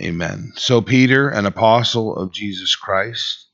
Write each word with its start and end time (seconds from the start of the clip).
Amen. 0.00 0.52
So, 0.56 0.80
Peter, 0.80 1.28
an 1.28 1.46
apostle 1.46 2.16
of 2.16 2.32
Jesus 2.32 2.76
Christ, 2.76 3.46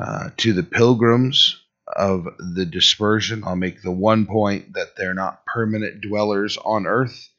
uh, 0.00 0.30
to 0.38 0.52
the 0.52 0.62
pilgrims 0.62 1.60
of 1.86 2.26
the 2.54 2.64
dispersion, 2.64 3.42
I'll 3.44 3.56
make 3.56 3.82
the 3.82 3.90
one 3.90 4.26
point 4.26 4.74
that 4.74 4.96
they're 4.96 5.14
not 5.14 5.44
permanent 5.46 6.00
dwellers 6.00 6.56
on 6.64 6.86
earth, 6.86 7.30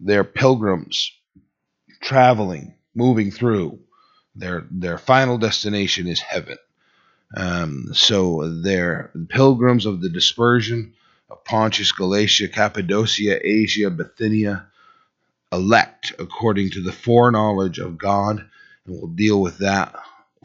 they're 0.00 0.24
pilgrims 0.24 1.12
traveling, 2.00 2.74
moving 2.94 3.30
through. 3.30 3.78
Their, 4.34 4.66
their 4.70 4.98
final 4.98 5.38
destination 5.38 6.08
is 6.08 6.20
heaven. 6.20 6.58
Um, 7.36 7.88
so 7.92 8.60
they're 8.62 9.10
pilgrims 9.28 9.86
of 9.86 10.00
the 10.00 10.08
dispersion 10.10 10.94
of 11.30 11.44
Pontus, 11.44 11.92
Galatia, 11.92 12.48
Cappadocia, 12.48 13.40
Asia, 13.46 13.90
Bithynia, 13.90 14.66
elect 15.52 16.12
according 16.18 16.70
to 16.70 16.82
the 16.82 16.92
foreknowledge 16.92 17.78
of 17.78 17.98
God, 17.98 18.38
and 18.86 18.96
we'll 18.96 19.08
deal 19.08 19.40
with 19.40 19.58
that 19.58 19.94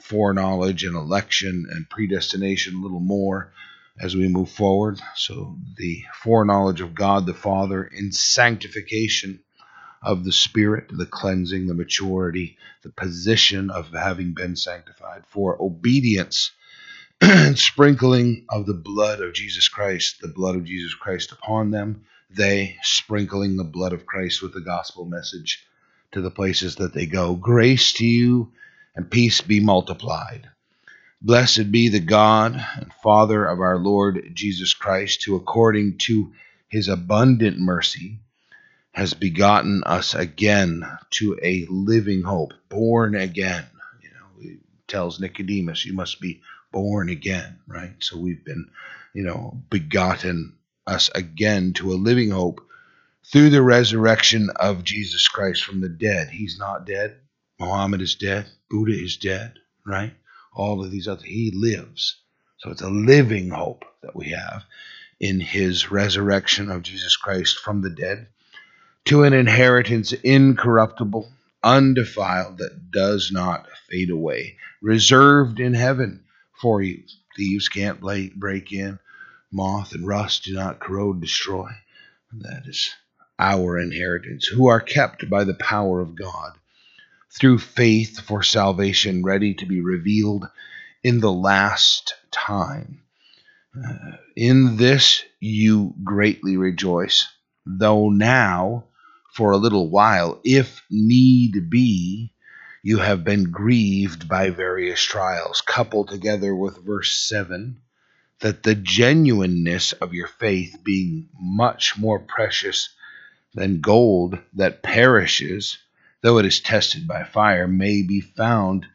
foreknowledge 0.01 0.83
and 0.83 0.95
election 0.95 1.65
and 1.71 1.89
predestination 1.89 2.75
a 2.75 2.81
little 2.81 2.99
more 2.99 3.53
as 3.99 4.15
we 4.15 4.27
move 4.27 4.49
forward. 4.51 4.99
So, 5.15 5.57
the 5.77 6.03
foreknowledge 6.21 6.81
of 6.81 6.93
God 6.93 7.25
the 7.25 7.33
Father 7.33 7.83
in 7.83 8.11
sanctification 8.11 9.39
of 10.03 10.23
the 10.23 10.31
Spirit, 10.31 10.89
the 10.91 11.05
cleansing, 11.05 11.67
the 11.67 11.73
maturity, 11.73 12.57
the 12.83 12.89
position 12.91 13.69
of 13.71 13.91
having 13.93 14.33
been 14.33 14.55
sanctified, 14.55 15.23
for 15.27 15.61
obedience 15.61 16.51
and 17.21 17.57
sprinkling 17.57 18.45
of 18.49 18.65
the 18.65 18.73
blood 18.75 19.21
of 19.21 19.33
Jesus 19.33 19.67
Christ, 19.67 20.21
the 20.21 20.27
blood 20.27 20.55
of 20.55 20.65
Jesus 20.65 20.93
Christ 20.93 21.31
upon 21.31 21.71
them 21.71 22.05
they 22.29 22.77
sprinkling 22.81 23.55
the 23.55 23.63
blood 23.63 23.93
of 23.93 24.05
Christ 24.05 24.41
with 24.41 24.53
the 24.53 24.61
gospel 24.61 25.05
message 25.05 25.65
to 26.11 26.21
the 26.21 26.31
places 26.31 26.75
that 26.75 26.93
they 26.93 27.05
go. 27.05 27.35
Grace 27.35 27.93
to 27.93 28.05
you 28.05 28.51
and 28.95 29.09
peace 29.09 29.41
be 29.41 29.59
multiplied. 29.59 30.49
Blessed 31.21 31.71
be 31.71 31.89
the 31.89 31.99
God 31.99 32.63
and 32.75 32.93
Father 33.01 33.45
of 33.45 33.59
our 33.59 33.77
Lord 33.77 34.31
Jesus 34.33 34.73
Christ, 34.73 35.23
who 35.25 35.35
according 35.35 35.97
to 35.99 36.33
his 36.67 36.87
abundant 36.87 37.57
mercy 37.57 38.19
has 38.91 39.13
begotten 39.13 39.83
us 39.85 40.13
again 40.13 40.83
to 41.11 41.37
a 41.41 41.65
living 41.69 42.23
hope, 42.23 42.53
born 42.69 43.15
again. 43.15 43.65
You 44.01 44.09
know, 44.09 44.41
he 44.41 44.57
tells 44.87 45.19
Nicodemus, 45.19 45.85
you 45.85 45.93
must 45.93 46.19
be 46.19 46.41
born 46.71 47.09
again, 47.09 47.59
right? 47.67 47.93
So 47.99 48.17
we've 48.17 48.43
been, 48.43 48.69
you 49.13 49.23
know, 49.23 49.61
begotten 49.69 50.57
us 50.87 51.09
again 51.13 51.73
to 51.73 51.91
a 51.91 51.95
living 51.95 52.31
hope 52.31 52.61
through 53.31 53.49
the 53.49 53.61
resurrection 53.61 54.49
of 54.55 54.83
Jesus 54.83 55.27
Christ 55.27 55.63
from 55.63 55.81
the 55.81 55.89
dead. 55.89 56.29
He's 56.29 56.57
not 56.57 56.85
dead. 56.85 57.17
Muhammad 57.59 58.01
is 58.01 58.15
dead. 58.15 58.47
Buddha 58.69 58.93
is 58.93 59.17
dead, 59.17 59.53
right? 59.85 60.13
All 60.53 60.83
of 60.83 60.91
these 60.91 61.07
other, 61.07 61.25
he 61.25 61.51
lives. 61.53 62.21
So 62.59 62.71
it's 62.71 62.81
a 62.81 62.89
living 62.89 63.49
hope 63.49 63.85
that 64.01 64.15
we 64.15 64.29
have 64.29 64.63
in 65.19 65.39
his 65.39 65.91
resurrection 65.91 66.71
of 66.71 66.83
Jesus 66.83 67.15
Christ 67.15 67.59
from 67.59 67.81
the 67.81 67.89
dead 67.89 68.27
to 69.05 69.23
an 69.23 69.33
inheritance 69.33 70.13
incorruptible, 70.13 71.31
undefiled, 71.63 72.57
that 72.57 72.91
does 72.91 73.31
not 73.31 73.67
fade 73.89 74.09
away, 74.09 74.57
reserved 74.81 75.59
in 75.59 75.73
heaven 75.73 76.23
for 76.61 76.81
you. 76.81 77.03
Thieves 77.35 77.69
can't 77.69 78.01
break 78.01 78.73
in, 78.73 78.99
moth 79.51 79.93
and 79.93 80.05
rust 80.05 80.43
do 80.43 80.53
not 80.53 80.79
corrode, 80.79 81.21
destroy. 81.21 81.69
That 82.33 82.63
is 82.67 82.93
our 83.39 83.79
inheritance, 83.79 84.47
who 84.47 84.67
are 84.67 84.81
kept 84.81 85.29
by 85.29 85.43
the 85.43 85.53
power 85.53 85.99
of 85.99 86.15
God 86.15 86.57
through 87.31 87.59
faith 87.59 88.19
for 88.19 88.43
salvation, 88.43 89.23
ready 89.23 89.53
to 89.55 89.65
be 89.65 89.79
revealed 89.79 90.47
in 91.03 91.19
the 91.19 91.31
last 91.31 92.15
time. 92.31 93.01
Uh, 93.75 94.17
in 94.35 94.77
this 94.77 95.23
you 95.39 95.93
greatly 96.03 96.57
rejoice, 96.57 97.27
though 97.65 98.09
now, 98.09 98.85
for 99.33 99.51
a 99.51 99.57
little 99.57 99.89
while, 99.89 100.41
if 100.43 100.81
need 100.89 101.69
be, 101.69 102.33
you 102.81 102.97
have 102.97 103.23
been 103.23 103.51
grieved 103.51 104.27
by 104.27 104.49
various 104.49 105.01
trials, 105.01 105.61
coupled 105.61 106.09
together 106.09 106.55
with 106.55 106.83
verse 106.83 107.15
7 107.27 107.81
that 108.39 108.63
the 108.63 108.75
genuineness 108.75 109.93
of 109.93 110.13
your 110.13 110.27
faith, 110.27 110.77
being 110.83 111.29
much 111.39 111.97
more 111.97 112.19
precious 112.19 112.89
than 113.53 113.81
gold 113.81 114.37
that 114.53 114.83
perishes, 114.83 115.77
though 116.21 116.37
it 116.37 116.45
is 116.45 116.59
tested 116.59 117.07
by 117.07 117.23
fire, 117.23 117.67
may 117.67 118.03
be 118.03 118.21
found 118.21 118.85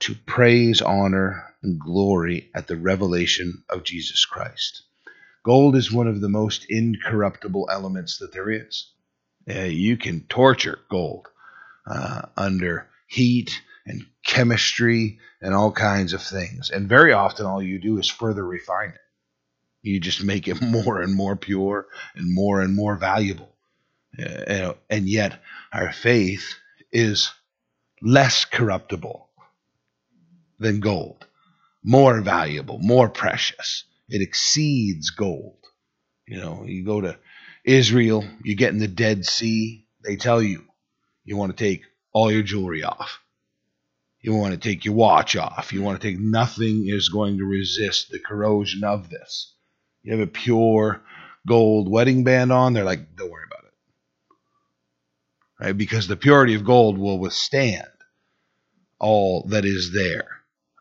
to 0.00 0.14
praise, 0.26 0.80
honor, 0.80 1.54
and 1.62 1.78
glory 1.78 2.50
at 2.54 2.66
the 2.66 2.76
revelation 2.76 3.62
of 3.68 3.84
Jesus 3.84 4.24
Christ. 4.24 4.82
Gold 5.44 5.76
is 5.76 5.92
one 5.92 6.08
of 6.08 6.20
the 6.20 6.28
most 6.28 6.66
incorruptible 6.68 7.68
elements 7.70 8.18
that 8.18 8.32
there 8.32 8.50
is. 8.50 8.90
Uh, 9.48 9.62
you 9.62 9.96
can 9.96 10.24
torture 10.28 10.78
gold 10.90 11.28
uh, 11.86 12.22
under 12.36 12.88
heat 13.06 13.60
and 13.86 14.04
chemistry 14.24 15.18
and 15.40 15.54
all 15.54 15.72
kinds 15.72 16.12
of 16.12 16.22
things. 16.22 16.70
And 16.70 16.88
very 16.88 17.12
often, 17.12 17.46
all 17.46 17.62
you 17.62 17.78
do 17.78 17.98
is 17.98 18.08
further 18.08 18.44
refine 18.44 18.90
it. 18.90 19.00
You 19.82 20.00
just 20.00 20.22
make 20.22 20.48
it 20.48 20.60
more 20.62 21.00
and 21.00 21.14
more 21.14 21.36
pure 21.36 21.86
and 22.14 22.32
more 22.32 22.60
and 22.60 22.74
more 22.74 22.96
valuable. 22.96 23.54
Uh, 24.18 24.74
and 24.88 25.08
yet, 25.08 25.40
our 25.72 25.92
faith 25.92 26.54
is 26.92 27.30
less 28.02 28.44
corruptible 28.44 29.28
than 30.58 30.80
gold, 30.80 31.26
more 31.82 32.20
valuable, 32.20 32.78
more 32.78 33.08
precious. 33.08 33.84
It 34.08 34.20
exceeds 34.20 35.10
gold. 35.10 35.56
You 36.26 36.38
know, 36.40 36.64
you 36.66 36.84
go 36.84 37.00
to 37.00 37.16
Israel, 37.64 38.24
you 38.42 38.54
get 38.56 38.72
in 38.72 38.78
the 38.78 38.88
Dead 38.88 39.24
Sea, 39.24 39.86
they 40.04 40.16
tell 40.16 40.42
you 40.42 40.64
you 41.24 41.36
want 41.36 41.56
to 41.56 41.64
take 41.64 41.82
all 42.12 42.30
your 42.30 42.42
jewelry 42.42 42.82
off. 42.82 43.20
You 44.22 44.34
want 44.34 44.52
to 44.52 44.58
take 44.58 44.84
your 44.84 44.94
watch 44.94 45.34
off. 45.36 45.72
You 45.72 45.82
want 45.82 46.00
to 46.00 46.06
take 46.06 46.18
nothing 46.18 46.84
is 46.86 47.08
going 47.08 47.38
to 47.38 47.44
resist 47.44 48.10
the 48.10 48.18
corrosion 48.18 48.84
of 48.84 49.08
this. 49.08 49.54
You 50.02 50.12
have 50.12 50.20
a 50.20 50.30
pure 50.30 51.02
gold 51.46 51.90
wedding 51.90 52.24
band 52.24 52.52
on, 52.52 52.72
they're 52.72 52.84
like, 52.84 53.16
don't 53.16 53.30
worry 53.30 53.44
about 53.46 53.64
it. 53.64 53.72
Right? 55.64 55.76
Because 55.76 56.06
the 56.06 56.16
purity 56.16 56.54
of 56.54 56.64
gold 56.64 56.98
will 56.98 57.18
withstand 57.18 57.88
all 58.98 59.44
that 59.48 59.64
is 59.64 59.92
there. 59.92 60.28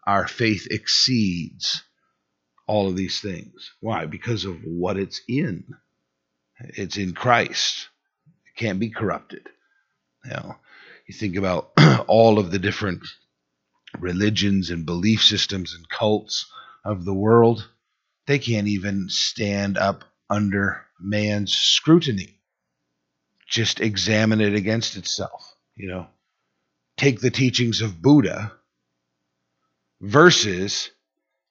Our 0.06 0.27
faith 0.27 0.67
exceeds 0.69 1.83
all 2.67 2.88
of 2.88 2.95
these 2.95 3.21
things. 3.21 3.71
Why? 3.79 4.06
Because 4.06 4.45
of 4.45 4.57
what 4.63 4.97
it's 4.97 5.21
in. 5.27 5.63
It's 6.59 6.97
in 6.97 7.13
Christ. 7.13 7.88
It 8.47 8.59
can't 8.59 8.79
be 8.79 8.89
corrupted. 8.89 9.47
You 10.25 10.31
know, 10.31 10.56
you 11.07 11.13
think 11.13 11.38
about 11.38 11.71
all 12.07 12.38
of 12.38 12.51
the 12.51 12.59
different 12.59 13.03
religions 13.97 14.69
and 14.69 14.85
belief 14.85 15.23
systems 15.23 15.73
and 15.73 15.88
cults 15.89 16.51
of 16.85 17.05
the 17.05 17.13
world, 17.13 17.67
they 18.27 18.39
can't 18.39 18.67
even 18.67 19.07
stand 19.09 19.77
up 19.77 20.03
under 20.29 20.85
man's 21.00 21.53
scrutiny. 21.53 22.39
Just 23.47 23.79
examine 23.79 24.41
it 24.41 24.53
against 24.53 24.95
itself, 24.95 25.55
you 25.75 25.88
know. 25.88 26.07
Take 26.97 27.22
the 27.22 27.31
teachings 27.31 27.81
of 27.81 28.01
Buddha 28.01 28.51
versus 30.01 30.91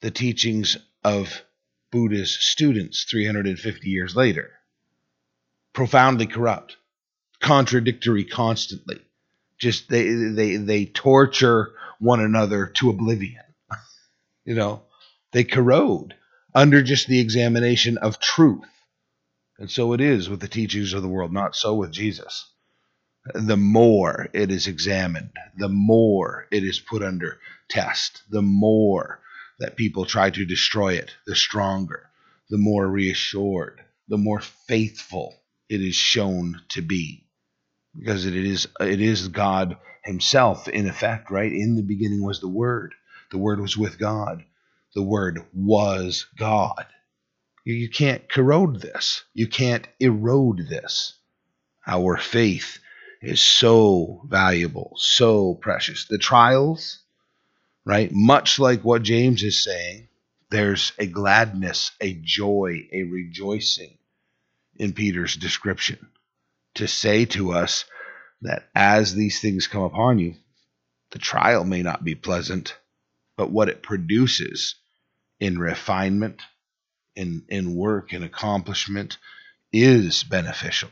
the 0.00 0.10
teachings 0.10 0.76
of 1.03 1.43
Buddha's 1.91 2.31
students 2.31 3.05
350 3.05 3.88
years 3.88 4.15
later. 4.15 4.50
Profoundly 5.72 6.26
corrupt, 6.26 6.76
contradictory 7.41 8.25
constantly. 8.25 9.00
Just 9.59 9.88
they 9.88 10.12
they 10.12 10.56
they 10.56 10.84
torture 10.87 11.73
one 11.99 12.21
another 12.21 12.67
to 12.67 12.91
oblivion. 12.91 13.43
you 14.45 14.55
know, 14.55 14.83
they 15.33 15.45
corrode 15.45 16.15
under 16.55 16.83
just 16.83 17.06
the 17.06 17.21
examination 17.21 17.99
of 17.99 18.21
truth. 18.21 18.65
And 19.59 19.71
so 19.71 19.93
it 19.93 20.00
is 20.00 20.29
with 20.29 20.41
the 20.41 20.49
teachings 20.49 20.93
of 20.93 21.03
the 21.03 21.09
world, 21.09 21.33
not 21.33 21.56
so 21.56 21.75
with 21.75 21.91
Jesus. 21.91 22.49
The 23.35 23.56
more 23.56 24.29
it 24.33 24.50
is 24.50 24.67
examined, 24.67 25.33
the 25.56 25.69
more 25.69 26.47
it 26.50 26.65
is 26.65 26.79
put 26.79 27.03
under 27.03 27.41
test, 27.69 28.23
the 28.31 28.43
more 28.43 29.21
that 29.59 29.77
people 29.77 30.06
try 30.06 30.31
to 30.31 30.47
destroy 30.47 30.95
it, 30.95 31.11
the 31.27 31.35
stronger, 31.35 32.09
the 32.49 32.59
more 32.59 32.87
reassured, 32.87 33.81
the 34.06 34.17
more 34.17 34.41
faithful 34.41 35.43
it 35.69 35.83
is 35.83 35.97
shown 35.97 36.62
to 36.71 36.81
be. 36.81 37.27
Because 37.99 38.27
it 38.27 38.37
is 38.37 38.69
it 38.81 39.00
is 39.00 39.29
God 39.29 39.77
himself 40.05 40.69
in 40.69 40.89
effect, 40.89 41.31
right? 41.31 41.53
In 41.53 41.77
the 41.77 41.83
beginning 41.83 42.23
was 42.23 42.41
the 42.41 42.49
Word. 42.49 42.95
The 43.31 43.39
Word 43.39 43.61
was 43.61 43.77
with 43.77 43.99
God. 43.99 44.45
The 44.95 45.03
Word 45.03 45.45
was 45.53 46.27
God. 46.39 46.87
You 47.65 47.91
can't 47.91 48.29
corrode 48.29 48.81
this. 48.81 49.25
You 49.35 49.47
can't 49.47 49.87
erode 50.00 50.69
this. 50.69 51.15
Our 51.87 52.17
faith 52.17 52.79
is 53.21 53.41
so 53.41 54.23
valuable, 54.27 54.95
so 54.97 55.55
precious. 55.55 56.06
The 56.06 56.19
trials, 56.19 57.00
right? 57.85 58.11
Much 58.12 58.59
like 58.59 58.83
what 58.83 59.03
James 59.03 59.43
is 59.43 59.62
saying, 59.62 60.09
there's 60.50 60.93
a 60.99 61.06
gladness, 61.06 61.91
a 62.00 62.15
joy, 62.15 62.89
a 62.93 63.03
rejoicing 63.03 63.99
in 64.77 64.93
Peter's 64.93 65.37
description 65.37 66.09
to 66.78 66.88
say 66.88 67.25
to 67.26 67.52
us 67.52 67.84
that 68.42 68.69
as 68.75 69.14
these 69.14 69.40
things 69.40 69.66
come 69.66 69.82
upon 69.82 70.19
you, 70.19 70.34
the 71.10 71.19
trial 71.19 71.64
may 71.64 71.82
not 71.82 72.04
be 72.04 72.14
pleasant, 72.14 72.76
but 73.36 73.50
what 73.50 73.69
it 73.69 73.82
produces 73.82 74.76
in 75.40 75.58
refinement, 75.58 76.40
in, 77.14 77.44
in 77.48 77.75
work, 77.75 78.12
in 78.12 78.22
accomplishment 78.22 79.19
is 79.72 80.25
beneficial, 80.25 80.90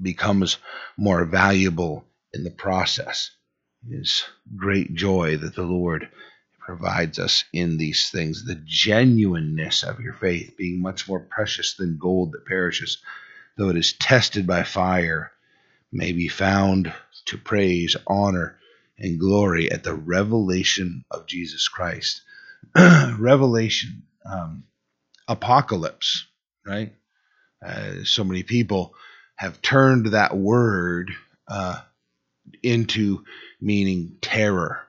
becomes 0.00 0.58
more 0.96 1.24
valuable 1.24 2.04
in 2.32 2.44
the 2.44 2.50
process. 2.50 3.30
It 3.88 4.00
is 4.00 4.24
great 4.56 4.94
joy 4.94 5.36
that 5.38 5.54
the 5.54 5.62
Lord 5.62 6.08
provides 6.58 7.18
us 7.18 7.44
in 7.52 7.76
these 7.76 8.10
things. 8.10 8.44
The 8.44 8.60
genuineness 8.64 9.82
of 9.82 10.00
your 10.00 10.14
faith 10.14 10.56
being 10.56 10.80
much 10.80 11.06
more 11.08 11.20
precious 11.20 11.74
than 11.74 11.98
gold 11.98 12.32
that 12.32 12.46
perishes, 12.46 12.98
though 13.56 13.70
it 13.70 13.76
is 13.76 13.92
tested 13.94 14.46
by 14.46 14.64
fire, 14.64 15.32
may 15.92 16.12
be 16.12 16.28
found 16.28 16.92
to 17.26 17.38
praise, 17.38 17.96
honor, 18.06 18.58
and 18.98 19.20
glory 19.20 19.70
at 19.70 19.84
the 19.84 19.94
revelation 19.94 21.04
of 21.10 21.26
Jesus 21.26 21.68
Christ. 21.68 22.22
revelation, 23.18 24.02
um, 24.24 24.64
apocalypse, 25.28 26.26
right? 26.66 26.92
Uh, 27.64 28.04
so 28.04 28.24
many 28.24 28.42
people 28.42 28.94
have 29.36 29.62
turned 29.62 30.06
that 30.08 30.36
word 30.36 31.12
uh, 31.48 31.80
into 32.62 33.24
meaning 33.60 34.16
terror 34.20 34.80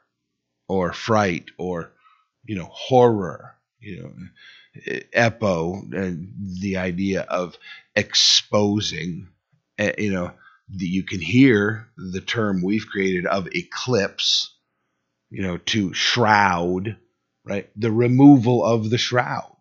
or 0.67 0.93
fright 0.93 1.45
or 1.57 1.91
you 2.45 2.55
know 2.55 2.69
horror 2.71 3.55
you 3.79 4.01
know 4.01 4.13
epo 5.15 5.93
and 5.93 6.33
the 6.61 6.77
idea 6.77 7.21
of 7.21 7.57
exposing 7.95 9.27
eh, 9.77 9.93
you 9.97 10.11
know 10.11 10.31
that 10.69 10.87
you 10.87 11.03
can 11.03 11.21
hear 11.21 11.87
the 11.97 12.21
term 12.21 12.61
we've 12.61 12.87
created 12.87 13.25
of 13.25 13.47
eclipse 13.53 14.53
you 15.29 15.43
know 15.43 15.57
to 15.57 15.93
shroud 15.93 16.97
right? 17.45 17.69
The 17.75 17.91
removal 17.91 18.65
of 18.65 18.89
the 18.89 18.97
shroud. 18.97 19.55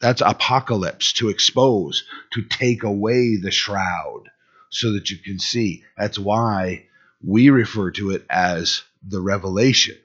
That's 0.00 0.22
apocalypse 0.22 1.14
to 1.14 1.28
expose 1.30 2.04
to 2.32 2.42
take 2.42 2.82
away 2.82 3.36
the 3.36 3.50
shroud 3.50 4.24
so 4.70 4.92
that 4.92 5.10
you 5.10 5.18
can 5.18 5.38
see. 5.38 5.84
That's 5.96 6.18
why 6.18 6.86
we 7.22 7.50
refer 7.50 7.90
to 7.92 8.10
it 8.10 8.26
as 8.30 8.82
the 9.06 9.20
revelation. 9.20 9.96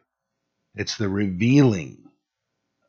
It's 0.76 0.98
the 0.98 1.10
revealing 1.10 2.09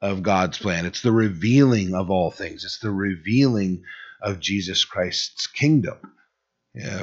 of 0.03 0.23
God's 0.23 0.59
plan. 0.59 0.87
It's 0.87 1.03
the 1.03 1.13
revealing 1.13 1.95
of 1.95 2.11
all 2.11 2.31
things. 2.31 2.65
It's 2.65 2.79
the 2.79 2.91
revealing 2.91 3.85
of 4.23 4.41
Jesus 4.41 4.85
Christ's 4.85 5.47
kingdom. 5.47 5.99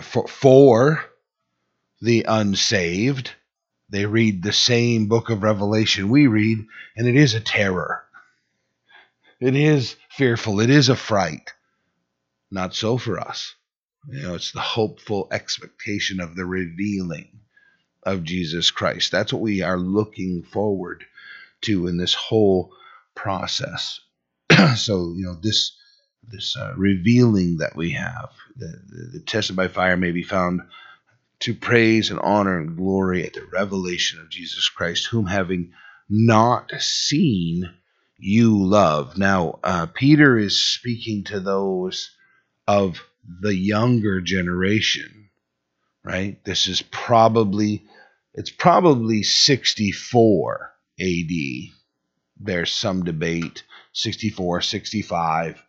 For, 0.02 0.28
for 0.28 1.04
the 2.02 2.26
unsaved, 2.28 3.32
they 3.90 4.06
read 4.06 4.44
the 4.44 4.54
same 4.54 5.08
book 5.08 5.30
of 5.30 5.44
Revelation 5.44 6.10
we 6.10 6.28
read, 6.28 6.66
and 6.96 7.08
it 7.08 7.16
is 7.16 7.34
a 7.34 7.40
terror. 7.40 8.04
It 9.40 9.56
is 9.56 9.96
fearful. 10.10 10.60
It 10.60 10.70
is 10.70 10.90
a 10.90 10.96
fright. 10.96 11.54
Not 12.50 12.74
so 12.74 12.98
for 12.98 13.20
us. 13.20 13.54
You 14.10 14.22
know, 14.24 14.36
it's 14.36 14.52
the 14.52 14.62
hopeful 14.62 15.28
expectation 15.32 16.22
of 16.22 16.36
the 16.36 16.46
revealing 16.46 17.42
of 18.04 18.24
Jesus 18.24 18.72
Christ. 18.72 19.12
That's 19.12 19.34
what 19.34 19.42
we 19.42 19.62
are 19.62 19.78
looking 19.78 20.44
forward 20.44 21.06
to 21.62 21.88
in 21.88 21.98
this 21.98 22.14
whole 22.14 22.74
process. 23.18 24.00
so, 24.78 25.14
you 25.18 25.26
know, 25.26 25.36
this 25.42 25.76
this 26.30 26.58
uh, 26.58 26.74
revealing 26.78 27.58
that 27.58 27.76
we 27.76 27.92
have, 27.92 28.30
the, 28.58 28.68
the, 28.90 29.20
the 29.20 29.26
tested 29.26 29.58
by 29.58 29.68
fire 29.68 29.98
may 29.98 30.12
be 30.12 30.24
found 30.24 30.62
to 31.42 31.56
praise 31.56 32.12
and 32.12 32.20
honor 32.22 32.60
and 32.60 32.78
glory 32.78 33.26
at 33.26 33.34
the 33.34 33.46
revelation 33.54 34.20
of 34.22 34.30
Jesus 34.30 34.70
Christ, 34.70 35.08
whom 35.08 35.28
having 35.28 35.74
not 36.10 36.72
seen, 36.80 37.70
you 38.18 38.66
love. 38.66 39.18
Now, 39.18 39.60
uh, 39.64 39.88
Peter 39.94 40.38
is 40.38 40.60
speaking 40.66 41.26
to 41.26 41.40
those 41.40 42.12
of 42.68 43.02
the 43.42 43.56
younger 43.56 44.22
generation, 44.22 45.30
right? 46.04 46.44
This 46.46 46.68
is 46.68 46.82
probably 46.82 47.86
it's 48.34 48.52
probably 48.52 49.24
64 49.24 50.72
AD. 51.00 51.77
There's 52.40 52.72
some 52.72 53.04
debate 53.04 53.64
64, 53.94 54.62
65. 54.62 55.64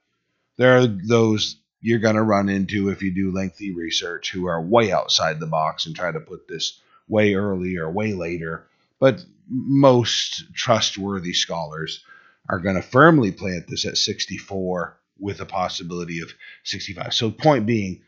There 0.57 0.79
are 0.79 0.87
those 0.87 1.57
you're 1.81 1.99
going 2.01 2.17
to 2.17 2.23
run 2.23 2.49
into 2.49 2.89
if 2.89 3.03
you 3.03 3.15
do 3.15 3.33
lengthy 3.33 3.73
research 3.73 4.31
who 4.33 4.47
are 4.47 4.61
way 4.61 4.91
outside 4.93 5.39
the 5.39 5.47
box 5.47 5.87
and 5.87 5.95
try 5.95 6.11
to 6.11 6.21
put 6.21 6.49
this 6.49 6.81
way 7.09 7.35
early 7.35 7.77
or 7.77 7.91
way 7.91 8.15
later. 8.15 8.67
But 8.99 9.25
most 9.49 10.53
trustworthy 10.55 11.33
scholars 11.33 12.05
are 12.49 12.59
going 12.59 12.77
to 12.77 12.83
firmly 12.83 13.31
plant 13.31 13.67
this 13.69 13.87
at 13.87 13.97
64 13.97 14.99
with 15.19 15.41
a 15.41 15.47
possibility 15.47 16.21
of 16.21 16.33
65. 16.65 17.15
So, 17.15 17.31
point 17.31 17.67
being, 17.67 18.03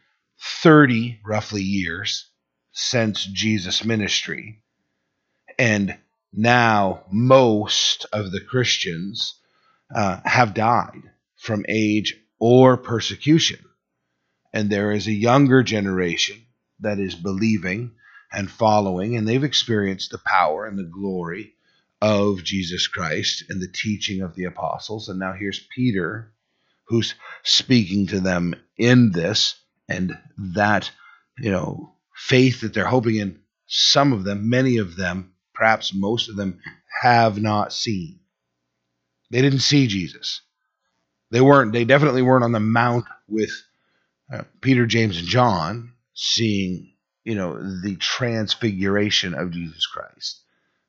30 0.62 1.20
roughly 1.24 1.62
years 1.62 2.26
since 2.72 3.24
Jesus' 3.24 3.84
ministry. 3.84 4.62
And 5.58 5.98
now 6.32 7.04
most 7.10 8.06
of 8.12 8.30
the 8.30 8.40
Christians 8.40 9.34
uh, 9.94 10.20
have 10.24 10.54
died 10.54 11.02
from 11.36 11.64
age 11.68 12.16
or 12.38 12.76
persecution. 12.76 13.58
And 14.52 14.70
there 14.70 14.92
is 14.92 15.06
a 15.06 15.12
younger 15.12 15.62
generation 15.62 16.36
that 16.80 16.98
is 16.98 17.14
believing 17.14 17.92
and 18.32 18.50
following, 18.50 19.16
and 19.16 19.26
they've 19.26 19.44
experienced 19.44 20.10
the 20.10 20.18
power 20.18 20.66
and 20.66 20.78
the 20.78 20.84
glory 20.84 21.54
of 22.00 22.42
Jesus 22.44 22.86
Christ 22.86 23.44
and 23.48 23.60
the 23.60 23.68
teaching 23.68 24.22
of 24.22 24.34
the 24.34 24.44
apostles. 24.44 25.08
And 25.08 25.18
now 25.18 25.32
here's 25.32 25.66
Peter 25.74 26.32
who's 26.84 27.14
speaking 27.44 28.08
to 28.08 28.20
them 28.20 28.54
in 28.76 29.12
this, 29.12 29.54
and 29.88 30.18
that, 30.36 30.90
you 31.38 31.50
know, 31.50 31.94
faith 32.14 32.62
that 32.62 32.74
they're 32.74 32.84
hoping 32.84 33.16
in, 33.16 33.38
some 33.66 34.12
of 34.12 34.24
them, 34.24 34.50
many 34.50 34.78
of 34.78 34.96
them, 34.96 35.32
perhaps 35.60 35.92
most 35.94 36.30
of 36.30 36.36
them, 36.36 36.58
have 37.02 37.38
not 37.38 37.70
seen. 37.70 38.18
They 39.30 39.42
didn't 39.42 39.60
see 39.60 39.86
Jesus. 39.86 40.40
They 41.30 41.42
weren't. 41.42 41.72
They 41.72 41.84
definitely 41.84 42.22
weren't 42.22 42.44
on 42.44 42.52
the 42.52 42.60
mount 42.60 43.04
with 43.28 43.50
uh, 44.32 44.42
Peter, 44.62 44.86
James, 44.86 45.18
and 45.18 45.28
John, 45.28 45.92
seeing 46.14 46.94
you 47.24 47.34
know 47.34 47.58
the 47.82 47.96
transfiguration 47.96 49.34
of 49.34 49.50
Jesus 49.50 49.86
Christ. 49.86 50.40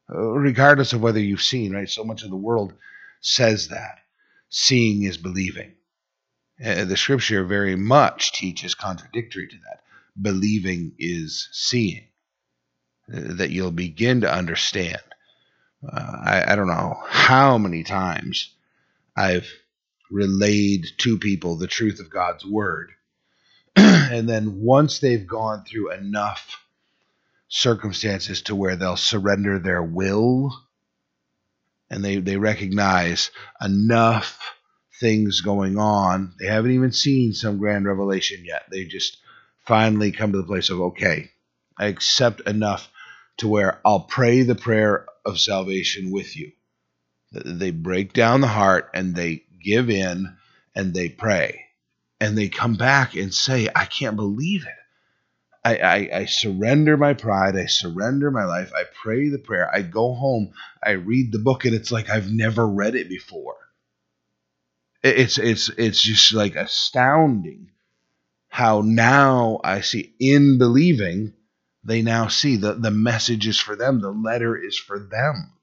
Uh, 0.09 0.19
regardless 0.21 0.93
of 0.93 1.01
whether 1.01 1.19
you've 1.19 1.41
seen, 1.41 1.73
right? 1.73 1.89
So 1.89 2.05
much 2.05 2.23
of 2.23 2.29
the 2.29 2.37
world 2.37 2.73
says 3.19 3.67
that 3.67 3.99
seeing 4.49 5.03
is 5.03 5.17
believing. 5.17 5.73
Uh, 6.63 6.85
the 6.85 6.97
Scripture 6.97 7.43
very 7.43 7.75
much 7.75 8.31
teaches 8.31 8.73
contradictory 8.73 9.47
to 9.47 9.55
that 9.57 9.81
believing 10.19 10.93
is 10.97 11.49
seeing, 11.51 12.07
that 13.11 13.51
you'll 13.51 13.71
begin 13.71 14.21
to 14.21 14.33
understand. 14.33 15.01
Uh, 15.87 16.17
I, 16.23 16.53
I 16.53 16.55
don't 16.55 16.67
know 16.67 16.97
how 17.07 17.57
many 17.57 17.83
times 17.83 18.53
I've 19.15 19.51
relayed 20.09 20.85
to 20.99 21.17
people 21.17 21.57
the 21.57 21.67
truth 21.67 21.99
of 21.99 22.09
God's 22.09 22.45
word. 22.45 22.91
and 23.75 24.27
then 24.27 24.61
once 24.61 24.99
they've 24.99 25.25
gone 25.25 25.63
through 25.63 25.91
enough 25.91 26.61
circumstances 27.47 28.43
to 28.43 28.55
where 28.55 28.75
they'll 28.75 28.97
surrender 28.97 29.59
their 29.59 29.83
will 29.83 30.53
and 31.89 32.03
they, 32.03 32.17
they 32.17 32.37
recognize 32.37 33.31
enough 33.61 34.39
things 34.99 35.41
going 35.41 35.77
on. 35.77 36.33
They 36.39 36.47
haven't 36.47 36.71
even 36.71 36.93
seen 36.93 37.33
some 37.33 37.57
grand 37.57 37.85
revelation 37.85 38.45
yet. 38.45 38.63
They 38.71 38.85
just 38.85 39.17
finally 39.65 40.11
come 40.11 40.31
to 40.31 40.37
the 40.37 40.47
place 40.47 40.69
of, 40.69 40.79
okay, 40.81 41.31
I 41.77 41.87
accept 41.87 42.41
enough 42.41 42.89
to 43.37 43.47
where 43.47 43.79
I'll 43.85 44.01
pray 44.01 44.43
the 44.43 44.55
prayer 44.55 45.07
of 45.25 45.39
salvation 45.39 46.11
with 46.11 46.35
you. 46.35 46.51
They 47.31 47.71
break 47.71 48.13
down 48.13 48.41
the 48.41 48.47
heart 48.47 48.89
and 48.93 49.15
they 49.15 49.43
give 49.63 49.89
in 49.89 50.35
and 50.75 50.93
they 50.93 51.09
pray. 51.09 51.65
And 52.19 52.37
they 52.37 52.49
come 52.49 52.75
back 52.75 53.15
and 53.15 53.33
say, 53.33 53.67
I 53.75 53.85
can't 53.85 54.15
believe 54.15 54.63
it. 54.63 54.73
I, 55.63 55.77
I, 55.77 56.17
I, 56.21 56.25
surrender 56.25 56.97
my 56.97 57.13
pride. 57.13 57.55
I 57.55 57.67
surrender 57.67 58.31
my 58.31 58.45
life. 58.45 58.71
I 58.75 58.83
pray 59.03 59.29
the 59.29 59.37
prayer. 59.37 59.69
I 59.73 59.83
go 59.83 60.13
home. 60.13 60.53
I 60.83 60.91
read 60.91 61.31
the 61.31 61.39
book, 61.39 61.65
and 61.65 61.75
it's 61.75 61.91
like 61.91 62.09
I've 62.09 62.31
never 62.31 62.67
read 62.67 62.95
it 62.95 63.07
before. 63.07 63.57
It's 65.03 65.37
it's 65.37 65.69
it's 65.69 66.01
just 66.01 66.33
like 66.33 66.55
astounding 66.55 67.71
how 68.49 68.81
now 68.81 69.59
I 69.63 69.81
see 69.81 70.13
in 70.19 70.57
believing 70.57 71.33
They 71.83 72.01
now 72.01 72.27
see 72.27 72.57
the, 72.57 72.73
the 72.73 72.91
message 72.91 73.47
is 73.47 73.59
for 73.59 73.75
them, 73.75 74.01
the 74.01 74.11
letter 74.11 74.55
is 74.55 74.77
for 74.77 74.99
them. 74.99 75.53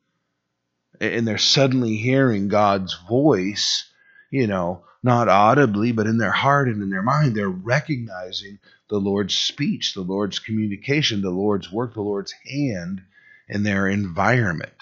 And 1.00 1.26
they're 1.26 1.38
suddenly 1.38 1.96
hearing 1.96 2.48
God's 2.48 2.96
voice, 3.08 3.88
you 4.30 4.48
know, 4.48 4.84
not 5.02 5.28
audibly, 5.28 5.92
but 5.92 6.08
in 6.08 6.18
their 6.18 6.32
heart 6.32 6.68
and 6.68 6.82
in 6.82 6.90
their 6.90 7.02
mind. 7.02 7.36
They're 7.36 7.48
recognizing 7.48 8.58
the 8.88 8.98
Lord's 8.98 9.36
speech, 9.36 9.94
the 9.94 10.00
Lord's 10.02 10.40
communication, 10.40 11.22
the 11.22 11.30
Lord's 11.30 11.70
work, 11.70 11.94
the 11.94 12.00
Lord's 12.00 12.34
hand 12.50 13.02
in 13.48 13.62
their 13.62 13.86
environment. 13.86 14.72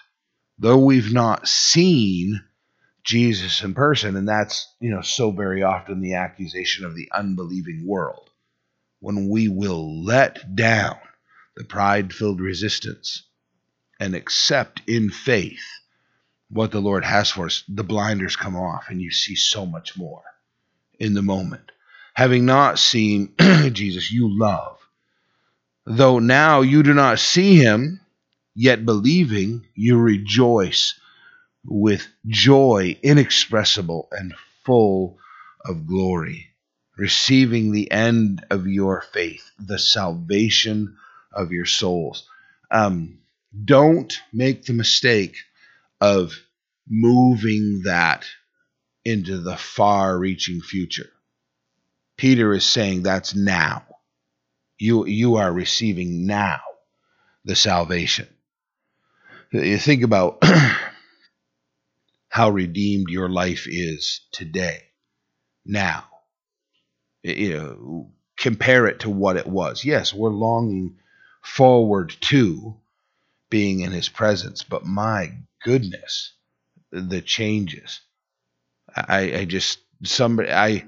Though 0.58 0.78
we've 0.78 1.12
not 1.12 1.46
seen 1.46 2.42
Jesus 3.04 3.62
in 3.62 3.74
person, 3.74 4.16
and 4.16 4.26
that's, 4.26 4.74
you 4.80 4.90
know, 4.90 5.02
so 5.02 5.30
very 5.30 5.62
often 5.62 6.00
the 6.00 6.14
accusation 6.14 6.86
of 6.86 6.96
the 6.96 7.10
unbelieving 7.12 7.86
world. 7.86 8.30
When 9.00 9.28
we 9.28 9.48
will 9.48 10.02
let 10.02 10.56
down 10.56 10.96
the 11.56 11.64
pride 11.64 12.12
filled 12.12 12.40
resistance 12.40 13.22
and 13.98 14.14
accept 14.14 14.82
in 14.86 15.10
faith 15.10 15.64
what 16.48 16.70
the 16.70 16.80
Lord 16.80 17.04
has 17.04 17.30
for 17.30 17.46
us, 17.46 17.64
the 17.68 17.82
blinders 17.82 18.36
come 18.36 18.56
off 18.56 18.86
and 18.88 19.00
you 19.00 19.10
see 19.10 19.34
so 19.34 19.66
much 19.66 19.96
more 19.96 20.22
in 20.98 21.14
the 21.14 21.22
moment. 21.22 21.72
Having 22.14 22.46
not 22.46 22.78
seen 22.78 23.34
Jesus, 23.72 24.10
you 24.12 24.38
love. 24.38 24.78
Though 25.86 26.18
now 26.18 26.60
you 26.62 26.82
do 26.82 26.94
not 26.94 27.18
see 27.18 27.56
him, 27.56 28.00
yet 28.54 28.84
believing, 28.84 29.66
you 29.74 29.98
rejoice 29.98 30.98
with 31.64 32.06
joy 32.26 32.98
inexpressible 33.02 34.08
and 34.12 34.34
full 34.64 35.18
of 35.64 35.86
glory, 35.86 36.48
receiving 36.96 37.72
the 37.72 37.90
end 37.90 38.44
of 38.50 38.66
your 38.66 39.02
faith, 39.12 39.50
the 39.58 39.78
salvation 39.78 40.96
of 41.36 41.52
your 41.52 41.66
souls. 41.66 42.28
Um, 42.70 43.20
don't 43.64 44.12
make 44.32 44.64
the 44.64 44.72
mistake 44.72 45.36
of 46.00 46.34
moving 46.88 47.82
that 47.84 48.24
into 49.04 49.38
the 49.38 49.56
far 49.56 50.18
reaching 50.18 50.60
future. 50.60 51.10
Peter 52.16 52.52
is 52.54 52.64
saying 52.64 53.02
that's 53.02 53.34
now. 53.34 53.84
You, 54.78 55.06
you 55.06 55.36
are 55.36 55.52
receiving 55.52 56.26
now 56.26 56.60
the 57.44 57.54
salvation. 57.54 58.28
You 59.52 59.78
think 59.78 60.02
about 60.02 60.42
how 62.28 62.50
redeemed 62.50 63.08
your 63.08 63.28
life 63.28 63.66
is 63.68 64.22
today, 64.32 64.82
now. 65.64 66.04
You 67.22 67.56
know, 67.56 68.10
compare 68.36 68.86
it 68.86 69.00
to 69.00 69.10
what 69.10 69.36
it 69.36 69.46
was. 69.46 69.84
Yes, 69.84 70.12
we're 70.12 70.30
longing 70.30 70.96
forward 71.46 72.14
to 72.20 72.76
being 73.48 73.80
in 73.80 73.92
his 73.92 74.08
presence, 74.08 74.62
but 74.64 74.84
my 74.84 75.32
goodness, 75.62 76.32
the 76.90 77.20
changes. 77.20 78.00
I, 78.94 79.38
I 79.38 79.44
just 79.44 79.78
somebody 80.02 80.50
I 80.50 80.84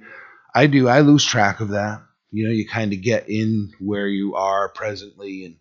I 0.54 0.66
do 0.66 0.88
I 0.88 1.00
lose 1.00 1.24
track 1.24 1.60
of 1.60 1.70
that. 1.70 2.02
You 2.30 2.46
know, 2.46 2.52
you 2.52 2.66
kind 2.68 2.92
of 2.92 3.00
get 3.00 3.28
in 3.28 3.72
where 3.78 4.08
you 4.08 4.34
are 4.34 4.68
presently 4.68 5.44
and 5.44 5.56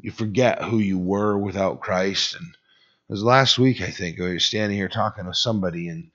you 0.00 0.10
forget 0.10 0.62
who 0.62 0.78
you 0.78 0.98
were 0.98 1.38
without 1.38 1.80
Christ. 1.80 2.34
And 2.34 2.46
it 2.46 3.12
was 3.12 3.22
last 3.22 3.58
week, 3.58 3.80
I 3.80 3.90
think, 3.90 4.20
I 4.20 4.32
was 4.32 4.44
standing 4.44 4.76
here 4.76 4.88
talking 4.88 5.26
to 5.26 5.34
somebody 5.34 5.88
and 5.88 6.10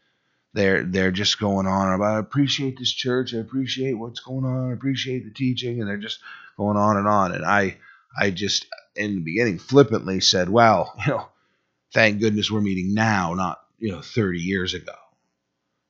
they're 0.54 0.84
they're 0.84 1.12
just 1.12 1.40
going 1.40 1.68
on 1.68 1.94
about 1.94 2.16
I 2.16 2.20
appreciate 2.20 2.80
this 2.80 2.92
church, 2.92 3.36
I 3.36 3.38
appreciate 3.38 3.94
what's 3.94 4.20
going 4.20 4.46
on, 4.46 4.72
I 4.72 4.74
appreciate 4.74 5.24
the 5.26 5.32
teaching, 5.32 5.80
and 5.80 5.88
they're 5.88 5.98
just 5.98 6.20
going 6.58 6.78
on 6.78 6.98
and 6.98 7.08
on. 7.08 7.34
And 7.34 7.46
I 7.46 7.78
I 8.18 8.32
just 8.32 8.66
in 8.96 9.16
the 9.16 9.22
beginning 9.22 9.60
flippantly 9.60 10.20
said, 10.20 10.50
Well, 10.50 10.94
you 11.06 11.14
know, 11.14 11.28
thank 11.94 12.20
goodness 12.20 12.52
we're 12.52 12.62
meeting 12.62 12.94
now, 12.94 13.34
not, 13.34 13.60
you 13.78 13.92
know, 13.92 14.02
30 14.02 14.40
years 14.40 14.74
ago. 14.74 14.94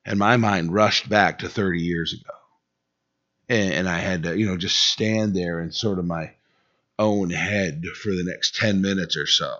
And 0.04 0.18
my 0.18 0.36
mind 0.36 0.72
rushed 0.72 1.08
back 1.08 1.40
to 1.40 1.48
30 1.48 1.80
years 1.80 2.12
ago. 2.14 2.34
And, 3.48 3.74
and 3.74 3.88
I 3.88 3.98
had 3.98 4.22
to, 4.22 4.38
you 4.38 4.46
know, 4.46 4.56
just 4.56 4.76
stand 4.76 5.34
there 5.34 5.60
in 5.60 5.72
sort 5.72 5.98
of 5.98 6.06
my 6.06 6.32
own 6.98 7.30
head 7.30 7.84
for 8.02 8.10
the 8.10 8.24
next 8.24 8.56
10 8.56 8.80
minutes 8.80 9.16
or 9.16 9.26
so. 9.26 9.54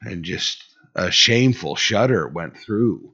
And 0.00 0.24
just 0.24 0.64
a 0.94 1.10
shameful 1.10 1.76
shudder 1.76 2.26
went 2.26 2.56
through, 2.56 3.12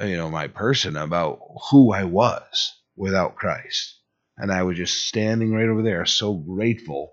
you 0.00 0.16
know, 0.16 0.30
my 0.30 0.46
person 0.46 0.96
about 0.96 1.40
who 1.70 1.92
I 1.92 2.04
was 2.04 2.74
without 2.96 3.36
Christ. 3.36 3.94
And 4.36 4.52
I 4.52 4.62
was 4.62 4.76
just 4.76 5.06
standing 5.06 5.52
right 5.52 5.68
over 5.68 5.82
there, 5.82 6.06
so 6.06 6.34
grateful 6.34 7.12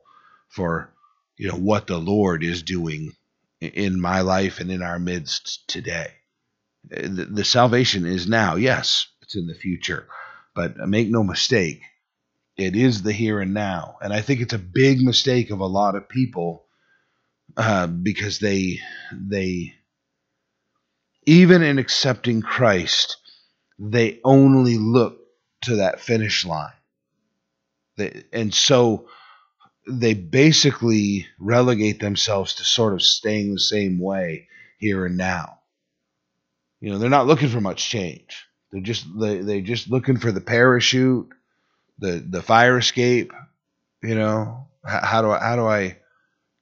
for, 0.50 0.94
you 1.38 1.50
know, 1.50 1.58
what 1.58 1.88
the 1.88 1.98
Lord 1.98 2.44
is 2.44 2.64
doing 2.64 3.14
in 3.60 4.00
my 4.00 4.22
life 4.22 4.60
and 4.60 4.72
in 4.72 4.82
our 4.82 5.00
midst 5.00 5.68
today. 5.68 6.12
The, 6.90 7.28
the 7.30 7.46
salvation 7.46 8.06
is 8.06 8.28
now. 8.28 8.56
Yes, 8.56 9.08
it's 9.22 9.36
in 9.36 9.48
the 9.48 9.56
future. 9.56 10.08
But 10.56 10.78
make 10.78 11.10
no 11.10 11.24
mistake, 11.24 11.82
it 12.56 12.76
is 12.76 13.04
the 13.04 13.14
here 13.14 13.40
and 13.40 13.54
now. 13.54 13.98
And 14.02 14.12
I 14.12 14.22
think 14.22 14.42
it's 14.42 14.54
a 14.54 14.60
big 14.60 15.02
mistake 15.02 15.52
of 15.52 15.60
a 15.60 15.66
lot 15.66 15.96
of 15.96 16.10
people 16.10 16.66
uh, 17.56 17.88
because 17.88 18.40
they 18.40 18.80
they 19.12 19.74
even 21.26 21.62
in 21.62 21.78
accepting 21.78 22.42
Christ, 22.42 23.18
they 23.78 24.20
only 24.24 24.78
look 24.78 25.20
to 25.64 25.78
that 25.78 26.00
finish 26.00 26.46
line. 26.46 26.72
They, 27.98 28.24
and 28.32 28.54
so 28.54 29.10
they 29.88 30.14
basically 30.14 31.28
relegate 31.40 32.00
themselves 32.00 32.56
to 32.56 32.64
sort 32.64 32.94
of 32.94 33.02
staying 33.02 33.54
the 33.54 33.60
same 33.60 34.00
way 34.00 34.48
here 34.78 35.06
and 35.06 35.18
now. 35.18 35.60
You 36.80 36.92
know, 36.92 36.98
they're 36.98 37.10
not 37.10 37.28
looking 37.28 37.50
for 37.50 37.62
much 37.62 37.90
change. 37.90 38.46
They're 38.72 38.82
just 38.82 39.06
they 39.20 39.40
they 39.40 39.62
just 39.62 39.90
looking 39.90 40.18
for 40.18 40.32
the 40.32 40.42
parachute, 40.42 41.30
the 42.00 42.24
the 42.28 42.42
fire 42.42 42.78
escape. 42.78 43.32
You 44.04 44.16
know, 44.16 44.68
how, 44.86 45.06
how 45.06 45.22
do 45.22 45.32
I 45.32 45.40
how 45.40 45.56
do 45.56 45.66
I 45.66 45.98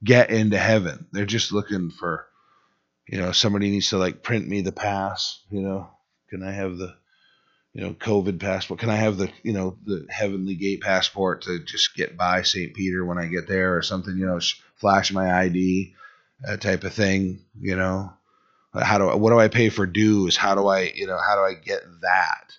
get 0.04 0.30
into 0.30 0.58
heaven? 0.58 1.08
They're 1.12 1.26
just 1.26 1.52
looking 1.52 1.90
for, 1.90 2.28
you 3.08 3.18
know, 3.18 3.32
somebody 3.32 3.70
needs 3.72 3.90
to 3.90 3.98
like 3.98 4.24
print 4.24 4.48
me 4.48 4.62
the 4.62 4.72
pass. 4.72 5.42
You 5.50 5.62
know, 5.62 5.90
can 6.30 6.44
I 6.44 6.52
have 6.52 6.78
the 6.78 6.96
you 7.76 7.82
know, 7.82 7.94
COVID 7.94 8.40
passport? 8.40 8.80
Can 8.80 8.90
I 8.90 8.96
have 8.96 9.18
the, 9.18 9.30
you 9.44 9.52
know, 9.52 9.78
the 9.86 10.08
Heavenly 10.10 10.56
Gate 10.56 10.80
passport 10.80 11.42
to 11.42 11.60
just 11.60 11.94
get 11.94 12.16
by 12.16 12.42
St. 12.42 12.74
Peter 12.74 13.04
when 13.04 13.18
I 13.18 13.26
get 13.26 13.50
there 13.50 13.76
or 13.76 13.82
something, 13.82 14.18
you 14.18 14.26
know, 14.26 14.40
flash 14.78 15.12
my 15.12 15.42
ID 15.42 15.94
uh, 16.48 16.56
type 16.56 16.86
of 16.86 16.94
thing, 16.94 17.42
you 17.60 17.76
know? 17.76 18.14
How 18.74 18.98
do 18.98 19.10
I, 19.10 19.16
what 19.16 19.32
do 19.32 19.40
I 19.40 19.50
pay 19.50 19.68
for 19.68 19.86
dues? 19.86 20.38
How 20.38 20.56
do 20.56 20.68
I, 20.68 20.92
you 20.96 21.06
know, 21.06 21.18
how 21.18 21.36
do 21.36 21.42
I 21.42 21.54
get 21.54 21.82
that? 22.02 22.54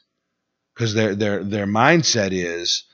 Because 0.75 0.93
their, 0.93 1.15
their, 1.15 1.43
their 1.43 1.67
mindset 1.67 2.31
is 2.33 2.85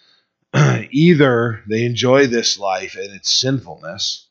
either 0.92 1.64
they 1.68 1.84
enjoy 1.84 2.28
this 2.28 2.56
life 2.56 2.96
and 2.96 3.12
its 3.16 3.32
sinfulness 3.32 4.28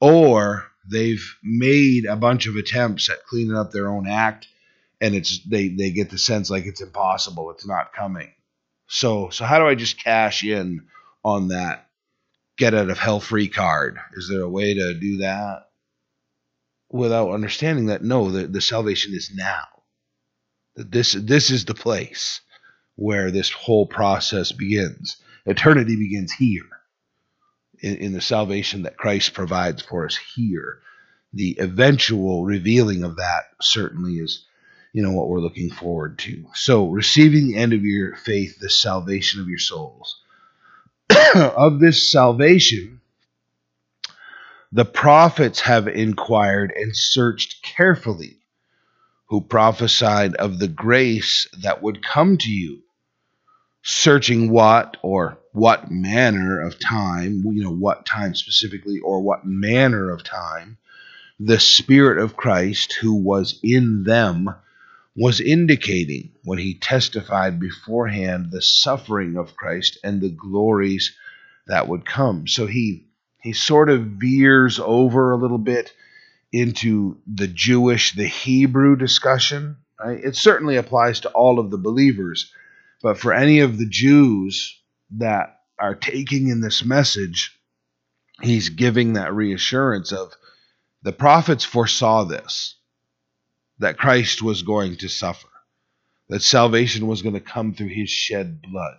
or 0.00 0.64
they've 0.90 1.36
made 1.42 2.04
a 2.04 2.16
bunch 2.16 2.48
of 2.48 2.56
attempts 2.56 3.08
at 3.08 3.24
cleaning 3.26 3.56
up 3.56 3.70
their 3.70 3.88
own 3.88 4.08
act 4.08 4.48
and 5.00 5.14
it's 5.14 5.42
they 5.44 5.68
they 5.68 5.90
get 5.90 6.10
the 6.10 6.18
sense 6.18 6.50
like 6.50 6.66
it's 6.66 6.80
impossible, 6.80 7.50
it's 7.50 7.66
not 7.66 7.92
coming. 7.92 8.32
So 8.88 9.30
so 9.30 9.44
how 9.44 9.58
do 9.58 9.66
I 9.66 9.74
just 9.74 10.02
cash 10.02 10.44
in 10.44 10.86
on 11.24 11.48
that 11.48 11.88
get 12.56 12.74
out 12.74 12.90
of 12.90 12.98
hell 12.98 13.20
free 13.20 13.48
card? 13.48 13.98
Is 14.14 14.28
there 14.28 14.42
a 14.42 14.48
way 14.48 14.74
to 14.74 14.94
do 14.94 15.18
that 15.18 15.66
without 16.90 17.32
understanding 17.32 17.86
that 17.86 18.02
no, 18.02 18.30
the, 18.30 18.46
the 18.46 18.60
salvation 18.60 19.12
is 19.14 19.30
now. 19.34 19.64
That 20.76 20.90
this 20.90 21.12
this 21.12 21.50
is 21.50 21.64
the 21.64 21.74
place 21.74 22.40
where 22.96 23.30
this 23.30 23.50
whole 23.50 23.86
process 23.86 24.52
begins. 24.52 25.16
Eternity 25.44 25.96
begins 25.96 26.32
here. 26.32 26.64
In, 27.80 27.96
in 27.96 28.12
the 28.12 28.22
salvation 28.22 28.82
that 28.82 28.96
Christ 28.96 29.34
provides 29.34 29.82
for 29.82 30.06
us 30.06 30.18
here. 30.34 30.80
The 31.32 31.56
eventual 31.60 32.44
revealing 32.44 33.02
of 33.02 33.16
that 33.16 33.44
certainly 33.60 34.14
is 34.14 34.46
you 34.96 35.02
know 35.02 35.12
what 35.12 35.28
we're 35.28 35.40
looking 35.40 35.68
forward 35.68 36.18
to. 36.20 36.46
So, 36.54 36.88
receiving 36.88 37.48
the 37.48 37.58
end 37.58 37.74
of 37.74 37.84
your 37.84 38.16
faith, 38.16 38.58
the 38.58 38.70
salvation 38.70 39.42
of 39.42 39.48
your 39.48 39.58
souls. 39.58 40.22
of 41.34 41.80
this 41.80 42.10
salvation, 42.10 43.02
the 44.72 44.86
prophets 44.86 45.60
have 45.60 45.86
inquired 45.86 46.72
and 46.74 46.96
searched 46.96 47.62
carefully, 47.62 48.38
who 49.26 49.42
prophesied 49.42 50.34
of 50.36 50.58
the 50.58 50.68
grace 50.68 51.46
that 51.62 51.82
would 51.82 52.02
come 52.02 52.38
to 52.38 52.50
you, 52.50 52.80
searching 53.82 54.50
what 54.50 54.96
or 55.02 55.36
what 55.52 55.90
manner 55.90 56.58
of 56.58 56.78
time, 56.78 57.44
you 57.52 57.62
know, 57.62 57.70
what 57.70 58.06
time 58.06 58.34
specifically, 58.34 58.98
or 59.00 59.20
what 59.20 59.44
manner 59.44 60.08
of 60.08 60.24
time 60.24 60.78
the 61.38 61.60
Spirit 61.60 62.16
of 62.16 62.34
Christ 62.34 62.94
who 62.94 63.14
was 63.14 63.60
in 63.62 64.04
them 64.04 64.54
was 65.16 65.40
indicating 65.40 66.30
when 66.44 66.58
he 66.58 66.78
testified 66.78 67.58
beforehand 67.58 68.50
the 68.50 68.60
suffering 68.60 69.36
of 69.36 69.56
Christ 69.56 69.98
and 70.04 70.20
the 70.20 70.30
glories 70.30 71.16
that 71.66 71.88
would 71.88 72.04
come. 72.04 72.46
So 72.46 72.66
he 72.66 73.08
he 73.40 73.52
sort 73.52 73.88
of 73.88 74.02
veers 74.02 74.78
over 74.78 75.30
a 75.30 75.36
little 75.36 75.58
bit 75.58 75.92
into 76.52 77.18
the 77.32 77.46
Jewish, 77.46 78.14
the 78.14 78.26
Hebrew 78.26 78.96
discussion. 78.96 79.76
Right? 79.98 80.20
It 80.22 80.36
certainly 80.36 80.76
applies 80.76 81.20
to 81.20 81.30
all 81.30 81.58
of 81.58 81.70
the 81.70 81.78
believers, 81.78 82.52
but 83.02 83.18
for 83.18 83.32
any 83.32 83.60
of 83.60 83.78
the 83.78 83.86
Jews 83.88 84.78
that 85.12 85.60
are 85.78 85.94
taking 85.94 86.48
in 86.48 86.60
this 86.60 86.84
message, 86.84 87.58
he's 88.42 88.68
giving 88.68 89.14
that 89.14 89.34
reassurance 89.34 90.12
of 90.12 90.32
the 91.02 91.12
prophets 91.12 91.64
foresaw 91.64 92.24
this 92.24 92.75
that 93.78 93.98
Christ 93.98 94.42
was 94.42 94.62
going 94.62 94.96
to 94.96 95.08
suffer, 95.08 95.48
that 96.28 96.42
salvation 96.42 97.06
was 97.06 97.22
going 97.22 97.34
to 97.34 97.40
come 97.40 97.74
through 97.74 97.88
his 97.88 98.10
shed 98.10 98.62
blood. 98.62 98.98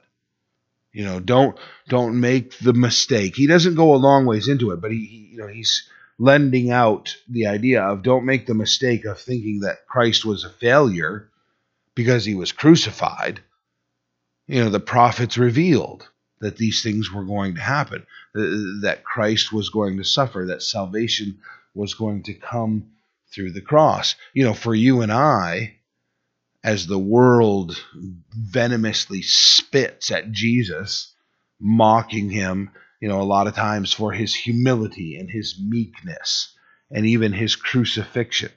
You 0.94 1.06
know, 1.06 1.20
don't 1.20 1.58
don't 1.88 2.20
make 2.20 2.58
the 2.58 2.74
mistake. 2.74 3.36
He 3.36 3.48
doesn't 3.48 3.76
go 3.76 3.94
a 3.94 3.98
long 3.98 4.26
ways 4.26 4.48
into 4.48 4.72
it, 4.72 4.82
but 4.82 4.92
he, 4.92 5.06
he 5.06 5.18
you 5.32 5.38
know 5.38 5.48
he's 5.48 5.88
lending 6.18 6.72
out 6.72 7.16
the 7.30 7.48
idea 7.48 7.84
of 7.84 8.02
don't 8.02 8.26
make 8.26 8.48
the 8.48 8.56
mistake 8.56 9.06
of 9.06 9.20
thinking 9.20 9.60
that 9.60 9.86
Christ 9.88 10.26
was 10.26 10.44
a 10.44 10.50
failure 10.50 11.30
because 11.94 12.26
he 12.26 12.34
was 12.34 12.52
crucified. 12.52 13.42
You 14.48 14.64
know, 14.64 14.70
the 14.70 14.80
prophets 14.80 15.38
revealed 15.38 16.08
that 16.40 16.58
these 16.58 16.82
things 16.82 17.12
were 17.12 17.26
going 17.26 17.56
to 17.56 17.62
happen, 17.62 18.06
that 18.34 19.04
Christ 19.04 19.52
was 19.52 19.70
going 19.70 19.98
to 19.98 20.04
suffer, 20.04 20.46
that 20.48 20.64
salvation 20.64 21.40
was 21.74 21.94
going 21.94 22.24
to 22.24 22.34
come 22.34 22.92
through 23.38 23.51
the 23.51 23.62
cross. 23.62 24.15
You 24.34 24.44
know, 24.44 24.53
for 24.53 24.74
you 24.74 25.01
and 25.01 25.12
I, 25.12 25.77
as 26.63 26.88
the 26.88 27.00
world 27.00 27.82
venomously 28.36 29.22
spits 29.22 30.12
at 30.12 30.32
Jesus, 30.32 31.13
mocking 31.60 32.29
him, 32.32 32.72
you 33.00 33.08
know, 33.08 33.22
a 33.22 33.24
lot 33.24 33.48
of 33.48 33.56
times 33.56 33.94
for 33.94 34.12
his 34.12 34.34
humility 34.34 35.15
and 35.17 35.29
his 35.29 35.56
meekness 35.63 36.53
and 36.91 37.06
even 37.06 37.32
his 37.32 37.56
crucifixion. 37.56 38.51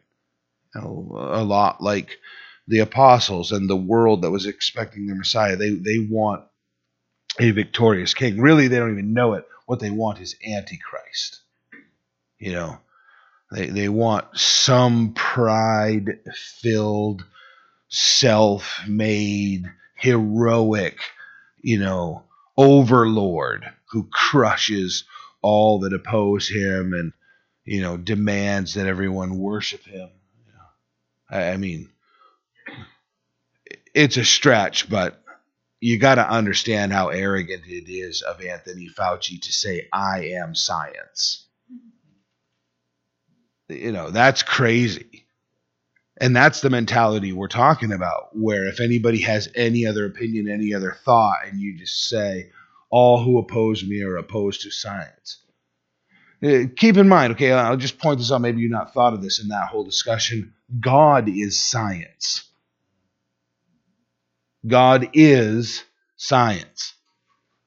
You 0.74 0.80
know, 0.80 1.10
a 1.14 1.44
lot 1.44 1.82
like 1.82 2.18
the 2.66 2.78
apostles 2.78 3.52
and 3.52 3.68
the 3.68 3.76
world 3.76 4.22
that 4.22 4.30
was 4.30 4.46
expecting 4.46 5.06
the 5.06 5.14
Messiah. 5.14 5.56
They 5.56 5.70
they 5.70 5.98
want 6.08 6.44
a 7.38 7.50
victorious 7.50 8.14
king. 8.14 8.40
Really, 8.40 8.68
they 8.68 8.78
don't 8.78 8.92
even 8.92 9.12
know 9.12 9.34
it. 9.34 9.44
What 9.66 9.80
they 9.80 9.90
want 9.90 10.20
is 10.20 10.36
Antichrist. 10.44 11.40
You 12.38 12.52
know, 12.52 12.78
they, 13.50 13.66
they 13.66 13.88
want 13.88 14.38
some 14.38 15.12
pride 15.14 16.20
filled, 16.34 17.24
self 17.88 18.80
made, 18.86 19.64
heroic, 19.96 20.98
you 21.60 21.78
know, 21.78 22.24
overlord 22.56 23.64
who 23.90 24.08
crushes 24.10 25.04
all 25.42 25.80
that 25.80 25.92
oppose 25.92 26.48
him 26.48 26.92
and, 26.92 27.12
you 27.64 27.80
know, 27.80 27.96
demands 27.96 28.74
that 28.74 28.86
everyone 28.86 29.38
worship 29.38 29.84
him. 29.84 30.10
I, 31.28 31.50
I 31.50 31.56
mean, 31.56 31.88
it's 33.94 34.16
a 34.16 34.24
stretch, 34.24 34.88
but 34.88 35.22
you 35.80 35.98
got 35.98 36.16
to 36.16 36.28
understand 36.28 36.92
how 36.92 37.08
arrogant 37.08 37.62
it 37.66 37.90
is 37.90 38.22
of 38.22 38.40
Anthony 38.42 38.88
Fauci 38.88 39.40
to 39.40 39.52
say, 39.52 39.88
I 39.92 40.32
am 40.36 40.54
science. 40.54 41.46
You 43.70 43.92
know, 43.92 44.10
that's 44.10 44.42
crazy. 44.42 45.26
And 46.20 46.36
that's 46.36 46.60
the 46.60 46.70
mentality 46.70 47.32
we're 47.32 47.48
talking 47.48 47.92
about, 47.92 48.36
where 48.36 48.66
if 48.68 48.80
anybody 48.80 49.22
has 49.22 49.48
any 49.54 49.86
other 49.86 50.04
opinion, 50.04 50.48
any 50.48 50.74
other 50.74 50.96
thought, 51.04 51.38
and 51.46 51.58
you 51.60 51.78
just 51.78 52.08
say, 52.08 52.50
all 52.90 53.22
who 53.22 53.38
oppose 53.38 53.84
me 53.84 54.02
are 54.02 54.16
opposed 54.16 54.62
to 54.62 54.70
science. 54.70 55.38
Uh, 56.42 56.64
keep 56.76 56.96
in 56.96 57.08
mind, 57.08 57.32
okay, 57.32 57.52
I'll 57.52 57.76
just 57.76 57.98
point 57.98 58.18
this 58.18 58.32
out. 58.32 58.40
Maybe 58.40 58.60
you've 58.60 58.70
not 58.70 58.92
thought 58.92 59.14
of 59.14 59.22
this 59.22 59.40
in 59.40 59.48
that 59.48 59.68
whole 59.68 59.84
discussion. 59.84 60.54
God 60.78 61.28
is 61.28 61.62
science. 61.62 62.44
God 64.66 65.10
is 65.14 65.84
science. 66.16 66.94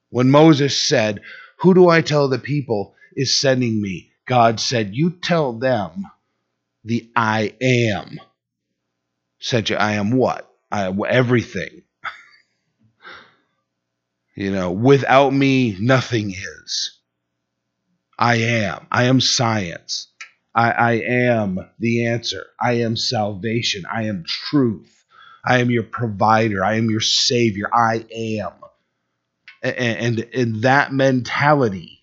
When 0.09 0.29
Moses 0.29 0.77
said, 0.77 1.21
Who 1.57 1.73
do 1.73 1.89
I 1.89 2.01
tell 2.01 2.27
the 2.27 2.39
people 2.39 2.95
is 3.15 3.35
sending 3.35 3.81
me? 3.81 4.12
God 4.25 4.59
said, 4.59 4.95
You 4.95 5.11
tell 5.11 5.53
them 5.53 6.05
the 6.83 7.09
I 7.15 7.55
am. 7.61 8.19
Said 9.39 9.69
you, 9.69 9.75
I 9.75 9.93
am 9.93 10.11
what? 10.11 10.49
I 10.71 10.87
am 10.87 10.99
everything. 11.07 11.83
you 14.35 14.51
know, 14.51 14.71
without 14.71 15.33
me, 15.33 15.75
nothing 15.79 16.31
is. 16.31 16.99
I 18.17 18.35
am. 18.35 18.87
I 18.91 19.05
am 19.05 19.19
science. 19.19 20.07
I, 20.55 20.71
I 20.71 20.91
am 20.93 21.59
the 21.79 22.07
answer. 22.07 22.45
I 22.61 22.73
am 22.73 22.95
salvation. 22.95 23.85
I 23.91 24.03
am 24.03 24.23
truth. 24.25 25.03
I 25.45 25.59
am 25.59 25.71
your 25.71 25.83
provider. 25.83 26.63
I 26.63 26.75
am 26.75 26.89
your 26.89 27.01
savior. 27.01 27.69
I 27.73 28.05
am. 28.15 28.51
And, 29.61 29.75
and, 29.75 30.19
and 30.33 30.55
that 30.63 30.93
mentality 30.93 32.02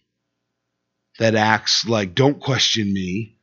that 1.20 1.34
acts 1.34 1.86
like, 1.86 2.14
don't 2.14 2.40
question 2.40 2.90
me, 2.90 3.36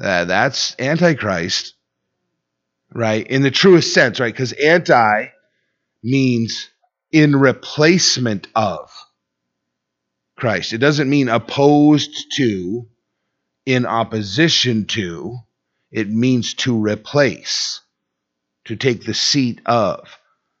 uh, 0.00 0.24
that's 0.24 0.74
Antichrist, 0.78 1.74
right? 2.94 3.26
In 3.26 3.42
the 3.42 3.50
truest 3.50 3.92
sense, 3.92 4.18
right? 4.18 4.32
Because 4.32 4.52
anti 4.52 5.26
means 6.02 6.70
in 7.12 7.36
replacement 7.36 8.48
of 8.54 8.90
Christ. 10.34 10.72
It 10.72 10.78
doesn't 10.78 11.10
mean 11.10 11.28
opposed 11.28 12.32
to, 12.36 12.88
in 13.66 13.84
opposition 13.84 14.86
to. 14.86 15.36
It 15.92 16.08
means 16.08 16.54
to 16.54 16.74
replace 16.74 17.82
to 18.64 18.76
take 18.76 19.04
the 19.04 19.14
seat 19.14 19.60
of. 19.66 20.08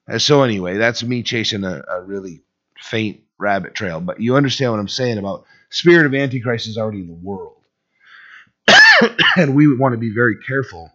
And 0.06 0.20
so 0.20 0.42
anyway, 0.42 0.76
that's 0.76 1.02
me 1.02 1.22
chasing 1.22 1.64
a, 1.64 1.82
a 1.88 2.02
really 2.02 2.42
faint 2.78 3.20
rabbit 3.38 3.74
trail. 3.74 4.00
But 4.02 4.20
you 4.20 4.36
understand 4.36 4.72
what 4.72 4.80
I'm 4.80 4.88
saying 4.88 5.16
about 5.16 5.46
spirit 5.70 6.06
of 6.06 6.14
Antichrist 6.14 6.66
is 6.68 6.78
already 6.78 7.00
in 7.00 7.08
the 7.08 7.14
world. 7.14 7.56
and 9.36 9.54
we 9.54 9.74
want 9.76 9.92
to 9.92 9.98
be 9.98 10.12
very 10.14 10.36
careful 10.38 10.90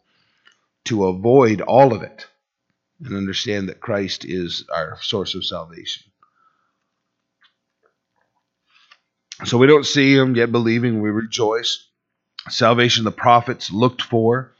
to 0.85 1.07
avoid 1.07 1.61
all 1.61 1.93
of 1.93 2.01
it 2.03 2.27
and 3.03 3.15
understand 3.15 3.69
that 3.69 3.79
Christ 3.79 4.25
is 4.25 4.65
our 4.73 4.97
source 5.01 5.35
of 5.35 5.45
salvation. 5.45 6.03
So 9.45 9.57
we 9.57 9.67
don't 9.67 9.85
see 9.85 10.15
him 10.15 10.35
yet 10.35 10.51
believing, 10.51 11.01
we 11.01 11.09
rejoice. 11.09 11.87
Salvation 12.49 13.03
the 13.03 13.11
prophets 13.11 13.71
looked 13.71 14.01
for 14.01 14.53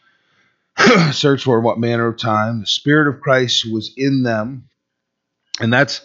searched 1.11 1.43
for 1.43 1.59
what 1.59 1.79
manner 1.79 2.07
of 2.07 2.17
time 2.17 2.59
the 2.59 2.65
spirit 2.65 3.07
of 3.07 3.21
christ 3.21 3.65
was 3.71 3.93
in 3.97 4.23
them 4.23 4.69
and 5.59 5.71
that's 5.71 6.01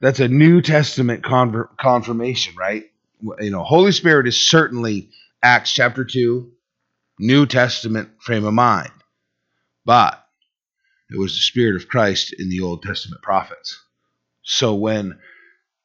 that's 0.00 0.20
a 0.20 0.28
new 0.28 0.60
testament 0.60 1.22
confirmation 1.22 2.54
right 2.56 2.84
you 3.40 3.50
know 3.50 3.62
holy 3.62 3.92
spirit 3.92 4.26
is 4.26 4.36
certainly 4.36 5.10
acts 5.42 5.72
chapter 5.72 6.04
2 6.04 6.50
new 7.18 7.46
testament 7.46 8.10
frame 8.20 8.44
of 8.44 8.54
mind 8.54 8.92
but 9.84 10.24
it 11.10 11.18
was 11.18 11.32
the 11.34 11.40
spirit 11.40 11.76
of 11.76 11.88
christ 11.88 12.34
in 12.38 12.48
the 12.48 12.60
old 12.60 12.82
testament 12.82 13.22
prophets 13.22 13.80
so 14.42 14.74
when 14.74 15.18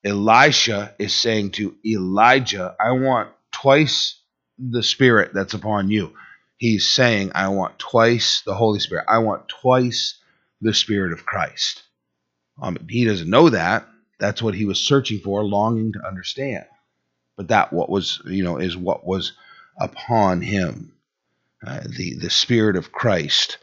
elisha 0.04 0.94
is 1.00 1.14
saying 1.14 1.52
to 1.52 1.76
elijah 1.86 2.76
i 2.80 2.92
want 2.92 3.30
twice 3.52 4.20
the 4.58 4.84
spirit 4.84 5.32
that's 5.34 5.54
upon 5.54 5.90
you 5.90 6.14
he's 6.62 6.94
saying, 6.94 7.32
I 7.34 7.50
want 7.50 7.80
twice 7.80 8.44
the 8.46 8.54
Holy 8.54 8.80
Spirit. 8.80 9.06
I 9.10 9.18
want 9.18 9.50
twice 9.50 10.20
the 10.62 10.74
Spirit 10.74 11.12
of 11.12 11.26
Christ. 11.26 11.82
Um, 12.62 12.78
he 12.88 13.04
doesn't 13.04 13.30
know 13.30 13.50
that. 13.50 13.88
That's 14.20 14.44
what 14.44 14.54
he 14.54 14.66
was 14.66 14.80
searching 14.80 15.20
for, 15.20 15.44
longing 15.44 15.94
to 15.94 16.08
understand. 16.08 16.66
But 17.42 17.48
that 17.48 17.74
what 17.74 17.90
was, 17.90 18.22
you 18.26 18.44
know, 18.44 18.58
is 18.58 18.78
what 18.78 19.04
was 19.06 19.34
upon 19.80 20.42
him. 20.42 20.94
Uh, 21.66 21.82
the 21.98 22.16
the 22.16 22.30
Spirit 22.30 22.76
of 22.76 22.92
Christ, 22.92 23.58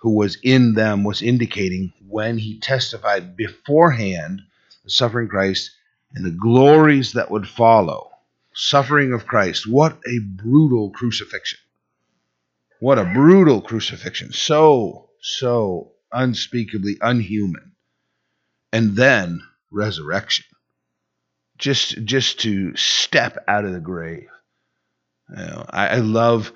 who 0.00 0.14
was 0.14 0.38
in 0.42 0.72
them, 0.72 1.04
was 1.04 1.20
indicating 1.20 1.92
when 2.08 2.38
he 2.38 2.58
testified 2.58 3.36
beforehand 3.36 4.40
the 4.84 4.90
suffering 4.90 5.28
Christ 5.28 5.70
and 6.14 6.24
the 6.24 6.30
glories 6.30 7.12
that 7.12 7.30
would 7.30 7.46
follow. 7.46 8.10
Suffering 8.54 9.12
of 9.12 9.26
Christ. 9.26 9.66
What 9.66 9.98
a 10.06 10.18
brutal 10.18 10.90
crucifixion 10.90 11.58
what 12.80 12.98
a 12.98 13.04
brutal 13.04 13.60
crucifixion. 13.60 14.32
So, 14.32 15.10
so 15.20 15.92
unspeakably 16.12 16.96
unhuman. 17.00 17.72
And 18.72 18.96
then 18.96 19.42
resurrection. 19.70 20.44
Just 21.58 22.04
just 22.04 22.40
to 22.40 22.74
step 22.76 23.44
out 23.48 23.64
of 23.64 23.72
the 23.72 23.80
grave. 23.80 24.28
You 25.30 25.36
know, 25.44 25.66
I, 25.68 25.88
I, 25.88 25.96
love 25.96 26.52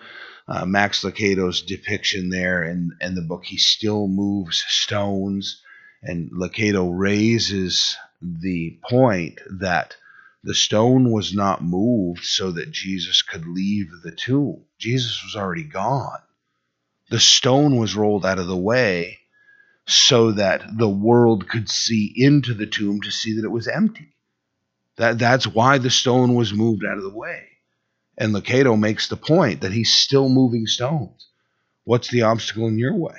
uh, 0.49 0.65
Max 0.65 1.03
Lucado's 1.05 1.63
depiction 1.63 2.31
there 2.31 2.63
in, 2.63 2.93
in 3.01 3.15
the 3.15 3.23
book. 3.23 3.45
He 3.45 3.59
still 3.59 4.09
moves 4.09 4.65
stones, 4.69 5.63
and 6.03 6.31
Lucado 6.31 6.89
raises 6.91 7.97
the 8.23 8.79
point 8.89 9.41
that 9.61 9.97
The 10.45 10.55
stone 10.55 11.13
was 11.13 11.33
not 11.35 11.63
moved 11.63 12.25
so 12.25 12.51
that 12.53 12.73
Jesus 12.73 13.23
could 13.23 13.47
leave 13.47 13.91
the 14.03 14.11
tomb. 14.11 14.65
Jesus 14.79 15.23
was 15.25 15.37
already 15.37 15.65
gone. 15.65 16.21
The 17.11 17.21
stone 17.21 17.77
was 17.77 17.95
rolled 17.95 18.27
out 18.27 18.39
of 18.41 18.49
the 18.49 18.57
way 18.57 19.21
so 19.87 20.33
that 20.33 20.79
the 20.79 20.89
world 20.89 21.49
could 21.49 21.69
see 21.69 22.13
into 22.17 22.55
the 22.55 22.67
tomb 22.67 23.01
to 23.03 23.11
see 23.11 23.37
that 23.37 23.45
it 23.45 23.51
was 23.53 23.69
empty. 23.69 24.15
That, 24.97 25.19
that's 25.19 25.47
why 25.47 25.79
the 25.79 25.91
stone 25.91 26.35
was 26.35 26.53
moved 26.53 26.85
out 26.85 26.99
of 26.99 27.03
the 27.03 27.15
way. 27.15 27.49
And 28.19 28.35
Lucado 28.35 28.79
makes 28.79 29.09
the 29.09 29.17
point 29.17 29.63
that 29.63 29.73
he's 29.73 29.95
still 29.95 30.29
moving 30.29 30.67
stones. 30.67 31.29
What's 31.85 32.09
the 32.09 32.23
obstacle 32.23 32.69
in 32.69 32.79
your 32.79 32.95
way? 32.95 33.19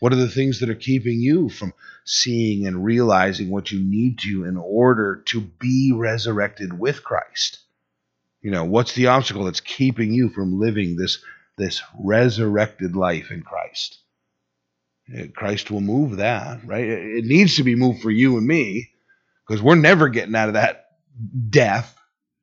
What 0.00 0.12
are 0.12 0.16
the 0.16 0.28
things 0.28 0.60
that 0.60 0.70
are 0.70 0.74
keeping 0.74 1.20
you 1.20 1.48
from 1.48 1.74
seeing 2.04 2.66
and 2.66 2.84
realizing 2.84 3.50
what 3.50 3.70
you 3.70 3.80
need 3.80 4.18
to 4.20 4.44
in 4.44 4.56
order 4.56 5.22
to 5.26 5.40
be 5.40 5.92
resurrected 5.94 6.78
with 6.78 7.04
Christ? 7.04 7.60
You 8.40 8.50
know, 8.50 8.64
what's 8.64 8.94
the 8.94 9.08
obstacle 9.08 9.44
that's 9.44 9.60
keeping 9.60 10.12
you 10.12 10.30
from 10.30 10.58
living 10.58 10.96
this 10.96 11.22
this 11.58 11.82
resurrected 12.02 12.96
life 12.96 13.30
in 13.30 13.42
Christ? 13.42 13.98
Uh, 15.14 15.24
Christ 15.34 15.70
will 15.70 15.82
move 15.82 16.16
that, 16.16 16.64
right? 16.64 16.84
It 16.84 17.26
needs 17.26 17.56
to 17.56 17.62
be 17.62 17.74
moved 17.74 18.00
for 18.00 18.10
you 18.10 18.38
and 18.38 18.46
me 18.46 18.90
because 19.50 19.62
we're 19.64 19.74
never 19.74 20.08
getting 20.08 20.36
out 20.36 20.46
of 20.46 20.54
that 20.54 20.90
death 21.50 21.98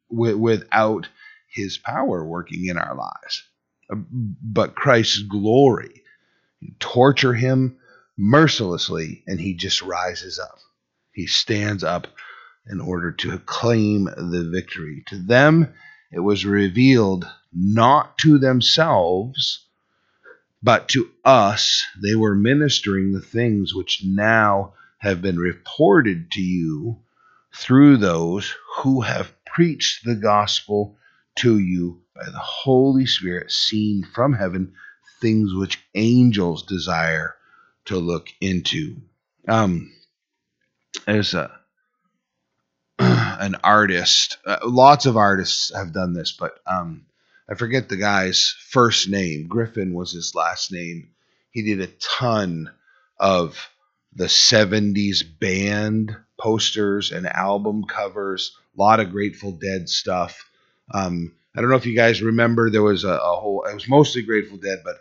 without 0.10 1.08
his 1.50 1.78
power 1.78 2.22
working 2.26 2.66
in 2.66 2.78
our 2.78 2.96
lives. 2.96 3.44
Uh, 3.90 3.96
but 4.42 4.76
Christ's 4.76 5.22
glory 5.22 6.04
torture 6.80 7.34
him 7.34 7.78
mercilessly, 8.18 9.24
and 9.26 9.40
he 9.40 9.54
just 9.54 9.82
rises 9.82 10.38
up. 10.38 10.58
He 11.14 11.28
stands 11.28 11.82
up 11.82 12.08
in 12.70 12.82
order 12.82 13.14
to 13.14 13.40
claim 13.40 14.04
the 14.04 14.50
victory. 14.52 15.06
To 15.08 15.18
them, 15.18 15.74
it 16.12 16.20
was 16.20 16.46
revealed 16.46 17.26
not 17.54 18.18
to 18.18 18.38
themselves, 18.38 19.66
but 20.62 20.90
to 20.90 21.10
us. 21.24 21.86
They 22.04 22.16
were 22.16 22.36
ministering 22.36 23.14
the 23.14 23.22
things 23.22 23.74
which 23.74 24.04
now 24.04 24.74
have 24.98 25.22
been 25.22 25.38
reported 25.38 26.32
to 26.32 26.42
you 26.42 27.00
through 27.56 27.98
those 27.98 28.54
who 28.78 29.02
have 29.02 29.34
preached 29.46 30.06
the 30.06 30.16
gospel 30.16 30.98
to 31.36 31.58
you 31.58 32.02
by 32.16 32.26
the 32.26 32.40
Holy 32.40 33.06
Spirit, 33.06 33.52
seen 33.52 34.04
from 34.04 34.34
heaven 34.34 34.74
things 35.22 35.54
which 35.54 35.80
angels 35.96 36.64
desire 36.64 37.36
to 37.86 37.98
look 37.98 38.28
into. 38.42 38.98
Um, 39.48 39.92
as 41.06 41.34
a 41.34 41.52
an 43.00 43.56
artist, 43.64 44.38
uh, 44.46 44.58
lots 44.64 45.06
of 45.06 45.18
artists 45.18 45.74
have 45.76 45.94
done 45.94 46.14
this, 46.14 46.32
but 46.32 46.60
um, 46.66 47.06
I 47.50 47.56
forget 47.56 47.88
the 47.88 47.98
guy's 47.98 48.56
first 48.70 49.10
name. 49.10 49.48
Griffin 49.48 49.94
was 49.94 50.12
his 50.12 50.34
last 50.36 50.72
name. 50.72 51.10
He 51.52 51.62
did 51.64 51.82
a 51.82 51.94
ton 52.18 52.72
of 53.20 53.70
the 54.18 54.26
70s 54.26 55.24
band 55.40 56.16
posters 56.40 57.12
and 57.12 57.28
album 57.28 57.84
covers, 57.84 58.58
a 58.76 58.82
lot 58.82 59.00
of 59.00 59.12
Grateful 59.12 59.52
Dead 59.52 59.88
stuff. 59.88 60.50
Um, 60.92 61.34
I 61.56 61.62
don't 61.62 61.70
know 61.70 61.76
if 61.76 61.86
you 61.86 61.96
guys 61.96 62.22
remember, 62.22 62.70
there 62.70 62.84
was 62.84 63.04
a, 63.04 63.10
a 63.10 63.36
whole, 63.36 63.64
it 63.64 63.74
was 63.74 63.88
mostly 63.88 64.24
Grateful 64.24 64.58
Dead, 64.58 64.80
but 64.84 64.96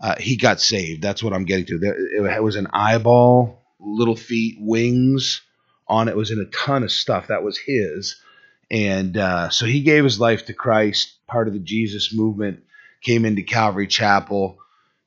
uh, 0.00 0.16
he 0.18 0.36
got 0.36 0.60
saved. 0.60 1.00
That's 1.00 1.22
what 1.22 1.32
I'm 1.32 1.44
getting 1.44 1.66
to. 1.66 1.78
There, 1.78 2.36
it 2.36 2.42
was 2.42 2.56
an 2.56 2.66
eyeball, 2.72 3.62
little 3.78 4.16
feet, 4.16 4.56
wings 4.60 5.42
on 5.86 6.08
it. 6.08 6.12
it 6.12 6.16
was 6.16 6.32
in 6.32 6.40
a 6.40 6.46
ton 6.46 6.82
of 6.82 6.90
stuff. 6.90 7.28
That 7.28 7.44
was 7.44 7.56
his. 7.58 8.20
And 8.68 9.16
uh, 9.16 9.50
so 9.50 9.64
he 9.64 9.80
gave 9.82 10.02
his 10.02 10.18
life 10.18 10.46
to 10.46 10.52
Christ, 10.52 11.14
part 11.28 11.46
of 11.46 11.54
the 11.54 11.60
Jesus 11.60 12.12
movement, 12.12 12.64
came 13.00 13.24
into 13.24 13.42
Calvary 13.42 13.86
Chapel, 13.86 14.58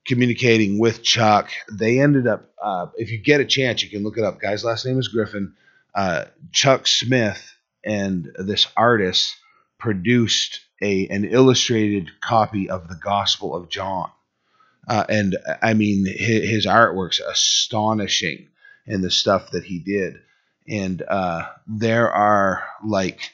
communicating 0.09 0.79
with 0.79 1.03
Chuck. 1.03 1.49
They 1.71 1.99
ended 1.99 2.27
up, 2.27 2.49
uh, 2.61 2.87
if 2.95 3.11
you 3.11 3.19
get 3.19 3.39
a 3.39 3.45
chance, 3.45 3.83
you 3.83 3.89
can 3.89 4.03
look 4.03 4.17
it 4.17 4.23
up. 4.25 4.41
Guy's 4.41 4.65
last 4.65 4.85
name 4.85 4.99
is 4.99 5.07
Griffin. 5.07 5.53
Uh, 5.95 6.25
Chuck 6.51 6.87
Smith 6.87 7.55
and 7.85 8.29
this 8.37 8.67
artist 8.75 9.35
produced 9.77 10.59
a 10.81 11.07
an 11.07 11.25
illustrated 11.25 12.09
copy 12.21 12.69
of 12.69 12.87
the 12.87 12.95
Gospel 12.95 13.55
of 13.55 13.69
John 13.69 14.09
uh, 14.89 15.05
and 15.07 15.37
I 15.61 15.75
mean, 15.75 16.05
his, 16.05 16.49
his, 16.49 16.65
artwork's 16.65 17.19
astonishing 17.19 18.47
in 18.87 19.01
the 19.01 19.11
stuff 19.11 19.51
that 19.51 19.63
he 19.63 19.77
did. 19.77 20.15
And 20.67 21.03
uh, 21.07 21.45
there 21.67 22.11
are 22.11 22.63
like 22.83 23.31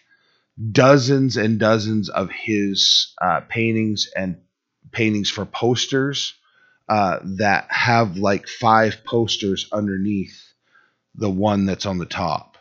dozens 0.71 1.37
and 1.37 1.57
dozens 1.57 2.09
of 2.09 2.29
his 2.29 3.13
uh, 3.21 3.39
paintings 3.47 4.09
and 4.15 4.37
paintings 4.91 5.29
for 5.29 5.45
posters 5.45 6.33
uh, 6.87 7.19
that 7.37 7.67
have 7.69 8.17
like 8.17 8.47
five 8.47 9.03
posters 9.03 9.67
underneath 9.71 10.41
the 11.15 11.29
one 11.29 11.65
that's 11.65 11.85
on 11.85 11.97
the 11.97 12.05
top. 12.05 12.57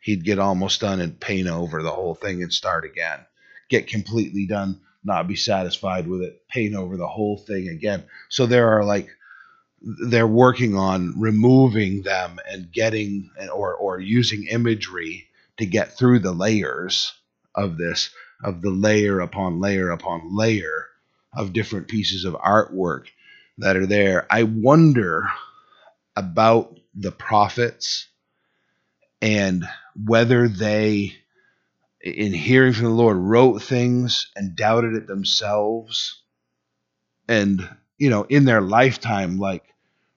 He'd 0.00 0.24
get 0.24 0.38
almost 0.38 0.80
done 0.80 1.00
and 1.00 1.18
paint 1.18 1.48
over 1.48 1.82
the 1.82 1.90
whole 1.90 2.14
thing 2.14 2.42
and 2.42 2.52
start 2.52 2.84
again. 2.84 3.20
Get 3.68 3.88
completely 3.88 4.46
done 4.46 4.80
not 5.06 5.28
be 5.28 5.36
satisfied 5.36 6.08
with 6.08 6.20
it, 6.22 6.42
paint 6.48 6.74
over 6.74 6.96
the 6.96 7.06
whole 7.06 7.38
thing 7.38 7.68
again. 7.68 8.04
So 8.28 8.44
there 8.44 8.76
are 8.76 8.84
like 8.84 9.08
they're 9.80 10.26
working 10.26 10.74
on 10.74 11.14
removing 11.18 12.02
them 12.02 12.40
and 12.50 12.72
getting 12.72 13.30
or 13.54 13.74
or 13.74 14.00
using 14.00 14.48
imagery 14.48 15.28
to 15.58 15.66
get 15.66 15.96
through 15.96 16.18
the 16.18 16.32
layers 16.32 17.12
of 17.54 17.78
this 17.78 18.10
of 18.42 18.62
the 18.62 18.70
layer 18.70 19.20
upon 19.20 19.60
layer 19.60 19.90
upon 19.90 20.36
layer 20.36 20.86
of 21.32 21.52
different 21.52 21.88
pieces 21.88 22.24
of 22.24 22.34
artwork 22.34 23.06
that 23.58 23.76
are 23.76 23.86
there. 23.86 24.26
I 24.30 24.44
wonder 24.44 25.28
about 26.16 26.78
the 26.94 27.12
prophets 27.12 28.08
and 29.20 29.64
whether 29.94 30.48
they 30.48 31.16
in 32.06 32.32
hearing 32.32 32.72
from 32.72 32.84
the 32.84 32.90
Lord, 32.90 33.16
wrote 33.16 33.62
things 33.62 34.30
and 34.36 34.54
doubted 34.54 34.94
it 34.94 35.08
themselves. 35.08 36.22
And, 37.26 37.68
you 37.98 38.10
know, 38.10 38.22
in 38.24 38.44
their 38.44 38.60
lifetime, 38.60 39.38
like 39.38 39.64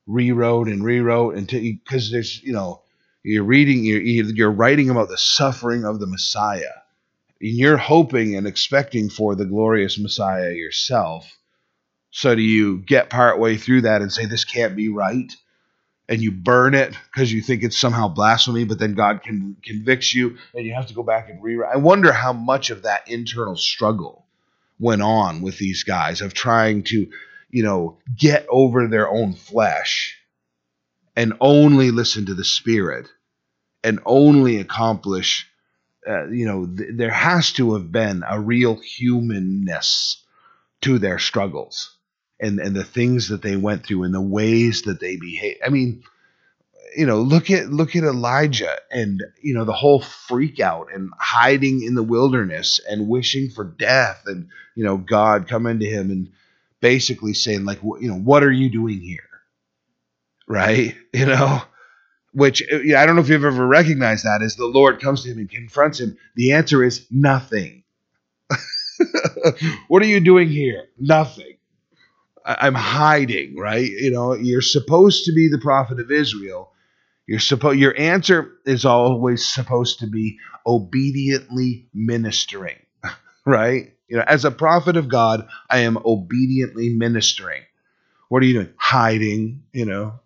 rewrote 0.06 0.67
and 0.67 0.84
rewrote 0.84 1.36
until 1.36 1.62
because 1.62 2.12
there's, 2.12 2.41
you 2.43 2.54
know, 2.54 2.84
you're 3.23 3.43
reading, 3.43 3.84
you're, 3.84 4.02
you're 4.02 4.52
writing 4.52 4.91
about 4.91 5.10
the 5.10 5.17
suffering 5.17 5.84
of 5.84 5.99
the 5.99 6.06
Messiah. 6.06 6.62
And 7.41 7.58
you're 7.58 7.78
hoping 7.78 8.36
and 8.36 8.45
expecting 8.45 9.10
for 9.10 9.34
the 9.34 9.45
glorious 9.45 9.97
Messiah 9.97 10.52
yourself. 10.52 11.38
So 12.12 12.36
do 12.36 12.41
you 12.41 12.80
get 12.80 13.10
part 13.10 13.39
way 13.39 13.58
through 13.58 13.82
that 13.82 14.02
and 14.02 14.12
say, 14.12 14.26
this 14.26 14.45
can't 14.45 14.76
be 14.76 14.89
right? 14.89 15.32
and 16.10 16.22
you 16.22 16.32
burn 16.32 16.74
it 16.74 16.98
because 17.13 17.32
you 17.32 17.41
think 17.41 17.63
it's 17.63 17.78
somehow 17.78 18.08
blasphemy, 18.08 18.65
but 18.65 18.80
then 18.80 18.95
God 18.95 19.22
can 19.22 19.56
convicts 19.63 20.13
you 20.13 20.38
and 20.56 20.65
you 20.65 20.74
have 20.74 20.88
to 20.88 20.93
go 20.95 21.04
back 21.04 21.30
and 21.30 21.41
rewrite. 21.41 21.74
I 21.74 21.78
wonder 21.78 22.12
how 22.12 22.34
much 22.34 22.72
of 22.72 22.82
that 22.82 23.08
internal 23.08 23.56
struggle 23.56 24.26
went 24.80 25.04
on 25.04 25.41
with 25.41 25.60
these 25.60 25.84
guys 25.84 26.22
of 26.22 26.34
trying 26.34 26.84
to, 26.84 27.08
you 27.52 27.63
know, 27.63 28.00
get 28.17 28.48
over 28.50 28.88
their 28.88 29.08
own 29.08 29.34
flesh 29.34 30.17
and 31.15 31.34
only 31.39 31.91
listen 31.91 32.26
to 32.26 32.34
the 32.34 32.43
Spirit 32.43 33.08
and 33.84 34.00
only 34.04 34.60
accomplish. 34.60 35.48
Uh, 36.08 36.28
you 36.30 36.48
know, 36.48 36.65
th- 36.65 36.89
there 36.93 37.12
has 37.12 37.54
to 37.54 37.76
have 37.76 37.91
been 37.91 38.24
a 38.28 38.39
real 38.39 38.80
humanness 38.80 40.24
to 40.82 40.98
their 40.98 41.19
struggles 41.19 41.98
and 42.39 42.60
and 42.60 42.75
the 42.75 42.84
things 42.84 43.30
that 43.30 43.41
they 43.41 43.56
went 43.56 43.86
through 43.86 44.04
and 44.04 44.13
the 44.13 44.21
ways 44.21 44.84
that 44.84 44.99
they 44.99 45.15
behave. 45.17 45.58
I 45.65 45.69
mean, 45.69 46.04
you 46.95 47.06
know, 47.06 47.21
look 47.21 47.52
at 47.52 47.69
look 47.69 47.95
at 47.95 48.04
Elijah 48.04 48.78
and 48.91 49.23
you 49.41 49.54
know 49.54 49.65
the 49.65 49.73
whole 49.73 50.02
freak 50.02 50.60
out 50.60 50.88
and 50.93 51.12
hiding 51.17 51.84
in 51.84 51.95
the 51.95 52.04
wilderness 52.04 52.80
and 52.89 53.08
wishing 53.08 53.49
for 53.49 53.63
death 53.63 54.23
and 54.25 54.47
you 54.75 54.84
know 54.84 54.97
God 54.97 55.47
coming 55.47 55.80
to 55.80 55.86
him 55.86 56.12
and 56.12 56.32
basically 56.80 57.34
saying 57.34 57.65
like 57.65 57.82
you 57.84 58.08
know 58.08 58.17
what 58.17 58.43
are 58.43 58.52
you 58.52 58.69
doing 58.69 58.99
here, 58.99 59.30
right? 60.47 60.95
You 61.13 61.25
know. 61.25 61.62
Which 62.32 62.62
uh, 62.71 62.95
I 62.95 63.08
don't 63.08 63.15
know 63.15 63.23
if 63.23 63.30
you've 63.30 63.43
ever 63.43 63.65
recognized 63.65 64.23
that 64.23 64.43
as 64.43 64.56
the 64.56 64.67
Lord 64.67 65.02
comes 65.02 65.23
to 65.23 65.32
him 65.32 65.39
and 65.39 65.49
confronts 65.49 65.99
him. 65.99 66.15
The 66.36 66.52
answer 66.52 66.84
is 66.84 67.08
nothing. 67.10 67.82
what 69.88 70.04
are 70.04 70.06
you 70.06 70.19
doing 70.19 70.47
here? 70.47 70.89
Nothing 70.99 71.58
I'm 72.45 72.75
hiding, 72.75 73.58
right? 73.58 73.89
You 73.89 74.12
know, 74.12 74.34
you're 74.34 74.62
supposed 74.62 75.25
to 75.25 75.34
be 75.34 75.49
the 75.49 75.58
prophet 75.60 75.99
of 75.99 76.12
Israel. 76.12 76.71
You're 77.28 77.39
supposed 77.39 77.80
your 77.80 77.97
answer 77.99 78.54
is 78.65 78.86
always 78.86 79.45
supposed 79.45 79.99
to 79.99 80.08
be 80.08 80.39
obediently 80.65 81.88
ministering, 81.93 82.78
right? 83.45 83.93
You 84.08 84.17
know, 84.17 84.23
as 84.25 84.45
a 84.45 84.52
prophet 84.52 84.97
of 84.97 85.10
God, 85.10 85.47
I 85.69 85.80
am 85.80 85.97
obediently 86.04 86.89
ministering. 86.89 87.62
What 88.30 88.41
are 88.43 88.45
you 88.45 88.54
doing? 88.54 88.73
Hiding, 88.78 89.63
you 89.73 89.86
know. 89.86 90.19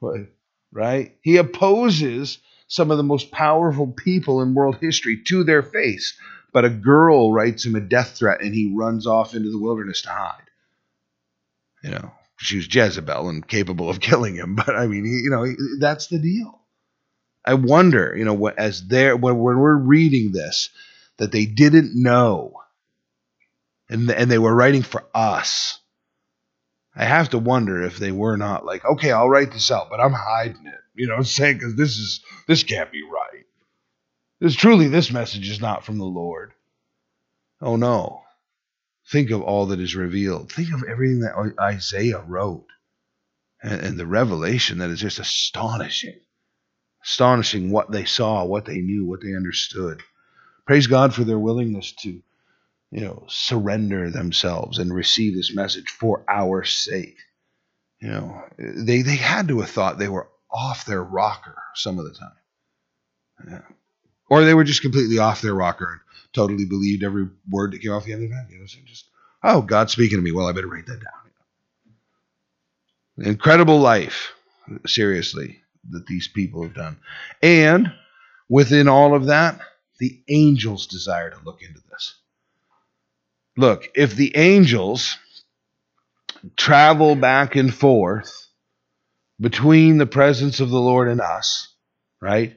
right? 0.72 1.16
He 1.22 1.36
opposes 1.36 2.38
some 2.66 2.90
of 2.90 2.96
the 2.96 3.02
most 3.02 3.30
powerful 3.30 3.86
people 3.86 4.42
in 4.42 4.54
world 4.54 4.76
history 4.80 5.22
to 5.26 5.44
their 5.44 5.62
face. 5.62 6.14
But 6.52 6.64
a 6.64 6.70
girl 6.70 7.32
writes 7.32 7.64
him 7.64 7.74
a 7.74 7.80
death 7.80 8.16
threat 8.16 8.42
and 8.42 8.54
he 8.54 8.72
runs 8.74 9.06
off 9.06 9.34
into 9.34 9.50
the 9.50 9.58
wilderness 9.58 10.02
to 10.02 10.10
hide. 10.10 10.42
You 11.82 11.90
know, 11.90 12.12
she 12.38 12.56
was 12.56 12.72
Jezebel 12.72 13.28
and 13.28 13.46
capable 13.46 13.90
of 13.90 14.00
killing 14.00 14.34
him. 14.36 14.54
But 14.54 14.74
I 14.76 14.86
mean, 14.86 15.04
you 15.04 15.30
know, 15.30 15.46
that's 15.78 16.08
the 16.08 16.18
deal. 16.18 16.60
I 17.44 17.54
wonder, 17.54 18.14
you 18.16 18.24
know, 18.24 18.46
as 18.48 18.86
there 18.86 19.16
when 19.16 19.36
we're 19.38 19.74
reading 19.76 20.32
this, 20.32 20.70
that 21.16 21.32
they 21.32 21.44
didn't 21.44 22.00
know, 22.00 22.54
and 23.88 24.08
and 24.10 24.30
they 24.30 24.38
were 24.38 24.54
writing 24.54 24.82
for 24.82 25.04
us. 25.14 25.78
I 26.94 27.04
have 27.04 27.30
to 27.30 27.38
wonder 27.38 27.82
if 27.82 27.98
they 27.98 28.12
were 28.12 28.36
not 28.36 28.66
like, 28.66 28.84
okay, 28.84 29.10
I'll 29.12 29.28
write 29.28 29.50
this 29.52 29.70
out, 29.70 29.88
but 29.90 29.98
I'm 29.98 30.12
hiding 30.12 30.66
it. 30.66 30.80
You 30.94 31.06
know, 31.08 31.14
I'm 31.14 31.24
saying 31.24 31.58
because 31.58 31.74
this 31.74 31.96
is 31.96 32.22
this 32.46 32.62
can't 32.62 32.92
be 32.92 33.02
right. 33.02 33.44
This 34.40 34.54
truly, 34.54 34.88
this 34.88 35.10
message 35.10 35.48
is 35.48 35.60
not 35.60 35.84
from 35.84 35.98
the 35.98 36.04
Lord. 36.04 36.52
Oh 37.60 37.76
no. 37.76 38.21
Think 39.10 39.30
of 39.30 39.42
all 39.42 39.66
that 39.66 39.80
is 39.80 39.96
revealed. 39.96 40.52
Think 40.52 40.72
of 40.72 40.84
everything 40.88 41.20
that 41.20 41.54
Isaiah 41.60 42.20
wrote 42.26 42.66
and, 43.62 43.80
and 43.80 43.98
the 43.98 44.06
revelation 44.06 44.78
that 44.78 44.90
is 44.90 45.00
just 45.00 45.18
astonishing 45.18 46.20
astonishing 47.04 47.70
what 47.70 47.90
they 47.90 48.04
saw, 48.04 48.44
what 48.44 48.64
they 48.64 48.78
knew, 48.78 49.06
what 49.06 49.20
they 49.22 49.34
understood. 49.34 50.02
Praise 50.66 50.86
God 50.86 51.14
for 51.14 51.24
their 51.24 51.38
willingness 51.38 51.92
to, 52.02 52.22
you 52.90 53.00
know, 53.00 53.24
surrender 53.28 54.10
themselves 54.10 54.78
and 54.78 54.94
receive 54.94 55.34
this 55.34 55.54
message 55.54 55.88
for 55.90 56.24
our 56.28 56.64
sake. 56.64 57.18
You 58.00 58.08
know, 58.10 58.44
they 58.58 59.02
they 59.02 59.16
had 59.16 59.48
to 59.48 59.60
have 59.60 59.70
thought 59.70 59.98
they 59.98 60.08
were 60.08 60.28
off 60.50 60.84
their 60.86 61.02
rocker 61.02 61.56
some 61.74 61.98
of 61.98 62.04
the 62.04 62.14
time. 62.14 62.30
Yeah. 63.48 63.76
Or 64.32 64.44
they 64.44 64.54
were 64.54 64.64
just 64.64 64.80
completely 64.80 65.18
off 65.18 65.42
their 65.42 65.52
rocker 65.52 65.92
and 65.92 66.00
totally 66.32 66.64
believed 66.64 67.04
every 67.04 67.28
word 67.50 67.72
that 67.72 67.82
came 67.82 67.92
off 67.92 68.06
the 68.06 68.14
end 68.14 68.24
of 68.24 68.30
that. 68.30 68.46
You 68.50 68.60
know, 68.60 68.64
so 68.64 68.78
just, 68.86 69.04
oh, 69.42 69.60
God's 69.60 69.92
speaking 69.92 70.16
to 70.16 70.22
me. 70.22 70.32
Well, 70.32 70.46
I 70.46 70.52
better 70.52 70.68
write 70.68 70.86
that 70.86 71.02
down. 73.18 73.26
Incredible 73.26 73.78
life, 73.78 74.32
seriously 74.86 75.60
that 75.90 76.06
these 76.06 76.28
people 76.28 76.62
have 76.62 76.74
done. 76.74 76.96
And 77.42 77.92
within 78.48 78.88
all 78.88 79.14
of 79.14 79.26
that, 79.26 79.60
the 79.98 80.22
angels 80.30 80.86
desire 80.86 81.28
to 81.28 81.44
look 81.44 81.60
into 81.60 81.82
this. 81.90 82.14
Look, 83.58 83.90
if 83.94 84.16
the 84.16 84.34
angels 84.34 85.18
travel 86.56 87.16
back 87.16 87.54
and 87.54 87.74
forth 87.74 88.48
between 89.38 89.98
the 89.98 90.06
presence 90.06 90.60
of 90.60 90.70
the 90.70 90.80
Lord 90.80 91.08
and 91.08 91.20
us, 91.20 91.68
right? 92.18 92.56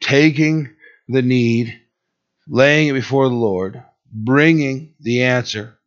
Taking 0.00 0.70
the 1.10 1.22
need, 1.22 1.80
laying 2.46 2.88
it 2.88 2.92
before 2.92 3.28
the 3.28 3.34
Lord, 3.34 3.82
bringing 4.12 4.94
the 5.00 5.24
answer, 5.24 5.78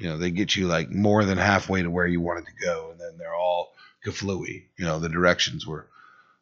You 0.00 0.08
know, 0.08 0.18
they 0.18 0.30
get 0.30 0.56
you 0.56 0.66
like 0.66 0.90
more 0.90 1.24
than 1.24 1.38
halfway 1.38 1.82
to 1.82 1.90
where 1.90 2.06
you 2.06 2.20
wanted 2.20 2.46
to 2.46 2.64
go, 2.64 2.90
and 2.90 3.00
then 3.00 3.16
they're 3.18 3.34
all 3.34 3.72
kaflooey. 4.04 4.64
You 4.78 4.84
know, 4.84 4.98
the 4.98 5.08
directions 5.08 5.66
were 5.66 5.86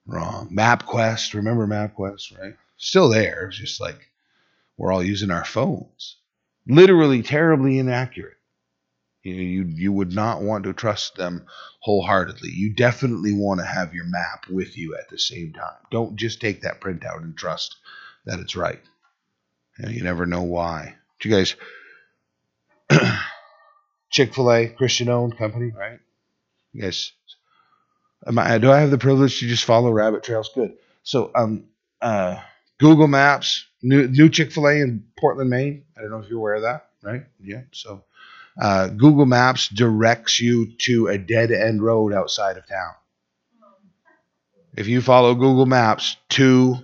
wrong. 0.06 0.50
MapQuest, 0.52 1.34
remember 1.34 1.66
MapQuest, 1.66 2.38
right? 2.38 2.54
Still 2.76 3.08
there. 3.08 3.46
It's 3.46 3.58
just 3.58 3.80
like 3.80 4.10
we're 4.76 4.92
all 4.92 5.02
using 5.02 5.30
our 5.30 5.44
phones. 5.44 6.16
Literally 6.66 7.22
terribly 7.22 7.78
inaccurate. 7.78 8.36
You, 9.22 9.34
you 9.34 9.64
you 9.64 9.92
would 9.92 10.12
not 10.12 10.42
want 10.42 10.64
to 10.64 10.72
trust 10.72 11.16
them 11.16 11.46
wholeheartedly. 11.80 12.50
You 12.50 12.74
definitely 12.74 13.32
want 13.32 13.60
to 13.60 13.66
have 13.66 13.94
your 13.94 14.04
map 14.06 14.46
with 14.50 14.76
you 14.76 14.96
at 14.96 15.08
the 15.08 15.18
same 15.18 15.52
time. 15.52 15.78
Don't 15.90 16.16
just 16.16 16.40
take 16.40 16.62
that 16.62 16.80
printout 16.80 17.22
and 17.22 17.36
trust 17.36 17.76
that 18.26 18.40
it's 18.40 18.56
right. 18.56 18.80
You, 19.78 19.86
know, 19.86 19.90
you 19.92 20.02
never 20.02 20.26
know 20.26 20.42
why. 20.42 20.96
Do 21.20 21.28
you 21.28 21.34
guys 21.36 21.56
Chick 24.10 24.34
Fil 24.34 24.52
A, 24.52 24.68
Christian 24.68 25.08
owned 25.08 25.36
company, 25.38 25.72
right? 25.76 25.98
You 26.72 26.82
guys, 26.82 27.12
I, 28.26 28.58
do 28.58 28.70
I 28.70 28.80
have 28.80 28.90
the 28.90 28.98
privilege 28.98 29.40
to 29.40 29.46
just 29.46 29.64
follow 29.64 29.90
rabbit 29.90 30.22
trails? 30.22 30.50
Good. 30.54 30.74
So, 31.02 31.30
um, 31.34 31.64
uh, 32.00 32.40
Google 32.78 33.08
Maps, 33.08 33.66
new 33.82 34.08
new 34.08 34.28
Chick 34.28 34.52
Fil 34.52 34.68
A 34.68 34.80
in 34.80 35.04
Portland, 35.18 35.50
Maine. 35.50 35.84
I 35.96 36.00
don't 36.00 36.10
know 36.10 36.18
if 36.18 36.28
you're 36.28 36.38
aware 36.38 36.54
of 36.54 36.62
that, 36.62 36.88
right? 37.02 37.24
Yeah. 37.42 37.62
So, 37.72 38.04
uh, 38.60 38.88
Google 38.88 39.26
Maps 39.26 39.68
directs 39.68 40.40
you 40.40 40.72
to 40.78 41.08
a 41.08 41.18
dead 41.18 41.50
end 41.50 41.82
road 41.82 42.12
outside 42.12 42.56
of 42.56 42.66
town. 42.66 42.92
If 44.76 44.88
you 44.88 45.00
follow 45.02 45.34
Google 45.34 45.66
Maps 45.66 46.16
to 46.30 46.76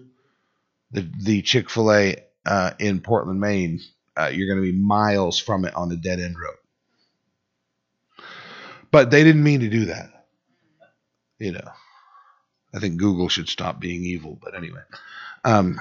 the 0.90 1.09
the 1.22 1.42
Chick 1.42 1.70
Fil 1.70 1.92
A 1.92 2.16
uh, 2.46 2.72
in 2.79 3.00
Portland, 3.00 3.40
Maine, 3.40 3.81
uh, 4.16 4.31
you're 4.33 4.53
going 4.53 4.64
to 4.64 4.72
be 4.72 4.79
miles 4.79 5.38
from 5.38 5.64
it 5.64 5.74
on 5.74 5.90
a 5.90 5.96
dead 5.96 6.20
end 6.20 6.37
road. 6.38 6.57
But 8.90 9.11
they 9.11 9.24
didn't 9.24 9.42
mean 9.42 9.61
to 9.61 9.68
do 9.68 9.87
that. 9.87 10.20
You 11.40 11.53
know, 11.53 11.70
I 12.74 12.79
think 12.79 12.98
Google 12.98 13.31
should 13.31 13.48
stop 13.48 13.81
being 13.81 14.05
evil. 14.05 14.38
But 14.40 14.55
anyway, 14.55 14.83
um, 15.42 15.81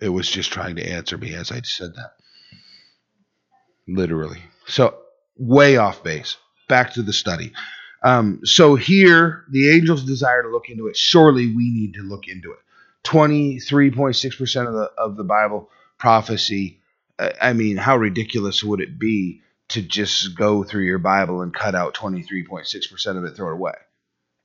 it 0.00 0.08
was 0.08 0.28
just 0.28 0.52
trying 0.52 0.76
to 0.76 0.86
answer 0.86 1.16
me 1.16 1.32
as 1.32 1.52
I 1.52 1.60
said 1.62 1.94
that. 1.94 2.12
Literally. 3.86 4.42
So, 4.66 4.98
way 5.36 5.76
off 5.76 6.02
base. 6.02 6.36
Back 6.68 6.94
to 6.94 7.02
the 7.02 7.12
study. 7.12 7.52
Um, 8.02 8.40
so, 8.42 8.74
here, 8.74 9.44
the 9.48 9.70
angels 9.70 10.02
desire 10.04 10.42
to 10.42 10.48
look 10.48 10.68
into 10.68 10.88
it. 10.88 10.96
Surely 10.96 11.46
we 11.46 11.70
need 11.70 11.94
to 11.94 12.02
look 12.02 12.26
into 12.26 12.50
it. 12.50 12.58
23.6% 13.04 14.66
of 14.66 14.74
the 14.74 14.90
of 14.98 15.16
the 15.16 15.22
Bible 15.22 15.70
prophecy. 15.98 16.80
I 17.40 17.52
mean, 17.52 17.76
how 17.76 17.96
ridiculous 17.96 18.64
would 18.64 18.80
it 18.80 18.98
be 18.98 19.42
to 19.70 19.82
just 19.82 20.36
go 20.36 20.62
through 20.62 20.84
your 20.84 20.98
Bible 20.98 21.42
and 21.42 21.54
cut 21.54 21.74
out 21.74 21.94
23.6% 21.94 23.18
of 23.18 23.24
it, 23.24 23.36
throw 23.36 23.50
it 23.50 23.54
away? 23.54 23.74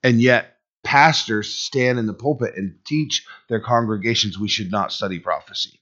And 0.03 0.21
yet, 0.21 0.57
pastors 0.83 1.53
stand 1.53 1.99
in 1.99 2.07
the 2.07 2.13
pulpit 2.13 2.55
and 2.57 2.75
teach 2.85 3.25
their 3.47 3.59
congregations 3.59 4.39
we 4.39 4.47
should 4.47 4.71
not 4.71 4.91
study 4.91 5.19
prophecy. 5.19 5.79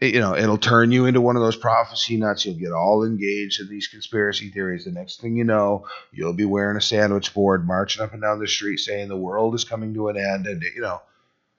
You 0.00 0.18
know, 0.18 0.34
it'll 0.34 0.58
turn 0.58 0.90
you 0.90 1.04
into 1.04 1.20
one 1.20 1.36
of 1.36 1.42
those 1.42 1.54
prophecy 1.54 2.16
nuts. 2.16 2.44
You'll 2.44 2.56
get 2.56 2.72
all 2.72 3.04
engaged 3.04 3.60
in 3.60 3.68
these 3.68 3.86
conspiracy 3.86 4.50
theories. 4.50 4.84
The 4.84 4.90
next 4.90 5.20
thing 5.20 5.36
you 5.36 5.44
know, 5.44 5.86
you'll 6.10 6.32
be 6.32 6.44
wearing 6.44 6.76
a 6.76 6.80
sandwich 6.80 7.32
board, 7.32 7.64
marching 7.64 8.02
up 8.02 8.12
and 8.12 8.20
down 8.20 8.40
the 8.40 8.48
street 8.48 8.78
saying 8.78 9.06
the 9.06 9.16
world 9.16 9.54
is 9.54 9.62
coming 9.62 9.94
to 9.94 10.08
an 10.08 10.16
end. 10.16 10.48
And, 10.48 10.60
you 10.74 10.80
know, 10.80 11.00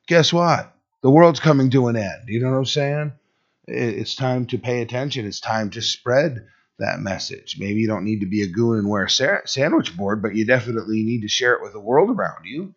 guess 0.08 0.34
what? 0.34 0.76
The 1.02 1.10
world's 1.10 1.40
coming 1.40 1.70
to 1.70 1.88
an 1.88 1.96
end. 1.96 2.24
You 2.28 2.42
know 2.42 2.52
what 2.52 2.58
I'm 2.58 2.66
saying? 2.66 3.14
It's 3.66 4.16
time 4.16 4.46
to 4.48 4.58
pay 4.58 4.82
attention. 4.82 5.26
It's 5.26 5.40
time 5.40 5.70
to 5.70 5.82
spread 5.82 6.46
that 6.80 7.00
message. 7.00 7.58
Maybe 7.60 7.80
you 7.80 7.88
don't 7.88 8.04
need 8.04 8.22
to 8.22 8.26
be 8.26 8.42
a 8.42 8.48
goon 8.48 8.80
and 8.80 8.90
wear 8.90 9.06
a 9.06 9.48
sandwich 9.48 9.96
board, 9.96 10.22
but 10.22 10.36
you 10.36 10.46
definitely 10.46 11.04
need 11.04 11.22
to 11.22 11.28
share 11.28 11.54
it 11.54 11.62
with 11.62 11.74
the 11.74 11.80
world 11.80 12.10
around 12.10 12.46
you. 12.46 12.74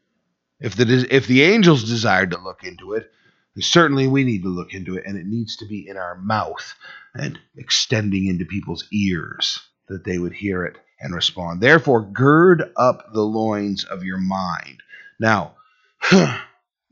If 0.60 0.74
the 0.76 1.06
if 1.10 1.26
the 1.26 1.42
angels 1.42 1.84
desired 1.84 2.30
to 2.30 2.38
look 2.38 2.64
into 2.64 2.94
it, 2.94 3.10
certainly 3.58 4.06
we 4.06 4.24
need 4.24 4.42
to 4.42 4.48
look 4.48 4.74
into 4.74 4.96
it, 4.96 5.04
and 5.06 5.18
it 5.18 5.26
needs 5.26 5.56
to 5.56 5.66
be 5.66 5.86
in 5.88 5.96
our 5.96 6.16
mouth 6.16 6.74
and 7.14 7.38
extending 7.56 8.26
into 8.26 8.44
people's 8.44 8.86
ears 8.92 9.60
that 9.88 10.04
they 10.04 10.18
would 10.18 10.32
hear 10.32 10.64
it 10.64 10.76
and 11.00 11.14
respond. 11.14 11.60
Therefore, 11.60 12.02
gird 12.02 12.72
up 12.76 13.12
the 13.12 13.22
loins 13.22 13.84
of 13.84 14.02
your 14.02 14.18
mind. 14.18 14.82
Now, 15.20 15.56
the, 16.10 16.40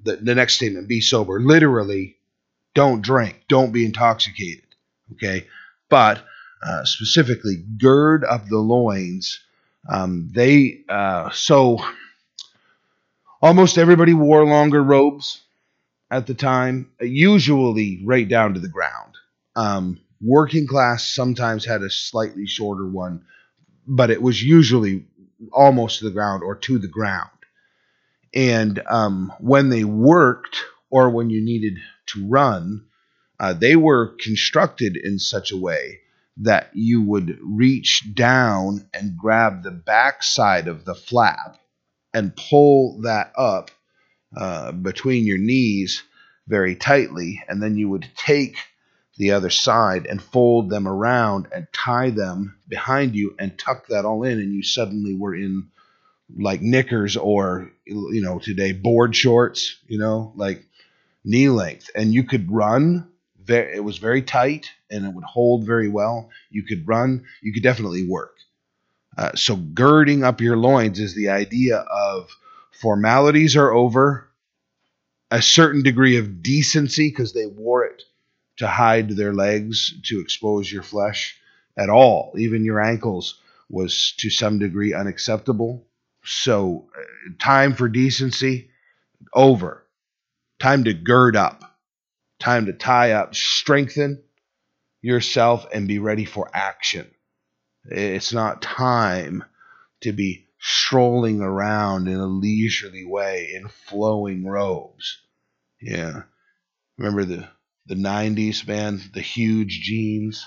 the 0.02 0.34
next 0.34 0.54
statement: 0.54 0.88
be 0.88 1.00
sober. 1.00 1.40
Literally, 1.40 2.16
don't 2.74 3.02
drink, 3.02 3.44
don't 3.48 3.72
be 3.72 3.86
intoxicated. 3.86 4.64
Okay, 5.12 5.46
but 5.88 6.24
uh, 6.66 6.84
specifically 6.84 7.62
gird 7.78 8.24
up 8.24 8.48
the 8.48 8.58
loins. 8.58 9.40
Um, 9.88 10.30
they 10.34 10.80
uh, 10.88 11.30
so 11.30 11.78
almost 13.42 13.76
everybody 13.76 14.14
wore 14.14 14.46
longer 14.46 14.82
robes 14.82 15.42
at 16.10 16.26
the 16.26 16.34
time, 16.34 16.90
usually 17.00 18.02
right 18.04 18.28
down 18.28 18.54
to 18.54 18.60
the 18.60 18.68
ground. 18.68 19.14
Um, 19.56 20.00
working 20.22 20.66
class 20.66 21.04
sometimes 21.04 21.64
had 21.64 21.82
a 21.82 21.90
slightly 21.90 22.46
shorter 22.46 22.86
one, 22.86 23.24
but 23.86 24.10
it 24.10 24.22
was 24.22 24.42
usually 24.42 25.04
almost 25.52 25.98
to 25.98 26.06
the 26.06 26.10
ground 26.10 26.42
or 26.42 26.54
to 26.54 26.78
the 26.78 26.88
ground. 26.88 27.30
And 28.32 28.80
um, 28.86 29.32
when 29.38 29.68
they 29.68 29.84
worked 29.84 30.64
or 30.88 31.10
when 31.10 31.28
you 31.28 31.44
needed 31.44 31.78
to 32.06 32.26
run, 32.26 32.86
uh, 33.38 33.52
they 33.52 33.76
were 33.76 34.14
constructed 34.18 34.96
in 34.96 35.18
such 35.18 35.52
a 35.52 35.56
way 35.56 36.00
that 36.38 36.70
you 36.74 37.02
would 37.02 37.38
reach 37.42 38.02
down 38.14 38.88
and 38.92 39.16
grab 39.16 39.62
the 39.62 39.70
backside 39.70 40.68
of 40.68 40.84
the 40.84 40.94
flap 40.94 41.58
and 42.12 42.36
pull 42.36 43.00
that 43.02 43.32
up 43.36 43.70
uh, 44.36 44.72
between 44.72 45.26
your 45.26 45.38
knees 45.38 46.02
very 46.48 46.74
tightly, 46.74 47.42
and 47.48 47.62
then 47.62 47.76
you 47.76 47.88
would 47.88 48.06
take 48.16 48.56
the 49.16 49.30
other 49.30 49.50
side 49.50 50.06
and 50.06 50.20
fold 50.20 50.70
them 50.70 50.88
around 50.88 51.46
and 51.54 51.66
tie 51.72 52.10
them 52.10 52.56
behind 52.68 53.14
you 53.14 53.34
and 53.38 53.56
tuck 53.58 53.86
that 53.88 54.04
all 54.04 54.24
in, 54.24 54.40
and 54.40 54.52
you 54.52 54.62
suddenly 54.62 55.14
were 55.14 55.34
in 55.34 55.68
like 56.36 56.62
knickers 56.62 57.16
or 57.16 57.70
you 57.86 58.20
know 58.20 58.38
today 58.38 58.72
board 58.72 59.14
shorts, 59.14 59.78
you 59.86 59.98
know, 59.98 60.32
like 60.36 60.64
knee 61.24 61.48
length, 61.48 61.90
and 61.94 62.12
you 62.12 62.24
could 62.24 62.50
run 62.50 63.08
very, 63.44 63.76
it 63.76 63.84
was 63.84 63.98
very 63.98 64.22
tight 64.22 64.70
and 64.90 65.04
it 65.04 65.12
would 65.12 65.24
hold 65.24 65.66
very 65.66 65.88
well. 65.88 66.30
You 66.50 66.62
could 66.62 66.86
run, 66.86 67.24
you 67.42 67.52
could 67.52 67.62
definitely 67.62 68.06
work. 68.06 68.36
Uh, 69.16 69.34
so, 69.34 69.56
girding 69.56 70.24
up 70.24 70.40
your 70.40 70.56
loins 70.56 70.98
is 70.98 71.14
the 71.14 71.28
idea 71.28 71.78
of 71.78 72.28
formalities 72.72 73.56
are 73.56 73.72
over, 73.72 74.28
a 75.30 75.40
certain 75.40 75.82
degree 75.82 76.16
of 76.16 76.42
decency 76.42 77.10
because 77.10 77.32
they 77.32 77.46
wore 77.46 77.84
it 77.84 78.02
to 78.56 78.66
hide 78.66 79.10
their 79.10 79.32
legs, 79.32 79.94
to 80.04 80.20
expose 80.20 80.70
your 80.70 80.82
flesh 80.82 81.36
at 81.76 81.90
all. 81.90 82.34
Even 82.38 82.64
your 82.64 82.80
ankles 82.80 83.40
was 83.68 84.14
to 84.18 84.30
some 84.30 84.58
degree 84.58 84.92
unacceptable. 84.94 85.86
So, 86.24 86.88
uh, 86.96 87.32
time 87.38 87.74
for 87.74 87.88
decency 87.88 88.70
over. 89.32 89.84
Time 90.58 90.84
to 90.84 90.94
gird 90.94 91.36
up 91.36 91.73
time 92.44 92.66
to 92.66 92.72
tie 92.74 93.12
up, 93.12 93.34
strengthen 93.34 94.22
yourself, 95.00 95.66
and 95.72 95.88
be 95.88 95.98
ready 95.98 96.26
for 96.26 96.50
action. 96.52 97.10
It's 97.86 98.32
not 98.32 98.60
time 98.60 99.44
to 100.02 100.12
be 100.12 100.46
strolling 100.60 101.40
around 101.40 102.06
in 102.06 102.16
a 102.16 102.26
leisurely 102.26 103.04
way 103.04 103.52
in 103.54 103.68
flowing 103.68 104.46
robes. 104.46 105.18
Yeah. 105.80 106.22
Remember 106.98 107.24
the 107.24 107.48
the 107.86 107.94
90s, 107.94 108.66
man, 108.66 109.00
the 109.12 109.20
huge 109.20 109.80
jeans. 109.82 110.46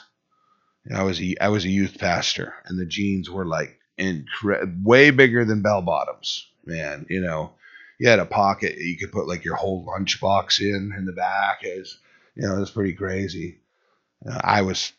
I 0.91 1.03
was 1.03 1.21
a, 1.21 1.35
I 1.39 1.49
was 1.49 1.65
a 1.65 1.69
youth 1.69 1.99
pastor 1.99 2.53
and 2.65 2.79
the 2.79 2.85
jeans 2.85 3.29
were 3.29 3.45
like 3.45 3.77
incre- 3.99 4.83
way 4.83 5.11
bigger 5.11 5.45
than 5.45 5.61
bell 5.61 5.81
bottoms, 5.81 6.47
man, 6.65 7.05
you 7.09 7.21
know 7.21 7.53
you 7.99 8.09
had 8.09 8.19
a 8.19 8.25
pocket 8.25 8.77
you 8.77 8.97
could 8.97 9.11
put 9.11 9.27
like 9.27 9.43
your 9.43 9.55
whole 9.55 9.85
lunchbox 9.85 10.59
in 10.59 10.93
in 10.97 11.05
the 11.05 11.13
back. 11.13 11.59
Is 11.63 11.97
you 12.35 12.47
know, 12.47 12.61
it's 12.61 12.71
pretty 12.71 12.93
crazy. 12.93 13.59
Uh, 14.27 14.39
I 14.43 14.61
was 14.61 14.93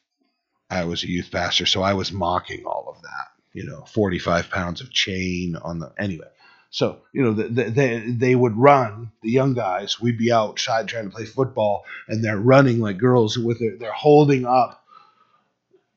I 0.70 0.84
was 0.84 1.02
a 1.02 1.08
youth 1.08 1.30
pastor, 1.30 1.66
so 1.66 1.82
I 1.82 1.94
was 1.94 2.12
mocking 2.12 2.64
all 2.64 2.86
of 2.88 3.02
that. 3.02 3.28
You 3.52 3.64
know, 3.64 3.84
45 3.86 4.50
pounds 4.50 4.80
of 4.80 4.90
chain 4.90 5.56
on 5.56 5.78
the 5.78 5.92
anyway. 5.98 6.28
So 6.70 7.00
you 7.12 7.22
know, 7.22 7.32
the, 7.32 7.44
the, 7.44 7.64
they 7.70 7.98
they 8.00 8.34
would 8.34 8.56
run. 8.56 9.12
The 9.22 9.30
young 9.30 9.54
guys, 9.54 10.00
we'd 10.00 10.18
be 10.18 10.32
outside 10.32 10.88
trying 10.88 11.08
to 11.08 11.14
play 11.14 11.24
football, 11.24 11.84
and 12.08 12.22
they're 12.22 12.38
running 12.38 12.80
like 12.80 12.98
girls 12.98 13.38
with 13.38 13.60
their, 13.60 13.76
they're 13.76 13.92
holding 13.92 14.44
up, 14.44 14.84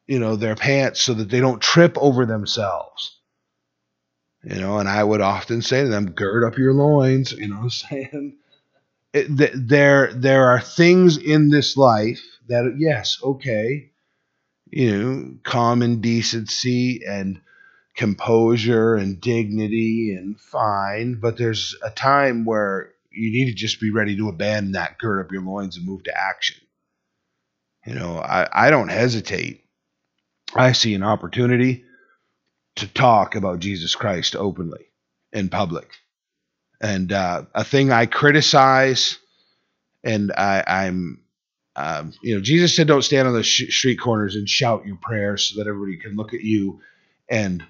you 0.07 0.19
know, 0.19 0.35
their 0.35 0.55
pants 0.55 1.01
so 1.01 1.13
that 1.15 1.29
they 1.29 1.39
don't 1.39 1.61
trip 1.61 1.97
over 1.97 2.25
themselves. 2.25 3.17
You 4.43 4.55
know, 4.55 4.79
and 4.79 4.89
I 4.89 5.03
would 5.03 5.21
often 5.21 5.61
say 5.61 5.83
to 5.83 5.89
them, 5.89 6.11
gird 6.11 6.43
up 6.43 6.57
your 6.57 6.73
loins, 6.73 7.31
you 7.31 7.47
know 7.47 7.57
what 7.57 7.63
I'm 7.63 7.69
saying? 7.69 8.37
It, 9.13 9.37
th- 9.37 9.51
there, 9.55 10.11
there 10.13 10.49
are 10.49 10.61
things 10.61 11.17
in 11.17 11.49
this 11.49 11.77
life 11.77 12.21
that, 12.47 12.75
yes, 12.77 13.19
okay, 13.23 13.91
you 14.71 14.97
know, 14.97 15.33
common 15.43 16.01
decency 16.01 17.01
and 17.05 17.41
composure 17.95 18.95
and 18.95 19.19
dignity 19.19 20.15
and 20.15 20.39
fine, 20.39 21.15
but 21.15 21.37
there's 21.37 21.75
a 21.83 21.89
time 21.91 22.45
where 22.45 22.93
you 23.11 23.31
need 23.31 23.51
to 23.51 23.53
just 23.53 23.81
be 23.81 23.91
ready 23.91 24.15
to 24.15 24.29
abandon 24.29 24.71
that, 24.71 24.97
gird 24.97 25.23
up 25.23 25.31
your 25.31 25.43
loins 25.43 25.77
and 25.77 25.85
move 25.85 26.03
to 26.03 26.17
action. 26.17 26.57
You 27.85 27.95
know, 27.95 28.17
I, 28.17 28.47
I 28.51 28.69
don't 28.69 28.87
hesitate. 28.89 29.65
I 30.55 30.71
see 30.71 30.93
an 30.93 31.03
opportunity 31.03 31.83
to 32.81 32.87
talk 32.87 33.35
about 33.35 33.59
Jesus 33.59 33.95
Christ 33.95 34.35
openly 34.35 34.85
in 35.33 35.49
public. 35.49 35.89
And 36.81 37.11
uh, 37.11 37.43
a 37.53 37.63
thing 37.63 37.91
I 37.91 38.05
criticize, 38.05 39.17
and 40.03 40.31
I, 40.31 40.63
I'm, 40.67 41.21
um, 41.75 42.13
you 42.21 42.35
know, 42.35 42.41
Jesus 42.41 42.75
said, 42.75 42.87
don't 42.87 43.03
stand 43.03 43.27
on 43.27 43.33
the 43.33 43.43
sh- 43.43 43.73
street 43.73 43.97
corners 43.97 44.35
and 44.35 44.49
shout 44.49 44.85
your 44.85 44.97
prayers 44.97 45.47
so 45.47 45.57
that 45.57 45.69
everybody 45.69 45.97
can 45.97 46.15
look 46.15 46.33
at 46.33 46.41
you 46.41 46.81
and, 47.29 47.63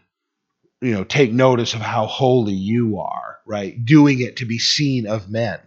you 0.81 0.93
know, 0.93 1.03
take 1.03 1.31
notice 1.31 1.73
of 1.73 1.81
how 1.81 2.07
holy 2.07 2.53
you 2.53 2.99
are, 2.99 3.37
right? 3.45 3.85
Doing 3.85 4.21
it 4.21 4.37
to 4.37 4.45
be 4.45 4.57
seen 4.57 5.07
of 5.07 5.29
men. 5.29 5.59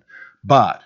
But 0.42 0.82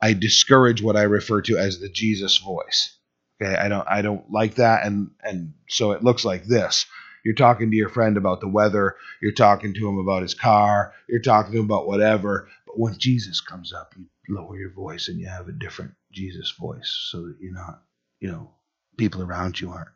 I 0.00 0.12
discourage 0.12 0.82
what 0.82 0.96
I 0.96 1.02
refer 1.02 1.42
to 1.42 1.58
as 1.58 1.80
the 1.80 1.88
Jesus 1.88 2.38
voice. 2.38 2.96
Okay, 3.42 3.54
I 3.54 3.68
don't 3.68 3.86
I 3.88 4.02
don't 4.02 4.30
like 4.30 4.54
that, 4.54 4.86
and 4.86 5.10
and 5.22 5.52
so 5.68 5.92
it 5.92 6.02
looks 6.02 6.24
like 6.24 6.44
this. 6.44 6.86
You're 7.26 7.34
talking 7.34 7.72
to 7.72 7.76
your 7.76 7.88
friend 7.88 8.16
about 8.16 8.40
the 8.40 8.46
weather. 8.46 8.94
You're 9.20 9.32
talking 9.32 9.74
to 9.74 9.88
him 9.88 9.98
about 9.98 10.22
his 10.22 10.34
car. 10.34 10.92
You're 11.08 11.20
talking 11.20 11.50
to 11.50 11.58
him 11.58 11.64
about 11.64 11.88
whatever. 11.88 12.48
But 12.64 12.78
when 12.78 12.96
Jesus 12.98 13.40
comes 13.40 13.72
up, 13.72 13.94
you 13.96 14.06
lower 14.28 14.56
your 14.56 14.70
voice 14.70 15.08
and 15.08 15.18
you 15.18 15.26
have 15.26 15.48
a 15.48 15.52
different 15.52 15.94
Jesus 16.12 16.52
voice 16.52 17.08
so 17.10 17.22
that 17.22 17.34
you're 17.40 17.52
not, 17.52 17.82
you 18.20 18.30
know, 18.30 18.52
people 18.96 19.22
around 19.22 19.60
you 19.60 19.72
aren't 19.72 19.88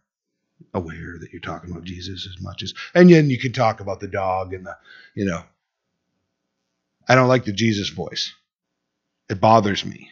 aware 0.75 1.19
that 1.21 1.31
you're 1.33 1.41
talking 1.41 1.71
about 1.71 1.85
Jesus 1.85 2.27
as 2.27 2.43
much 2.43 2.65
as. 2.65 2.75
And 2.97 3.09
then 3.09 3.31
you 3.31 3.39
can 3.39 3.53
talk 3.53 3.79
about 3.79 4.01
the 4.01 4.09
dog 4.09 4.53
and 4.53 4.67
the, 4.67 4.77
you 5.15 5.25
know. 5.25 5.45
I 7.09 7.15
don't 7.15 7.29
like 7.29 7.45
the 7.45 7.53
Jesus 7.53 7.91
voice. 7.91 8.35
It 9.29 9.41
bothers 9.41 9.85
me. 9.85 10.11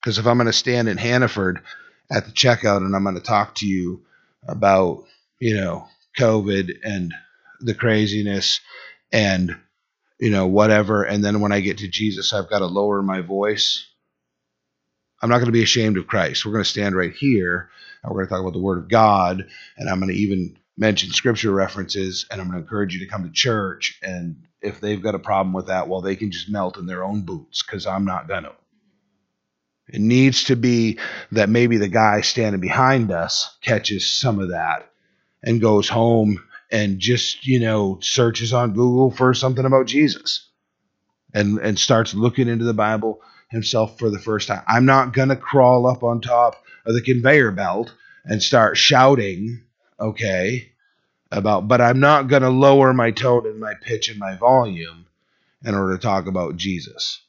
Because 0.00 0.18
if 0.18 0.26
I'm 0.26 0.38
going 0.38 0.48
to 0.48 0.52
stand 0.52 0.88
in 0.88 0.96
Hannaford 0.96 1.60
at 2.10 2.26
the 2.26 2.32
checkout 2.32 2.78
and 2.78 2.96
I'm 2.96 3.04
going 3.04 3.14
to 3.14 3.20
talk 3.20 3.54
to 3.56 3.66
you 3.66 4.02
about, 4.48 5.04
you 5.38 5.54
know, 5.54 5.86
COVID 6.18 6.78
and 6.82 7.14
the 7.60 7.74
craziness 7.74 8.60
and 9.12 9.56
you 10.20 10.30
know 10.30 10.46
whatever 10.46 11.04
and 11.04 11.24
then 11.24 11.40
when 11.40 11.52
I 11.52 11.60
get 11.60 11.78
to 11.78 11.88
Jesus 11.88 12.32
I've 12.32 12.50
got 12.50 12.58
to 12.58 12.66
lower 12.66 13.02
my 13.02 13.20
voice. 13.20 13.86
I'm 15.20 15.30
not 15.30 15.38
going 15.38 15.46
to 15.46 15.52
be 15.52 15.64
ashamed 15.64 15.96
of 15.96 16.06
Christ. 16.06 16.44
We're 16.44 16.52
going 16.52 16.64
to 16.64 16.70
stand 16.70 16.96
right 16.96 17.12
here 17.12 17.70
and 18.02 18.10
we're 18.10 18.18
going 18.18 18.28
to 18.28 18.34
talk 18.34 18.40
about 18.40 18.52
the 18.52 18.62
word 18.62 18.78
of 18.78 18.88
God 18.88 19.46
and 19.76 19.88
I'm 19.88 20.00
going 20.00 20.12
to 20.12 20.18
even 20.18 20.56
mention 20.76 21.10
scripture 21.10 21.50
references 21.50 22.26
and 22.30 22.40
I'm 22.40 22.48
going 22.48 22.58
to 22.58 22.62
encourage 22.62 22.94
you 22.94 23.00
to 23.00 23.10
come 23.10 23.24
to 23.24 23.30
church. 23.32 23.98
And 24.02 24.44
if 24.62 24.80
they've 24.80 25.02
got 25.02 25.16
a 25.16 25.18
problem 25.18 25.52
with 25.52 25.66
that, 25.66 25.88
well, 25.88 26.00
they 26.00 26.16
can 26.16 26.30
just 26.30 26.48
melt 26.48 26.78
in 26.78 26.86
their 26.86 27.04
own 27.04 27.22
boots 27.22 27.62
because 27.62 27.86
I'm 27.86 28.04
not 28.04 28.28
going 28.28 28.44
to. 28.44 28.52
It 29.88 30.00
needs 30.00 30.44
to 30.44 30.56
be 30.56 30.98
that 31.32 31.48
maybe 31.48 31.78
the 31.78 31.88
guy 31.88 32.20
standing 32.20 32.60
behind 32.60 33.10
us 33.10 33.56
catches 33.62 34.08
some 34.08 34.38
of 34.38 34.50
that 34.50 34.90
and 35.42 35.60
goes 35.60 35.88
home 35.88 36.42
and 36.70 36.98
just, 36.98 37.46
you 37.46 37.60
know, 37.60 37.98
searches 38.00 38.52
on 38.52 38.74
Google 38.74 39.10
for 39.10 39.34
something 39.34 39.64
about 39.64 39.86
Jesus 39.86 40.48
and, 41.32 41.58
and 41.58 41.78
starts 41.78 42.14
looking 42.14 42.48
into 42.48 42.64
the 42.64 42.74
Bible 42.74 43.20
himself 43.50 43.98
for 43.98 44.10
the 44.10 44.18
first 44.18 44.48
time. 44.48 44.62
I'm 44.66 44.84
not 44.84 45.14
going 45.14 45.30
to 45.30 45.36
crawl 45.36 45.86
up 45.86 46.02
on 46.02 46.20
top 46.20 46.62
of 46.84 46.94
the 46.94 47.02
conveyor 47.02 47.52
belt 47.52 47.94
and 48.24 48.42
start 48.42 48.76
shouting, 48.76 49.62
okay, 49.98 50.72
about, 51.30 51.68
but 51.68 51.80
I'm 51.80 52.00
not 52.00 52.28
going 52.28 52.42
to 52.42 52.50
lower 52.50 52.92
my 52.92 53.10
tone 53.10 53.46
and 53.46 53.60
my 53.60 53.74
pitch 53.74 54.08
and 54.08 54.18
my 54.18 54.36
volume 54.36 55.06
in 55.64 55.74
order 55.74 55.96
to 55.96 56.02
talk 56.02 56.26
about 56.26 56.56
Jesus. 56.56 57.22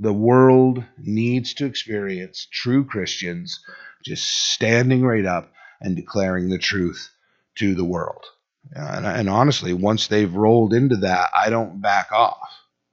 The 0.00 0.12
world 0.12 0.84
needs 0.98 1.54
to 1.54 1.66
experience 1.66 2.48
true 2.50 2.84
Christians 2.84 3.64
just 4.04 4.26
standing 4.52 5.02
right 5.02 5.24
up 5.24 5.52
and 5.80 5.96
declaring 5.96 6.48
the 6.48 6.58
truth 6.58 7.11
to 7.56 7.74
the 7.74 7.84
world. 7.84 8.24
And, 8.74 9.06
and, 9.06 9.28
honestly, 9.28 9.72
once 9.74 10.06
they've 10.06 10.32
rolled 10.32 10.72
into 10.72 10.96
that, 10.98 11.30
I 11.34 11.50
don't 11.50 11.82
back 11.82 12.12
off. 12.12 12.48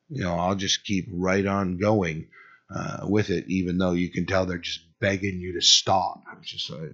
You 0.10 0.24
know, 0.24 0.36
I'll 0.36 0.56
just 0.56 0.84
keep 0.84 1.08
right 1.12 1.46
on 1.46 1.78
going 1.78 2.28
uh, 2.74 3.02
with 3.04 3.30
it, 3.30 3.46
even 3.48 3.78
though 3.78 3.94
you 3.94 4.10
can 4.10 4.26
tell 4.26 4.46
they're 4.46 4.58
just 4.58 4.82
begging 5.00 5.40
you 5.40 5.54
to 5.54 5.62
stop. 5.62 6.24
It's 6.40 6.52
just 6.52 6.70
like, 6.70 6.92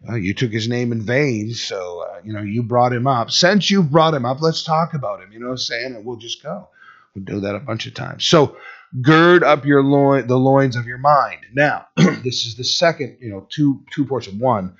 well, 0.00 0.16
you 0.16 0.32
took 0.34 0.52
his 0.52 0.68
name 0.68 0.92
in 0.92 1.02
vain, 1.02 1.52
so 1.54 2.04
uh, 2.08 2.20
you 2.24 2.32
know 2.32 2.40
you 2.40 2.62
brought 2.62 2.92
him 2.92 3.06
up. 3.06 3.30
Since 3.30 3.70
you 3.70 3.82
brought 3.82 4.14
him 4.14 4.24
up, 4.24 4.40
let's 4.40 4.64
talk 4.64 4.94
about 4.94 5.22
him. 5.22 5.32
You 5.32 5.40
know, 5.40 5.46
what 5.46 5.52
I'm 5.52 5.58
saying, 5.58 5.94
and 5.94 6.04
we'll 6.04 6.16
just 6.16 6.42
go. 6.42 6.68
We'll 7.14 7.24
do 7.24 7.40
that 7.40 7.54
a 7.54 7.60
bunch 7.60 7.86
of 7.86 7.94
times. 7.94 8.24
So 8.24 8.56
gird 9.00 9.42
up 9.42 9.64
your 9.64 9.82
loin, 9.82 10.26
the 10.26 10.38
loins 10.38 10.76
of 10.76 10.86
your 10.86 10.98
mind. 10.98 11.40
Now, 11.52 11.86
this 11.96 12.46
is 12.46 12.56
the 12.56 12.64
second, 12.64 13.18
you 13.20 13.30
know, 13.30 13.46
two 13.48 13.84
two 13.92 14.04
portion. 14.04 14.38
One, 14.38 14.76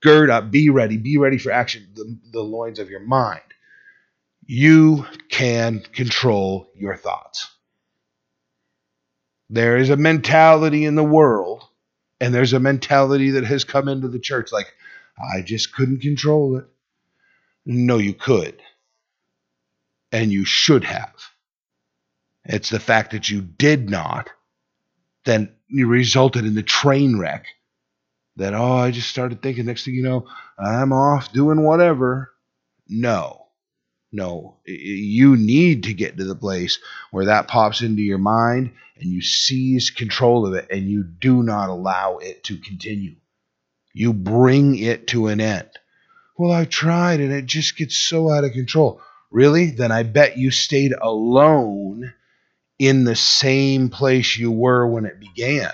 gird 0.00 0.30
up, 0.30 0.50
be 0.50 0.70
ready, 0.70 0.96
be 0.96 1.18
ready 1.18 1.38
for 1.38 1.52
action. 1.52 1.88
The, 1.94 2.18
the 2.32 2.42
loins 2.42 2.78
of 2.78 2.90
your 2.90 3.00
mind. 3.00 3.40
You 4.46 5.06
can 5.30 5.80
control 5.80 6.70
your 6.74 6.96
thoughts. 6.96 7.50
There 9.50 9.76
is 9.76 9.90
a 9.90 9.96
mentality 9.96 10.84
in 10.84 10.94
the 10.94 11.04
world, 11.04 11.64
and 12.20 12.34
there's 12.34 12.52
a 12.52 12.60
mentality 12.60 13.32
that 13.32 13.44
has 13.44 13.64
come 13.64 13.88
into 13.88 14.08
the 14.08 14.18
church 14.18 14.52
like, 14.52 14.72
I 15.18 15.42
just 15.42 15.74
couldn't 15.74 16.00
control 16.00 16.58
it. 16.58 16.66
No, 17.66 17.98
you 17.98 18.14
could. 18.14 18.60
And 20.12 20.32
you 20.32 20.44
should 20.44 20.84
have. 20.84 21.14
It's 22.44 22.70
the 22.70 22.80
fact 22.80 23.12
that 23.12 23.28
you 23.28 23.42
did 23.42 23.90
not 23.90 24.30
then 25.26 25.54
you 25.68 25.88
resulted 25.88 26.46
in 26.46 26.56
the 26.56 26.64
train 26.64 27.18
wreck 27.18 27.46
that, 28.38 28.54
oh, 28.54 28.76
I 28.76 28.90
just 28.90 29.08
started 29.08 29.42
thinking, 29.42 29.66
next 29.66 29.84
thing 29.84 29.94
you 29.94 30.02
know, 30.02 30.26
I'm 30.58 30.92
off 30.92 31.32
doing 31.32 31.62
whatever. 31.62 32.32
No, 32.88 33.46
no. 34.12 34.56
You 34.64 35.36
need 35.36 35.84
to 35.84 35.94
get 35.94 36.16
to 36.16 36.24
the 36.24 36.34
place 36.34 36.78
where 37.10 37.26
that 37.26 37.48
pops 37.48 37.82
into 37.82 38.02
your 38.02 38.18
mind 38.18 38.72
and 38.96 39.10
you 39.10 39.20
seize 39.20 39.90
control 39.90 40.46
of 40.46 40.54
it 40.54 40.68
and 40.70 40.88
you 40.88 41.02
do 41.02 41.42
not 41.42 41.68
allow 41.68 42.18
it 42.18 42.44
to 42.44 42.56
continue. 42.58 43.16
You 43.92 44.12
bring 44.12 44.78
it 44.78 45.08
to 45.08 45.26
an 45.26 45.40
end. 45.40 45.68
Well, 46.36 46.52
I've 46.52 46.70
tried 46.70 47.20
and 47.20 47.32
it 47.32 47.46
just 47.46 47.76
gets 47.76 47.96
so 47.96 48.30
out 48.30 48.44
of 48.44 48.52
control. 48.52 49.00
Really? 49.30 49.70
Then 49.70 49.92
I 49.92 50.04
bet 50.04 50.38
you 50.38 50.50
stayed 50.50 50.94
alone 51.00 52.14
in 52.78 53.04
the 53.04 53.16
same 53.16 53.88
place 53.88 54.38
you 54.38 54.52
were 54.52 54.86
when 54.86 55.04
it 55.04 55.18
began. 55.18 55.72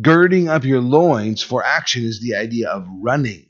Girding 0.00 0.48
up 0.48 0.64
your 0.64 0.80
loins 0.80 1.42
for 1.42 1.64
action 1.64 2.04
is 2.04 2.20
the 2.20 2.36
idea 2.36 2.68
of 2.68 2.86
running 3.00 3.46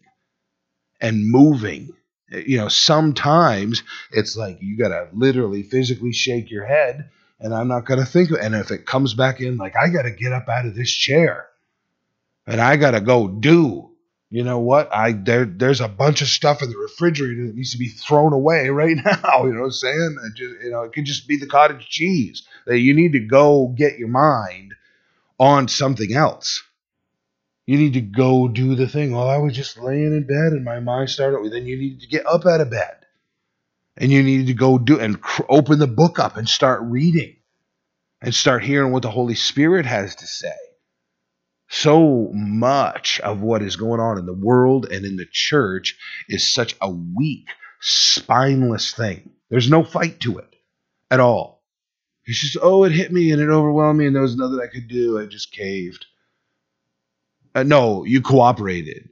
and 1.01 1.29
moving. 1.29 1.91
You 2.31 2.59
know, 2.59 2.69
sometimes 2.69 3.83
it's 4.13 4.37
like 4.37 4.59
you 4.61 4.77
got 4.79 4.89
to 4.89 5.09
literally 5.13 5.63
physically 5.63 6.13
shake 6.13 6.51
your 6.51 6.65
head, 6.65 7.11
and 7.41 7.55
I'm 7.55 7.69
not 7.69 7.87
going 7.87 8.01
to 8.01 8.07
think. 8.07 8.31
And 8.31 8.55
if 8.55 8.71
it 8.71 8.87
comes 8.87 9.15
back 9.15 9.41
in, 9.41 9.57
like, 9.57 9.77
I 9.77 9.89
got 9.89 10.03
to 10.03 10.11
get 10.11 10.33
up 10.33 10.49
out 10.49 10.67
of 10.67 10.75
this 10.75 10.91
chair 10.91 11.49
and 12.47 12.61
I 12.61 12.77
got 12.77 12.93
to 12.93 13.01
go 13.01 13.29
do 13.29 13.89
you 14.31 14.45
know 14.45 14.59
what? 14.59 14.93
I 14.93 15.13
there 15.13 15.47
there's 15.47 15.81
a 15.81 15.89
bunch 15.89 16.21
of 16.21 16.29
stuff 16.29 16.63
in 16.63 16.69
the 16.69 16.77
refrigerator 16.77 17.47
that 17.47 17.55
needs 17.55 17.73
to 17.73 17.79
be 17.79 17.89
thrown 17.89 18.35
away 18.35 18.69
right 18.69 18.97
now. 18.97 19.45
You 19.45 19.55
know 19.55 19.61
what 19.61 19.67
I'm 19.67 19.73
saying? 19.73 20.19
Just, 20.35 20.63
you 20.63 20.71
know, 20.71 20.83
it 20.83 20.93
could 20.93 21.07
just 21.07 21.27
be 21.27 21.37
the 21.37 21.47
cottage 21.47 21.89
cheese 21.89 22.47
that 22.67 22.79
you 22.79 22.95
need 22.95 23.13
to 23.13 23.21
go 23.21 23.69
get 23.69 23.99
your 23.99 24.09
mind 24.09 24.75
on 25.39 25.69
something 25.69 26.15
else. 26.15 26.63
You 27.67 27.79
need 27.79 27.95
to 27.95 28.01
go 28.01 28.49
do 28.49 28.75
the 28.77 28.89
thing. 28.89 29.13
Well, 29.13 29.29
I 29.29 29.39
was 29.39 29.55
just 29.55 29.79
laying 29.79 30.07
in 30.17 30.27
bed 30.27 30.53
and 30.53 30.65
my 30.65 30.81
mind 30.81 31.11
started. 31.11 31.53
Then 31.53 31.67
you 31.67 31.77
need 31.79 32.01
to 32.01 32.09
get 32.09 32.27
up 32.27 32.47
out 32.47 32.61
of 32.63 32.71
bed, 32.71 32.97
and 33.97 34.13
you 34.13 34.23
need 34.23 34.49
to 34.49 34.55
go 34.55 34.79
do 34.79 35.01
and 35.01 35.21
cr- 35.21 35.43
open 35.49 35.79
the 35.79 35.87
book 35.89 36.19
up 36.19 36.37
and 36.37 36.49
start 36.49 36.83
reading, 36.85 37.37
and 38.23 38.35
start 38.35 38.65
hearing 38.65 38.93
what 38.93 39.03
the 39.03 39.11
Holy 39.11 39.37
Spirit 39.37 39.87
has 39.87 40.17
to 40.17 40.27
say 40.27 40.53
so 41.71 42.31
much 42.33 43.21
of 43.21 43.41
what 43.43 43.63
is 43.63 43.77
going 43.77 44.01
on 44.01 44.19
in 44.19 44.27
the 44.27 44.35
world 44.35 44.87
and 44.91 45.05
in 45.05 45.17
the 45.17 45.27
church 45.31 45.97
is 46.31 46.53
such 46.53 46.77
a 46.81 46.91
weak, 46.91 47.49
spineless 47.81 48.93
thing. 48.93 49.31
There's 49.51 49.71
no 49.71 49.85
fight 49.85 50.21
to 50.21 50.39
it 50.39 50.55
at 51.11 51.21
all. 51.21 51.58
It's 52.29 52.41
just, 52.41 52.59
oh, 52.61 52.85
it 52.85 52.93
hit 52.93 53.11
me 53.11 53.33
and 53.33 53.41
it 53.41 53.49
overwhelmed 53.49 53.99
me, 53.99 54.07
and 54.07 54.15
there 54.15 54.21
was 54.21 54.37
nothing 54.37 54.61
I 54.63 54.67
could 54.67 54.87
do. 54.87 55.19
I 55.19 55.25
just 55.25 55.51
caved. 55.51 56.05
Uh, 57.55 57.63
no, 57.63 58.05
you 58.05 58.21
cooperated. 58.21 59.09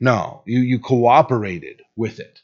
No, 0.00 0.42
you, 0.46 0.60
you 0.60 0.78
cooperated 0.78 1.82
with 1.96 2.18
it. 2.18 2.40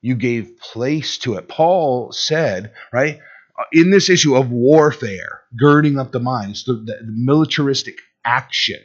You 0.00 0.14
gave 0.14 0.58
place 0.58 1.18
to 1.18 1.34
it. 1.34 1.46
Paul 1.46 2.10
said, 2.12 2.72
right? 2.90 3.20
Uh, 3.58 3.64
in 3.70 3.90
this 3.90 4.08
issue 4.08 4.34
of 4.34 4.50
warfare, 4.50 5.42
girding 5.54 5.98
up 5.98 6.10
the 6.10 6.18
mind, 6.18 6.52
it's 6.52 6.64
the, 6.64 6.72
the, 6.72 7.00
the 7.04 7.12
militaristic 7.14 7.98
action 8.24 8.80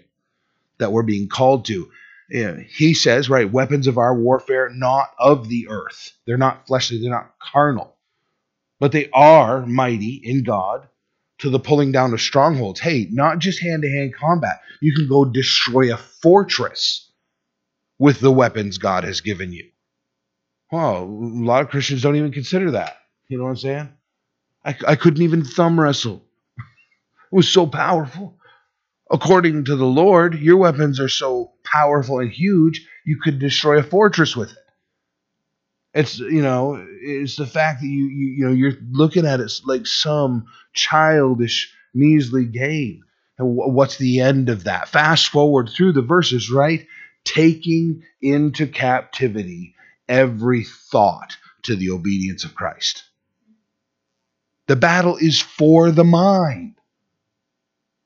that 0.80 0.91
we're 0.91 1.03
being 1.03 1.30
called 1.30 1.63
to. 1.65 1.89
he 2.30 2.93
says, 2.93 3.30
right, 3.30 3.49
weapons 3.49 3.88
of 3.88 3.97
our 3.97 4.13
warfare, 4.13 4.69
not 4.69 5.11
of 5.17 5.47
the 5.47 5.69
earth. 5.69 6.11
They're 6.25 6.38
not 6.38 6.67
fleshly, 6.67 6.99
they're 6.99 7.09
not 7.09 7.34
carnal, 7.39 7.95
but 8.80 8.91
they 8.91 9.09
are 9.13 9.65
mighty 9.65 10.21
in 10.23 10.43
God 10.43 10.88
to 11.39 11.49
the 11.49 11.59
pulling 11.59 11.91
down 11.91 12.13
of 12.13 12.21
strongholds. 12.21 12.80
Hey, 12.80 13.07
not 13.11 13.39
just 13.39 13.61
hand 13.61 13.84
to 13.84 13.89
hand 13.89 14.15
combat. 14.15 14.61
You 14.82 14.93
can 14.93 15.07
go 15.07 15.25
destroy 15.25 15.93
a 15.93 15.97
fortress 15.97 17.11
with 17.97 18.19
the 18.19 18.32
weapons 18.32 18.77
God 18.77 19.03
has 19.03 19.21
given 19.21 19.51
you. 19.51 19.69
Well, 20.71 21.03
a 21.03 21.05
lot 21.05 21.63
of 21.63 21.69
Christians 21.69 22.01
don't 22.01 22.15
even 22.15 22.32
consider 22.32 22.71
that. 22.71 22.97
You 23.27 23.38
know 23.38 23.45
what 23.45 23.51
I'm 23.51 23.57
saying? 23.57 23.89
I, 24.63 24.75
I 24.88 24.95
couldn't 24.95 25.23
even 25.23 25.43
thumb 25.43 25.80
wrestle. 25.80 26.23
It 27.32 27.36
was 27.36 27.49
so 27.49 27.67
powerful. 27.67 28.38
According 29.11 29.65
to 29.65 29.75
the 29.75 29.86
Lord, 29.86 30.39
your 30.39 30.57
weapons 30.57 30.99
are 30.99 31.09
so 31.09 31.53
powerful 31.63 32.19
and 32.19 32.32
huge, 32.32 32.88
you 33.05 33.19
could 33.21 33.39
destroy 33.39 33.80
a 33.80 33.84
fortress 33.84 34.36
with 34.36 34.51
it. 34.51 34.57
It's 35.93 36.19
you 36.19 36.41
know, 36.41 36.85
it's 37.01 37.35
the 37.35 37.47
fact 37.47 37.81
that 37.81 37.87
you 37.87 38.05
you, 38.05 38.27
you 38.37 38.45
know 38.45 38.53
you're 38.53 38.77
looking 38.91 39.25
at 39.25 39.39
it 39.39 39.51
like 39.65 39.87
some 39.87 40.45
childish, 40.73 41.73
measly 41.93 42.45
game. 42.45 43.03
What's 43.39 43.97
the 43.97 44.19
end 44.19 44.49
of 44.49 44.65
that? 44.65 44.89
Fast 44.89 45.29
forward 45.29 45.69
through 45.69 45.93
the 45.93 46.01
verses, 46.01 46.51
right? 46.51 46.85
Taking 47.23 48.03
into 48.21 48.67
captivity 48.67 49.75
every 50.07 50.65
thought 50.91 51.37
to 51.63 51.75
the 51.75 51.91
obedience 51.91 52.43
of 52.43 52.53
Christ. 52.53 53.03
The 54.67 54.75
battle 54.75 55.17
is 55.17 55.41
for 55.41 55.89
the 55.91 56.03
mind. 56.03 56.75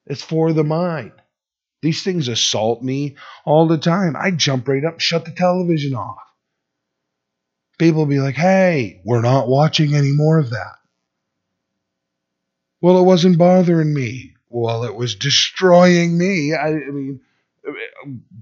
It's 0.06 0.22
for 0.22 0.54
the 0.54 0.64
mind. 0.64 1.14
These 1.82 2.04
things 2.04 2.28
assault 2.28 2.82
me 2.82 3.16
all 3.44 3.68
the 3.68 3.78
time. 3.78 4.16
I 4.16 4.32
jump 4.32 4.68
right 4.68 4.86
up, 4.86 5.00
shut 5.00 5.26
the 5.26 5.32
television 5.32 5.96
off. 5.96 6.20
People 7.84 8.06
be 8.06 8.20
like, 8.20 8.36
hey, 8.36 9.02
we're 9.04 9.22
not 9.22 9.50
watching 9.50 9.94
any 9.94 10.14
more 10.14 10.40
of 10.40 10.52
that. 10.52 10.78
Well, 12.80 12.98
it 12.98 13.04
wasn't 13.04 13.38
bothering 13.38 13.94
me. 13.94 14.36
Well, 14.48 14.86
it 14.86 14.96
was 14.96 15.16
destroying 15.16 16.18
me. 16.18 16.54
I, 16.54 16.70
I 16.70 16.92
mean, 16.92 17.20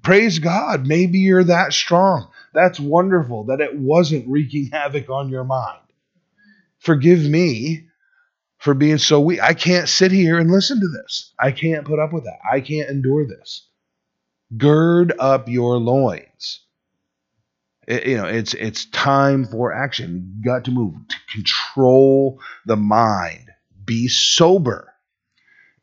praise 0.04 0.38
God. 0.38 0.86
Maybe 0.86 1.18
you're 1.18 1.46
that 1.46 1.74
strong. 1.74 2.30
That's 2.54 2.80
wonderful 2.80 3.46
that 3.46 3.62
it 3.62 3.76
wasn't 3.76 4.28
wreaking 4.28 4.70
havoc 4.72 5.10
on 5.10 5.30
your 5.30 5.44
mind. 5.44 5.82
Forgive 6.78 7.24
me 7.28 7.88
for 8.60 8.76
being 8.76 9.00
so 9.00 9.22
weak. 9.22 9.42
I 9.42 9.56
can't 9.56 9.90
sit 9.90 10.12
here 10.12 10.38
and 10.38 10.52
listen 10.52 10.80
to 10.82 10.88
this. 10.88 11.34
I 11.40 11.52
can't 11.52 11.88
put 11.88 11.98
up 11.98 12.14
with 12.14 12.26
that. 12.26 12.38
I 12.48 12.62
can't 12.62 12.92
endure 12.92 13.26
this. 13.26 13.68
Gird 14.56 15.14
up 15.18 15.50
your 15.50 15.78
loins. 15.78 16.62
It- 17.92 18.08
you 18.08 18.18
know, 18.18 18.26
it's 18.28 18.56
it's 18.56 18.86
time 18.88 19.46
for 19.46 19.74
action. 19.74 20.36
You 20.40 20.46
got 20.46 20.66
to 20.66 20.72
move 20.72 20.96
to 21.10 21.18
control 21.34 22.42
the 22.68 22.78
mind. 22.78 23.50
Be 23.86 24.10
sober. 24.10 24.94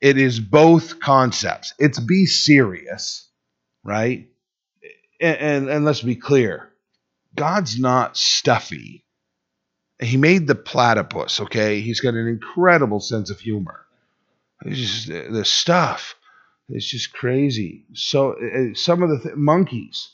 It 0.00 0.18
is 0.18 0.40
both 0.40 1.00
concepts. 1.00 1.74
It's 1.78 2.00
be 2.00 2.26
serious, 2.26 3.28
right? 3.84 4.28
And, 5.20 5.38
and, 5.38 5.70
and 5.70 5.84
let's 5.86 6.02
be 6.02 6.16
clear. 6.16 6.70
God's 7.36 7.78
not 7.80 8.16
stuffy. 8.16 9.04
He 10.00 10.16
made 10.18 10.46
the 10.46 10.54
platypus, 10.56 11.40
okay? 11.40 11.80
He's 11.80 12.00
got 12.00 12.14
an 12.14 12.28
incredible 12.28 13.00
sense 13.00 13.30
of 13.30 13.40
humor. 13.40 13.86
It's 14.64 14.78
just 14.80 15.08
the 15.08 15.44
stuff. 15.44 16.16
It's 16.70 16.86
just 16.86 17.12
crazy. 17.12 17.86
So 17.94 18.32
uh, 18.34 18.74
some 18.74 19.02
of 19.02 19.10
the 19.10 19.20
th- 19.20 19.36
monkeys, 19.36 20.10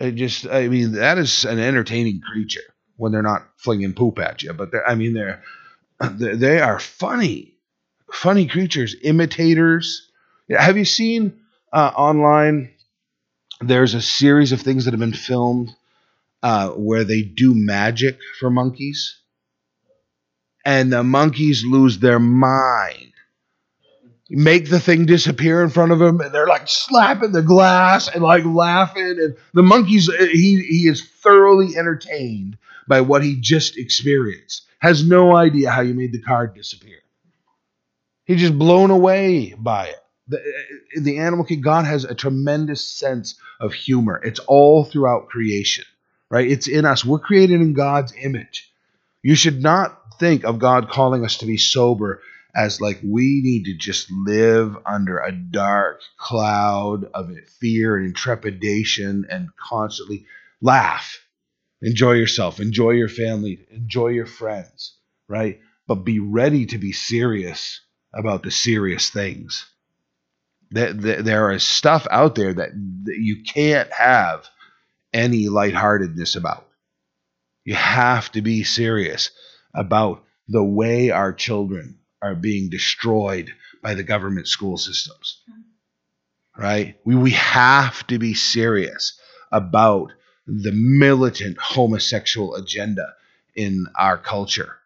it 0.00 0.12
just 0.12 0.46
I 0.46 0.68
mean 0.68 0.92
that 0.92 1.18
is 1.18 1.44
an 1.44 1.58
entertaining 1.58 2.20
creature 2.20 2.74
when 2.96 3.12
they're 3.12 3.22
not 3.22 3.46
flinging 3.58 3.92
poop 3.92 4.18
at 4.18 4.42
you. 4.42 4.52
But 4.52 4.70
I 4.86 4.94
mean 4.94 5.12
they're 5.12 5.42
they 6.00 6.34
they 6.34 6.60
are 6.60 6.78
funny, 6.80 7.54
funny 8.12 8.46
creatures, 8.46 8.96
imitators. 9.02 10.10
Have 10.50 10.76
you 10.78 10.84
seen 10.86 11.40
uh, 11.72 11.92
online? 11.94 12.72
There's 13.60 13.94
a 13.94 14.00
series 14.00 14.52
of 14.52 14.62
things 14.62 14.86
that 14.86 14.92
have 14.92 15.00
been 15.00 15.12
filmed 15.12 15.70
uh, 16.42 16.70
where 16.70 17.04
they 17.04 17.22
do 17.22 17.54
magic 17.54 18.18
for 18.38 18.50
monkeys, 18.50 19.20
and 20.64 20.90
the 20.90 21.04
monkeys 21.04 21.62
lose 21.64 21.98
their 21.98 22.18
mind 22.18 23.12
make 24.30 24.70
the 24.70 24.80
thing 24.80 25.06
disappear 25.06 25.62
in 25.62 25.70
front 25.70 25.92
of 25.92 25.98
them 25.98 26.20
and 26.20 26.32
they're 26.32 26.46
like 26.46 26.68
slapping 26.68 27.32
the 27.32 27.42
glass 27.42 28.08
and 28.08 28.22
like 28.22 28.44
laughing 28.44 29.18
and 29.20 29.36
the 29.54 29.62
monkeys 29.62 30.08
uh, 30.08 30.12
he 30.18 30.62
he 30.62 30.88
is 30.88 31.04
thoroughly 31.04 31.76
entertained 31.76 32.56
by 32.86 33.00
what 33.00 33.22
he 33.22 33.36
just 33.40 33.76
experienced. 33.76 34.66
Has 34.78 35.04
no 35.06 35.36
idea 35.36 35.70
how 35.70 35.82
you 35.82 35.94
made 35.94 36.12
the 36.12 36.22
card 36.22 36.54
disappear. 36.54 36.98
He's 38.24 38.40
just 38.40 38.58
blown 38.58 38.90
away 38.90 39.54
by 39.58 39.88
it. 39.88 39.96
The, 40.28 40.38
uh, 40.38 41.00
the 41.00 41.18
animal 41.18 41.44
king 41.44 41.60
god 41.60 41.84
has 41.84 42.04
a 42.04 42.14
tremendous 42.14 42.84
sense 42.84 43.34
of 43.58 43.74
humor. 43.74 44.20
It's 44.22 44.40
all 44.40 44.84
throughout 44.84 45.28
creation 45.28 45.84
right? 46.30 46.48
It's 46.48 46.68
in 46.68 46.84
us. 46.86 47.04
We're 47.04 47.18
created 47.18 47.60
in 47.60 47.74
god's 47.74 48.14
image. 48.16 48.72
You 49.22 49.34
should 49.34 49.62
not 49.62 50.18
think 50.18 50.44
of 50.44 50.58
god 50.58 50.88
calling 50.88 51.24
us 51.24 51.38
to 51.38 51.46
be 51.46 51.58
sober 51.58 52.22
as 52.54 52.80
like 52.80 53.00
we 53.04 53.40
need 53.42 53.64
to 53.64 53.76
just 53.76 54.10
live 54.10 54.76
under 54.86 55.18
a 55.18 55.32
dark 55.32 56.00
cloud 56.16 57.04
of 57.14 57.30
fear 57.60 57.96
and 57.96 58.14
trepidation 58.14 59.26
and 59.30 59.48
constantly 59.56 60.26
laugh. 60.60 61.24
Enjoy 61.82 62.12
yourself. 62.12 62.60
Enjoy 62.60 62.90
your 62.90 63.08
family. 63.08 63.66
Enjoy 63.70 64.08
your 64.08 64.26
friends 64.26 64.96
right? 65.30 65.60
But 65.86 66.04
be 66.04 66.18
ready 66.18 66.66
to 66.66 66.78
be 66.78 66.92
serious 66.92 67.80
about 68.12 68.42
the 68.42 68.50
serious 68.50 69.08
things. 69.08 69.64
There, 70.72 70.92
there 70.92 71.50
is 71.52 71.62
stuff 71.62 72.06
out 72.10 72.34
there 72.34 72.52
that, 72.52 72.70
that 73.04 73.16
you 73.18 73.42
can't 73.44 73.90
have 73.92 74.46
any 75.12 75.48
lightheartedness 75.48 76.36
about. 76.36 76.66
You 77.64 77.74
have 77.74 78.30
to 78.32 78.42
be 78.42 78.64
serious 78.64 79.30
about 79.74 80.24
the 80.48 80.62
way 80.62 81.10
our 81.10 81.32
children 81.32 81.99
are 82.22 82.34
being 82.34 82.70
destroyed 82.70 83.52
by 83.82 83.94
the 83.94 84.02
government 84.02 84.48
school 84.48 84.76
systems. 84.76 85.42
Hmm. 85.46 86.62
Right? 86.62 86.96
We, 87.04 87.14
we 87.16 87.30
have 87.30 88.06
to 88.08 88.18
be 88.18 88.34
serious 88.34 89.18
about 89.50 90.12
the 90.46 90.72
militant 90.72 91.58
homosexual 91.58 92.54
agenda 92.56 93.14
in 93.54 93.86
our 93.98 94.18
culture. 94.18 94.76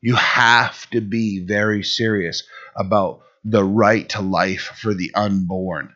You 0.00 0.14
have 0.14 0.88
to 0.90 1.00
be 1.00 1.44
very 1.44 1.82
serious 1.82 2.44
about 2.76 3.22
the 3.44 3.64
right 3.64 4.08
to 4.10 4.20
life 4.20 4.72
for 4.80 4.94
the 4.94 5.12
unborn. 5.14 5.94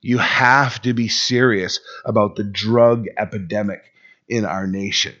You 0.00 0.18
have 0.18 0.80
to 0.82 0.94
be 0.94 1.08
serious 1.08 1.80
about 2.04 2.36
the 2.36 2.44
drug 2.44 3.06
epidemic 3.18 3.82
in 4.28 4.44
our 4.44 4.66
nation. 4.66 5.14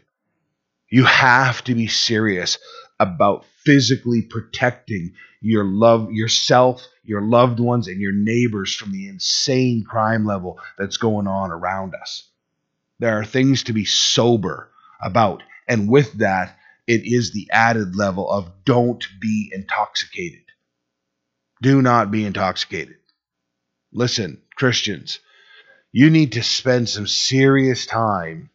You 0.88 1.04
have 1.04 1.64
to 1.64 1.74
be 1.74 1.88
serious 1.88 2.58
about 2.98 3.44
physically 3.64 4.22
protecting 4.22 5.12
your 5.40 5.64
love 5.64 6.10
yourself 6.12 6.86
your 7.04 7.22
loved 7.22 7.60
ones 7.60 7.88
and 7.88 8.00
your 8.00 8.12
neighbors 8.12 8.74
from 8.74 8.92
the 8.92 9.08
insane 9.08 9.84
crime 9.84 10.26
level 10.26 10.58
that's 10.76 10.96
going 10.96 11.28
on 11.28 11.52
around 11.52 11.94
us. 11.94 12.28
There 12.98 13.18
are 13.18 13.24
things 13.24 13.64
to 13.64 13.72
be 13.72 13.84
sober 13.84 14.70
about 15.00 15.42
and 15.68 15.88
with 15.88 16.12
that 16.14 16.58
it 16.86 17.02
is 17.04 17.32
the 17.32 17.48
added 17.52 17.96
level 17.96 18.30
of 18.30 18.64
don't 18.64 19.04
be 19.20 19.50
intoxicated. 19.52 20.44
Do 21.62 21.82
not 21.82 22.10
be 22.10 22.24
intoxicated. 22.24 22.96
Listen 23.92 24.42
christians 24.56 25.20
you 25.92 26.10
need 26.10 26.32
to 26.32 26.42
spend 26.42 26.88
some 26.88 27.06
serious 27.06 27.86
time 27.86 28.50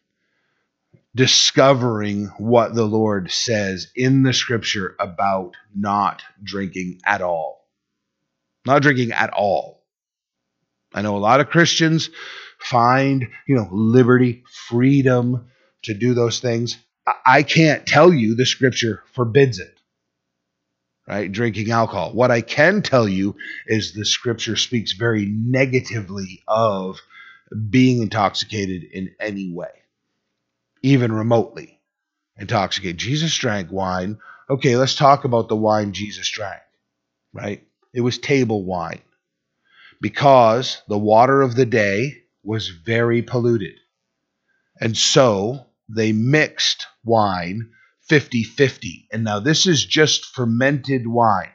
discovering 1.14 2.26
what 2.38 2.74
the 2.74 2.84
Lord 2.84 3.30
says 3.30 3.88
in 3.94 4.22
the 4.22 4.32
scripture 4.32 4.96
about 4.98 5.52
not 5.74 6.22
drinking 6.42 7.00
at 7.06 7.20
all. 7.20 7.68
Not 8.66 8.82
drinking 8.82 9.12
at 9.12 9.30
all. 9.30 9.84
I 10.94 11.02
know 11.02 11.16
a 11.16 11.18
lot 11.18 11.40
of 11.40 11.50
Christians 11.50 12.10
find, 12.58 13.28
you 13.46 13.56
know, 13.56 13.68
liberty, 13.70 14.44
freedom 14.68 15.48
to 15.82 15.94
do 15.94 16.14
those 16.14 16.40
things. 16.40 16.78
I 17.26 17.42
can't 17.42 17.86
tell 17.86 18.12
you 18.12 18.34
the 18.34 18.46
scripture 18.46 19.02
forbids 19.12 19.58
it. 19.58 19.74
Right? 21.08 21.30
Drinking 21.30 21.72
alcohol. 21.72 22.12
What 22.12 22.30
I 22.30 22.40
can 22.40 22.80
tell 22.80 23.08
you 23.08 23.36
is 23.66 23.92
the 23.92 24.04
scripture 24.04 24.56
speaks 24.56 24.92
very 24.92 25.26
negatively 25.26 26.42
of 26.46 27.00
being 27.68 28.02
intoxicated 28.02 28.84
in 28.84 29.14
any 29.20 29.52
way 29.52 29.81
even 30.82 31.12
remotely 31.12 31.80
intoxicated. 32.36 32.98
Jesus 32.98 33.36
drank 33.36 33.70
wine. 33.70 34.18
Okay, 34.50 34.76
let's 34.76 34.94
talk 34.94 35.24
about 35.24 35.48
the 35.48 35.56
wine 35.56 35.92
Jesus 35.92 36.28
drank, 36.30 36.62
right? 37.32 37.66
It 37.94 38.00
was 38.00 38.18
table 38.18 38.64
wine 38.64 39.02
because 40.00 40.82
the 40.88 40.98
water 40.98 41.42
of 41.42 41.54
the 41.54 41.66
day 41.66 42.24
was 42.42 42.68
very 42.68 43.22
polluted. 43.22 43.74
And 44.80 44.96
so 44.96 45.66
they 45.88 46.12
mixed 46.12 46.86
wine 47.04 47.70
50 48.08 48.42
50. 48.42 49.08
And 49.12 49.24
now 49.24 49.38
this 49.38 49.66
is 49.66 49.84
just 49.84 50.26
fermented 50.26 51.06
wine. 51.06 51.52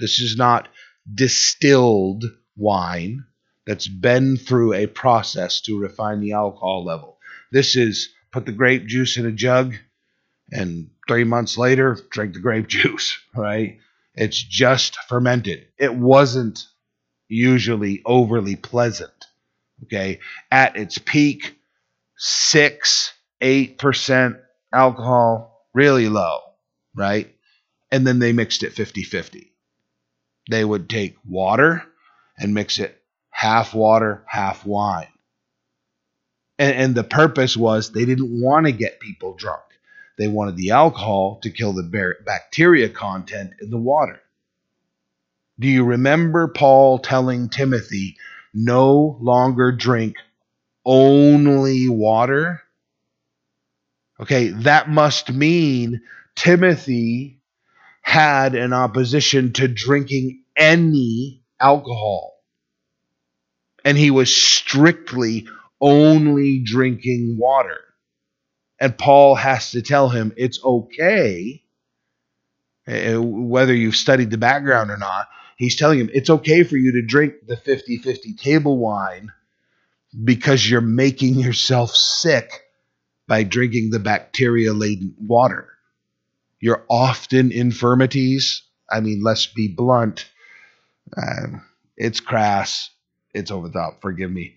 This 0.00 0.18
is 0.18 0.36
not 0.36 0.68
distilled 1.12 2.24
wine 2.56 3.24
that's 3.66 3.88
been 3.88 4.36
through 4.36 4.74
a 4.74 4.86
process 4.86 5.60
to 5.62 5.78
refine 5.78 6.20
the 6.20 6.32
alcohol 6.32 6.84
level. 6.84 7.18
This 7.52 7.76
is 7.76 8.10
put 8.32 8.46
the 8.46 8.52
grape 8.52 8.86
juice 8.86 9.16
in 9.16 9.26
a 9.26 9.32
jug, 9.32 9.74
and 10.50 10.90
three 11.08 11.24
months 11.24 11.58
later, 11.58 11.98
drink 12.10 12.34
the 12.34 12.40
grape 12.40 12.66
juice, 12.68 13.18
right? 13.34 13.78
It's 14.14 14.42
just 14.42 14.96
fermented. 15.08 15.66
It 15.78 15.94
wasn't 15.94 16.66
usually 17.28 18.02
overly 18.06 18.56
pleasant, 18.56 19.26
okay? 19.84 20.20
At 20.50 20.76
its 20.76 20.98
peak, 20.98 21.58
six, 22.16 23.12
eight 23.40 23.78
percent 23.78 24.36
alcohol, 24.72 25.66
really 25.74 26.08
low, 26.08 26.40
right? 26.94 27.32
And 27.90 28.06
then 28.06 28.18
they 28.18 28.32
mixed 28.32 28.62
it 28.62 28.72
50 28.72 29.02
50. 29.02 29.52
They 30.50 30.64
would 30.64 30.88
take 30.88 31.16
water 31.24 31.82
and 32.38 32.54
mix 32.54 32.78
it 32.78 33.02
half 33.30 33.74
water, 33.74 34.24
half 34.26 34.64
wine. 34.64 35.08
And, 36.58 36.76
and 36.76 36.94
the 36.94 37.04
purpose 37.04 37.56
was 37.56 37.92
they 37.92 38.04
didn't 38.04 38.40
want 38.40 38.66
to 38.66 38.72
get 38.72 39.00
people 39.00 39.34
drunk. 39.34 39.62
They 40.18 40.28
wanted 40.28 40.56
the 40.56 40.70
alcohol 40.70 41.40
to 41.42 41.50
kill 41.50 41.74
the 41.74 42.16
bacteria 42.24 42.88
content 42.88 43.52
in 43.60 43.70
the 43.70 43.76
water. 43.76 44.20
Do 45.58 45.68
you 45.68 45.84
remember 45.84 46.48
Paul 46.48 46.98
telling 46.98 47.48
Timothy, 47.48 48.16
no 48.52 49.18
longer 49.20 49.72
drink 49.72 50.16
only 50.84 51.88
water? 51.88 52.62
Okay, 54.20 54.48
that 54.48 54.88
must 54.88 55.30
mean 55.32 56.00
Timothy 56.34 57.40
had 58.00 58.54
an 58.54 58.72
opposition 58.72 59.52
to 59.54 59.68
drinking 59.68 60.42
any 60.56 61.42
alcohol. 61.60 62.34
And 63.84 63.98
he 63.98 64.10
was 64.10 64.34
strictly 64.34 65.48
only 65.80 66.62
drinking 66.64 67.36
water. 67.38 67.80
And 68.78 68.96
Paul 68.96 69.34
has 69.34 69.70
to 69.70 69.82
tell 69.82 70.08
him 70.08 70.32
it's 70.36 70.62
okay, 70.62 71.62
eh, 72.86 73.16
whether 73.16 73.74
you've 73.74 73.96
studied 73.96 74.30
the 74.30 74.38
background 74.38 74.90
or 74.90 74.98
not. 74.98 75.28
He's 75.56 75.76
telling 75.76 75.98
him 75.98 76.10
it's 76.12 76.28
okay 76.28 76.62
for 76.64 76.76
you 76.76 76.92
to 76.92 77.02
drink 77.02 77.34
the 77.46 77.56
50 77.56 77.98
50 77.98 78.34
table 78.34 78.76
wine 78.78 79.32
because 80.24 80.68
you're 80.68 80.80
making 80.82 81.34
yourself 81.34 81.94
sick 81.94 82.50
by 83.26 83.42
drinking 83.42 83.90
the 83.90 83.98
bacteria 83.98 84.72
laden 84.72 85.14
water. 85.18 85.68
Your 86.60 86.84
often 86.88 87.52
infirmities, 87.52 88.62
I 88.90 89.00
mean, 89.00 89.22
let's 89.22 89.46
be 89.46 89.68
blunt, 89.68 90.26
uh, 91.16 91.58
it's 91.96 92.20
crass, 92.20 92.90
it's 93.34 93.50
over 93.50 93.68
the 93.68 93.74
top, 93.74 94.00
forgive 94.00 94.30
me. 94.30 94.55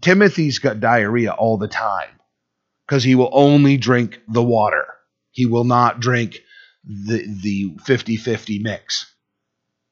Timothy's 0.00 0.58
got 0.58 0.80
diarrhea 0.80 1.32
all 1.32 1.58
the 1.58 1.68
time 1.68 2.08
because 2.86 3.04
he 3.04 3.14
will 3.14 3.30
only 3.32 3.76
drink 3.76 4.20
the 4.28 4.42
water. 4.42 4.86
He 5.30 5.46
will 5.46 5.64
not 5.64 6.00
drink 6.00 6.40
the 6.84 7.24
the 7.42 7.70
50-50 7.86 8.62
mix. 8.62 9.12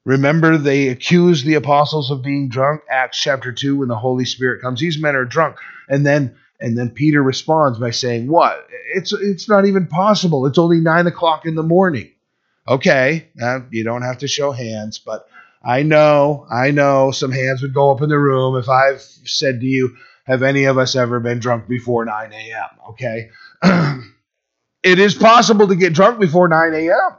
Remember, 0.04 0.56
they 0.56 0.88
accuse 0.88 1.44
the 1.44 1.54
apostles 1.54 2.10
of 2.10 2.22
being 2.22 2.48
drunk. 2.48 2.82
Acts 2.90 3.20
chapter 3.20 3.52
two, 3.52 3.76
when 3.76 3.88
the 3.88 3.96
Holy 3.96 4.24
Spirit 4.24 4.62
comes, 4.62 4.80
these 4.80 4.98
men 4.98 5.14
are 5.14 5.26
drunk, 5.26 5.56
and 5.88 6.06
then 6.06 6.36
and 6.58 6.76
then 6.76 6.90
Peter 6.90 7.22
responds 7.22 7.78
by 7.78 7.90
saying, 7.90 8.26
"What? 8.26 8.66
It's 8.94 9.12
it's 9.12 9.48
not 9.48 9.66
even 9.66 9.86
possible. 9.86 10.46
It's 10.46 10.58
only 10.58 10.80
nine 10.80 11.06
o'clock 11.06 11.46
in 11.46 11.54
the 11.54 11.62
morning." 11.62 12.10
Okay, 12.68 13.28
you 13.70 13.84
don't 13.84 14.02
have 14.02 14.18
to 14.18 14.28
show 14.28 14.52
hands, 14.52 14.98
but 14.98 15.26
I 15.62 15.82
know, 15.82 16.46
I 16.50 16.70
know, 16.70 17.10
some 17.10 17.32
hands 17.32 17.62
would 17.62 17.74
go 17.74 17.90
up 17.90 18.02
in 18.02 18.08
the 18.08 18.18
room 18.18 18.56
if 18.56 18.68
I've 18.68 19.00
said 19.00 19.60
to 19.60 19.66
you, 19.66 19.96
"Have 20.24 20.42
any 20.42 20.64
of 20.64 20.78
us 20.78 20.96
ever 20.96 21.20
been 21.20 21.38
drunk 21.38 21.68
before 21.68 22.04
9 22.04 22.32
a.m.?" 22.32 22.68
Okay, 22.90 23.30
it 24.82 24.98
is 24.98 25.14
possible 25.14 25.68
to 25.68 25.76
get 25.76 25.92
drunk 25.92 26.18
before 26.20 26.48
9 26.48 26.74
a.m. 26.74 27.16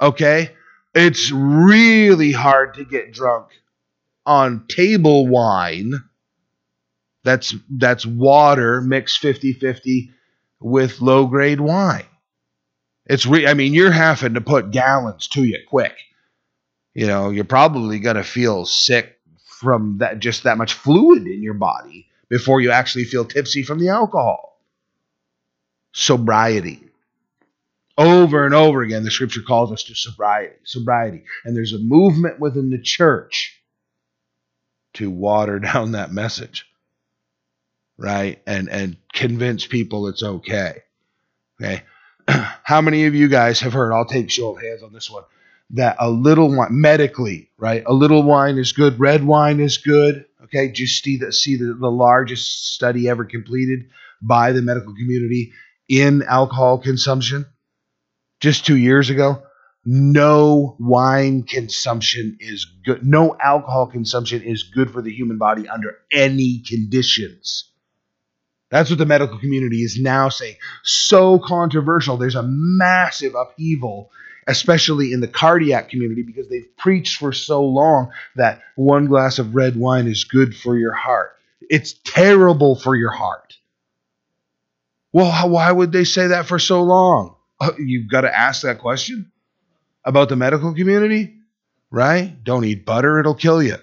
Okay 0.00 0.50
it's 0.94 1.32
really 1.32 2.32
hard 2.32 2.74
to 2.74 2.84
get 2.84 3.12
drunk 3.12 3.48
on 4.24 4.64
table 4.68 5.26
wine. 5.26 5.94
That's 7.24 7.54
that's 7.68 8.06
water 8.06 8.80
mixed 8.80 9.22
50-50 9.22 10.10
with 10.60 11.00
low 11.00 11.26
grade 11.26 11.60
wine. 11.60 12.04
It's 13.06 13.26
re- 13.26 13.46
I 13.46 13.54
mean 13.54 13.74
you're 13.74 13.90
having 13.90 14.34
to 14.34 14.40
put 14.40 14.70
gallons 14.70 15.26
to 15.28 15.42
you 15.42 15.58
quick. 15.68 15.96
You 16.94 17.08
know, 17.08 17.30
you're 17.30 17.44
probably 17.44 17.98
going 17.98 18.16
to 18.16 18.24
feel 18.24 18.64
sick 18.64 19.18
from 19.46 19.98
that 19.98 20.20
just 20.20 20.44
that 20.44 20.58
much 20.58 20.74
fluid 20.74 21.26
in 21.26 21.42
your 21.42 21.54
body 21.54 22.08
before 22.28 22.60
you 22.60 22.70
actually 22.70 23.04
feel 23.04 23.24
tipsy 23.24 23.62
from 23.62 23.78
the 23.78 23.88
alcohol. 23.88 24.60
Sobriety. 25.92 26.80
Over 27.96 28.44
and 28.44 28.54
over 28.54 28.82
again, 28.82 29.04
the 29.04 29.10
scripture 29.10 29.42
calls 29.42 29.70
us 29.70 29.84
to 29.84 29.94
sobriety, 29.94 30.56
sobriety. 30.64 31.24
And 31.44 31.56
there's 31.56 31.72
a 31.72 31.78
movement 31.78 32.40
within 32.40 32.70
the 32.70 32.80
church 32.80 33.60
to 34.94 35.10
water 35.10 35.58
down 35.60 35.92
that 35.92 36.12
message, 36.12 36.66
right? 37.96 38.40
And 38.46 38.68
and 38.68 38.96
convince 39.12 39.66
people 39.66 40.08
it's 40.08 40.22
okay. 40.22 40.82
Okay. 41.60 41.82
How 42.28 42.80
many 42.80 43.06
of 43.06 43.14
you 43.14 43.28
guys 43.28 43.60
have 43.60 43.72
heard? 43.72 43.92
I'll 43.92 44.06
take 44.06 44.30
show 44.30 44.56
of 44.56 44.62
hands 44.62 44.82
on 44.82 44.92
this 44.92 45.10
one. 45.10 45.24
That 45.70 45.96
a 45.98 46.10
little 46.10 46.54
wine, 46.54 46.68
medically, 46.70 47.50
right? 47.58 47.82
A 47.86 47.92
little 47.92 48.22
wine 48.22 48.58
is 48.58 48.72
good. 48.72 49.00
Red 49.00 49.24
wine 49.24 49.60
is 49.60 49.78
good. 49.78 50.26
Okay. 50.44 50.70
Just 50.70 51.02
see 51.02 51.16
the 51.16 51.32
see 51.32 51.56
the, 51.56 51.74
the 51.74 51.90
largest 51.90 52.74
study 52.74 53.08
ever 53.08 53.24
completed 53.24 53.88
by 54.22 54.52
the 54.52 54.62
medical 54.62 54.94
community 54.94 55.52
in 55.88 56.22
alcohol 56.22 56.78
consumption 56.78 57.46
just 58.44 58.66
two 58.66 58.76
years 58.76 59.08
ago, 59.08 59.42
no 59.86 60.76
wine 60.78 61.44
consumption 61.44 62.36
is 62.40 62.66
good. 62.84 63.06
No 63.06 63.36
alcohol 63.42 63.86
consumption 63.86 64.42
is 64.42 64.64
good 64.64 64.90
for 64.90 65.00
the 65.00 65.10
human 65.10 65.38
body 65.38 65.66
under 65.66 65.96
any 66.12 66.62
conditions. 66.66 67.70
That's 68.70 68.90
what 68.90 68.98
the 68.98 69.06
medical 69.06 69.38
community 69.38 69.78
is 69.78 69.98
now 69.98 70.28
saying. 70.28 70.56
So 70.82 71.38
controversial. 71.38 72.18
There's 72.18 72.34
a 72.34 72.44
massive 72.46 73.34
upheaval, 73.34 74.10
especially 74.46 75.12
in 75.12 75.20
the 75.20 75.28
cardiac 75.28 75.88
community, 75.88 76.22
because 76.22 76.48
they've 76.48 76.76
preached 76.76 77.18
for 77.18 77.32
so 77.32 77.64
long 77.64 78.10
that 78.36 78.62
one 78.76 79.06
glass 79.06 79.38
of 79.38 79.54
red 79.54 79.76
wine 79.76 80.06
is 80.06 80.24
good 80.24 80.56
for 80.56 80.76
your 80.76 80.92
heart. 80.92 81.36
It's 81.70 81.94
terrible 82.04 82.76
for 82.76 82.94
your 82.96 83.10
heart. 83.10 83.56
Well, 85.12 85.48
why 85.48 85.70
would 85.70 85.92
they 85.92 86.04
say 86.04 86.28
that 86.28 86.46
for 86.46 86.58
so 86.58 86.82
long? 86.82 87.36
Uh, 87.60 87.72
you've 87.78 88.10
got 88.10 88.22
to 88.22 88.36
ask 88.36 88.62
that 88.62 88.80
question 88.80 89.30
about 90.04 90.28
the 90.28 90.36
medical 90.36 90.74
community, 90.74 91.34
right? 91.90 92.42
Don't 92.42 92.64
eat 92.64 92.84
butter, 92.84 93.20
it'll 93.20 93.34
kill 93.34 93.62
you. 93.62 93.76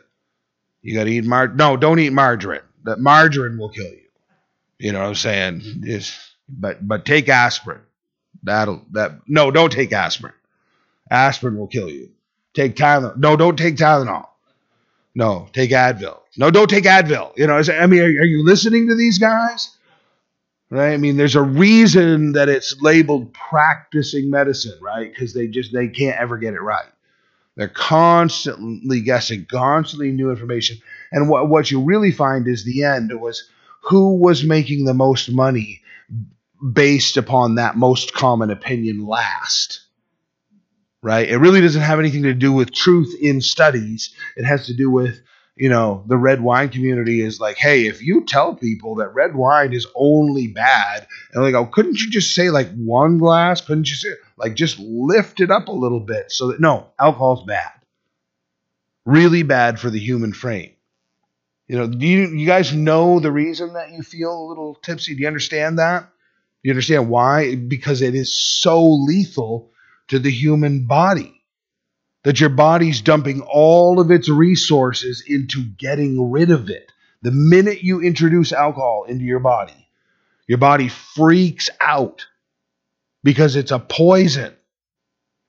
You 0.82 0.96
got 0.96 1.06
to 1.06 1.12
eat 1.12 1.24
mar. 1.24 1.48
No, 1.48 1.78
don't 1.78 2.00
eat 2.00 2.12
margarine. 2.12 2.62
That 2.84 3.00
margarine 3.00 3.58
will 3.58 3.70
kill 3.70 3.86
you. 3.86 4.02
You 4.80 4.92
know 4.92 5.00
what 5.00 5.08
I'm 5.10 5.16
saying? 5.16 5.62
Is 5.84 6.18
but 6.50 6.86
but 6.86 7.06
take 7.06 7.30
aspirin. 7.30 7.82
That'll 8.44 8.84
that 8.92 9.22
no, 9.28 9.52
don't 9.52 9.72
take 9.72 9.94
aspirin. 9.94 10.34
Aspirin 11.12 11.58
will 11.58 11.68
kill 11.68 11.90
you. 11.90 12.10
Take 12.56 12.76
Tylenol. 12.76 13.18
No, 13.18 13.36
don't 13.36 13.58
take 13.58 13.76
Tylenol. 13.76 14.28
No, 15.14 15.48
take 15.54 15.72
Advil. 15.72 16.18
No, 16.38 16.50
don't 16.50 16.70
take 16.70 16.86
Advil. 16.86 17.38
You 17.38 17.46
know, 17.46 17.58
I 17.58 17.86
mean, 17.86 18.00
are, 18.00 18.06
are 18.06 18.26
you 18.26 18.44
listening 18.44 18.88
to 18.88 18.96
these 18.96 19.18
guys? 19.18 19.76
right? 20.72 20.94
I 20.94 20.98
mean, 20.98 21.18
there's 21.18 21.36
a 21.36 21.42
reason 21.42 22.32
that 22.32 22.50
it's 22.50 22.82
labeled 22.82 23.34
practicing 23.34 24.32
medicine, 24.32 24.80
right? 24.82 25.12
Because 25.12 25.34
they 25.34 25.48
just 25.48 25.72
they 25.72 25.88
can't 25.88 26.20
ever 26.20 26.38
get 26.38 26.56
it 26.56 26.62
right. 26.62 26.90
They're 27.58 27.68
constantly 27.68 29.02
guessing, 29.02 29.46
constantly 29.52 30.12
new 30.12 30.32
information, 30.32 30.78
and 31.12 31.30
what 31.30 31.50
what 31.50 31.70
you 31.70 31.84
really 31.84 32.12
find 32.12 32.48
is 32.48 32.64
the 32.64 32.86
end 32.86 33.12
was 33.20 33.50
who 33.82 34.16
was 34.16 34.44
making 34.44 34.86
the 34.86 34.94
most 34.94 35.32
money 35.32 35.82
based 36.74 37.18
upon 37.18 37.56
that 37.56 37.76
most 37.76 38.14
common 38.14 38.50
opinion 38.50 39.06
last. 39.06 39.82
Right? 41.04 41.28
It 41.28 41.38
really 41.38 41.62
doesn't 41.62 41.82
have 41.82 42.00
anything 42.00 42.24
to 42.24 42.34
do 42.34 42.54
with 42.54 42.74
truth 42.74 43.16
in 43.20 43.42
studies. 43.42 44.14
It 44.36 44.46
has 44.46 44.68
to 44.68 44.76
do 44.76 44.92
with 44.92 45.20
you 45.56 45.70
know, 45.70 46.04
the 46.08 46.18
red 46.18 46.42
wine 46.42 46.70
community 46.70 47.22
is 47.22 47.40
like, 47.40 47.58
hey, 47.58 47.86
if 47.86 48.02
you 48.02 48.26
tell 48.26 48.56
people 48.56 48.96
that 48.96 49.14
red 49.14 49.36
wine 49.36 49.74
is 49.74 49.86
only 49.96 50.48
bad, 50.48 51.06
and 51.34 51.46
they 51.46 51.52
go, 51.52 51.66
couldn't 51.66 52.00
you 52.00 52.10
just 52.10 52.34
say 52.34 52.50
like 52.50 52.72
one 52.74 53.18
glass? 53.18 53.62
Couldn't 53.62 53.90
you 53.90 53.96
say 53.96 54.10
like 54.38 54.56
just 54.56 54.80
lift 54.80 55.40
it 55.40 55.52
up 55.52 55.68
a 55.68 55.72
little 55.72 56.00
bit 56.00 56.32
so 56.32 56.48
that 56.48 56.60
no, 56.60 56.88
alcohol's 57.00 57.46
bad. 57.46 57.72
Really 59.06 59.44
bad 59.44 59.80
for 59.80 59.90
the 59.90 60.00
human 60.00 60.34
frame. 60.34 60.72
You 61.68 61.78
know, 61.78 61.88
do 61.88 62.06
you, 62.06 62.28
you 62.30 62.46
guys 62.46 62.74
know 62.74 63.20
the 63.20 63.32
reason 63.32 63.74
that 63.74 63.92
you 63.92 64.04
feel 64.04 64.34
a 64.34 64.48
little 64.48 64.76
tipsy? 64.76 65.16
Do 65.16 65.22
you 65.22 65.28
understand 65.28 65.80
that? 65.80 66.04
Do 66.04 66.70
you 66.70 66.72
understand 66.72 67.10
why? 67.10 67.56
Because 67.56 68.02
it 68.02 68.16
is 68.16 68.34
so 68.34 68.86
lethal 68.86 69.71
to 70.12 70.20
the 70.20 70.30
human 70.30 70.88
body 70.88 71.42
that 72.24 72.42
your 72.42 72.50
body's 72.50 73.00
dumping 73.00 73.42
all 73.42 74.02
of 74.02 74.12
its 74.12 74.28
resources 74.28 75.24
into 75.26 75.64
getting 75.64 76.32
rid 76.32 76.52
of 76.52 76.70
it. 76.70 76.92
The 77.22 77.32
minute 77.32 77.82
you 77.82 78.02
introduce 78.02 78.52
alcohol 78.52 79.06
into 79.08 79.24
your 79.24 79.40
body, 79.40 79.88
your 80.48 80.58
body 80.58 80.90
freaks 80.90 81.70
out 81.80 82.26
because 83.24 83.56
it's 83.56 83.72
a 83.72 83.80
poison 83.80 84.54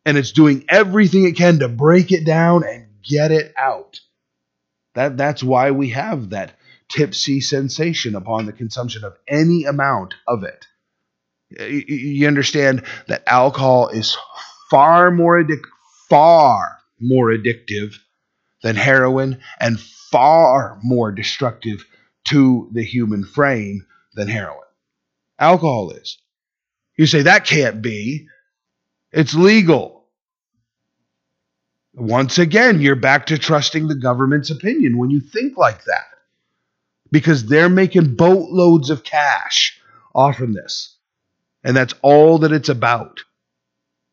and 0.07 0.17
it's 0.17 0.31
doing 0.31 0.65
everything 0.69 1.25
it 1.25 1.37
can 1.37 1.59
to 1.59 1.69
break 1.69 2.13
it 2.13 2.25
down 2.25 2.63
and 2.65 2.87
get 3.03 3.33
it 3.33 3.53
out. 3.59 3.99
That, 4.95 5.17
that's 5.17 5.43
why 5.43 5.73
we 5.73 5.91
have 5.91 6.31
that 6.31 6.53
tipsy 6.89 7.41
sensation 7.41 8.15
upon 8.15 8.47
the 8.47 8.53
consumption 8.53 9.03
of 9.03 9.17
any 9.27 9.65
amount 9.65 10.15
of 10.29 10.45
it. 10.45 10.67
You 11.51 12.29
understand 12.29 12.85
that 13.09 13.25
alcohol 13.27 13.89
is 13.89 14.17
far 14.73 15.11
more 15.11 15.43
addictive 15.43 15.69
far 16.13 16.79
more 17.01 17.29
addictive 17.29 17.95
than 18.63 18.77
heroin 18.77 19.41
and 19.59 19.81
far 19.81 20.79
more 20.83 21.11
destructive 21.11 21.87
to 22.25 22.69
the 22.73 22.85
human 22.85 23.25
frame 23.25 23.87
than 24.15 24.29
heroin. 24.29 24.59
Alcohol 25.39 25.91
is. 25.93 26.19
You 26.99 27.07
say 27.07 27.23
that 27.23 27.47
can't 27.47 27.81
be. 27.81 28.27
It's 29.11 29.33
legal. 29.33 30.05
Once 31.95 32.39
again, 32.39 32.83
you're 32.83 32.95
back 32.95 33.27
to 33.27 33.39
trusting 33.39 33.89
the 33.89 33.95
government's 33.95 34.51
opinion 34.51 34.99
when 34.99 35.09
you 35.09 35.21
think 35.21 35.57
like 35.57 35.85
that. 35.85 36.05
Because 37.11 37.47
they're 37.47 37.71
making 37.71 38.17
boatloads 38.17 38.91
of 38.91 39.03
cash 39.03 39.81
off 40.15 40.41
of 40.41 40.53
this. 40.53 40.97
And 41.65 41.75
that's 41.75 41.95
all 42.03 42.41
that 42.41 42.53
it's 42.53 42.69
about. 42.69 43.21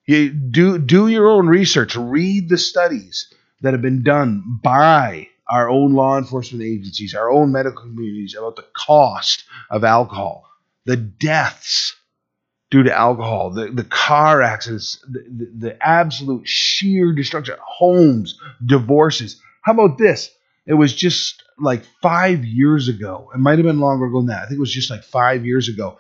You 0.09 0.31
do 0.31 0.79
do 0.79 1.07
your 1.07 1.27
own 1.27 1.45
research. 1.45 1.95
Read 1.95 2.49
the 2.49 2.57
studies 2.57 3.31
that 3.61 3.73
have 3.73 3.81
been 3.83 4.01
done 4.01 4.59
by 4.63 5.27
our 5.47 5.69
own 5.69 5.93
law 5.93 6.17
enforcement 6.17 6.63
agencies, 6.63 7.13
our 7.13 7.29
own 7.29 7.51
medical 7.51 7.83
communities 7.83 8.35
about 8.35 8.55
the 8.55 8.65
cost 8.73 9.43
of 9.69 9.83
alcohol, 9.83 10.49
the 10.85 10.97
deaths 10.97 11.95
due 12.71 12.81
to 12.81 12.91
alcohol, 12.91 13.51
the, 13.51 13.69
the 13.69 13.83
car 13.83 14.41
accidents, 14.41 14.97
the, 15.07 15.19
the, 15.29 15.67
the 15.67 15.87
absolute 15.87 16.47
sheer 16.47 17.13
destruction, 17.13 17.55
homes, 17.63 18.39
divorces. 18.65 19.39
How 19.61 19.73
about 19.73 19.99
this? 19.99 20.31
It 20.65 20.73
was 20.73 20.95
just 20.95 21.43
like 21.59 21.83
five 22.01 22.43
years 22.43 22.87
ago, 22.87 23.29
it 23.35 23.37
might 23.37 23.59
have 23.59 23.65
been 23.65 23.79
longer 23.79 24.07
ago 24.07 24.21
than 24.21 24.29
that. 24.29 24.41
I 24.41 24.45
think 24.47 24.57
it 24.57 24.59
was 24.59 24.73
just 24.73 24.89
like 24.89 25.03
five 25.03 25.45
years 25.45 25.69
ago. 25.69 25.99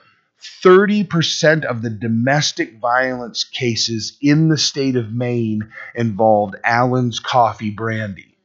30% 0.63 1.65
of 1.65 1.81
the 1.81 1.89
domestic 1.89 2.79
violence 2.79 3.43
cases 3.43 4.17
in 4.21 4.49
the 4.49 4.57
state 4.57 4.95
of 4.95 5.11
Maine 5.11 5.71
involved 5.95 6.55
Allen's 6.63 7.19
coffee 7.19 7.71
brandy. 7.71 8.37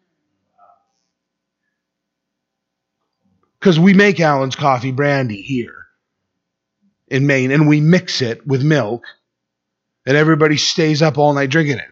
Because 3.59 3.79
we 3.79 3.95
make 3.95 4.21
Allen's 4.21 4.57
coffee 4.57 4.93
brandy 4.93 5.41
here 5.41 5.87
in 7.09 7.27
Maine 7.27 7.51
and 7.51 7.69
we 7.69 7.81
mix 7.81 8.21
it 8.21 8.47
with 8.47 8.63
milk 8.63 9.05
and 10.07 10.17
everybody 10.17 10.57
stays 10.57 11.01
up 11.01 11.17
all 11.17 11.33
night 11.33 11.51
drinking 11.51 11.79
it. 11.79 11.89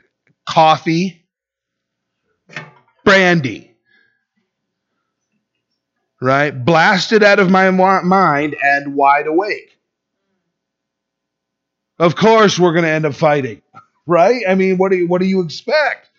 Coffee, 0.47 1.25
brandy 3.05 3.73
right? 6.23 6.65
Blasted 6.65 7.23
out 7.25 7.41
of 7.41 7.51
my 7.51 7.71
mind 7.71 8.57
and 8.63 8.95
wide 8.95 9.27
awake. 9.27 9.77
Of 11.99 12.17
course, 12.17 12.59
we're 12.59 12.73
going 12.73 12.85
to 12.85 12.91
end 12.91 13.07
up 13.07 13.15
fighting, 13.15 13.63
right? 14.07 14.43
I 14.49 14.55
mean, 14.55 14.79
what 14.79 14.91
do 14.91 14.99
you, 14.99 15.09
what 15.09 15.21
do 15.21 15.27
you 15.27 15.43
expect, 15.43 16.11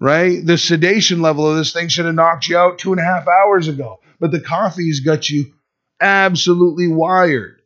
right? 0.00 0.44
The 0.44 0.58
sedation 0.58 1.22
level 1.22 1.48
of 1.50 1.56
this 1.56 1.72
thing 1.72 1.88
should 1.88 2.06
have 2.06 2.14
knocked 2.14 2.48
you 2.48 2.56
out 2.56 2.78
two 2.78 2.92
and 2.92 3.00
a 3.00 3.04
half 3.04 3.26
hours 3.26 3.68
ago, 3.68 4.00
but 4.20 4.30
the 4.30 4.40
coffee's 4.40 5.00
got 5.00 5.28
you 5.28 5.52
absolutely 6.00 6.88
wired. 6.88 7.60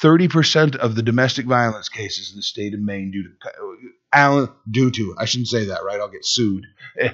30% 0.00 0.76
of 0.76 0.94
the 0.94 1.02
domestic 1.02 1.46
violence 1.46 1.88
cases 1.88 2.30
in 2.30 2.36
the 2.36 2.42
state 2.42 2.74
of 2.74 2.80
Maine 2.80 3.10
due 3.10 3.24
to 3.24 3.92
Allen 4.12 4.48
due 4.70 4.90
to 4.90 5.14
I 5.18 5.26
shouldn't 5.26 5.48
say 5.48 5.66
that 5.66 5.84
right 5.84 6.00
I'll 6.00 6.08
get 6.08 6.24
sued. 6.24 6.66
Eh, 6.98 7.12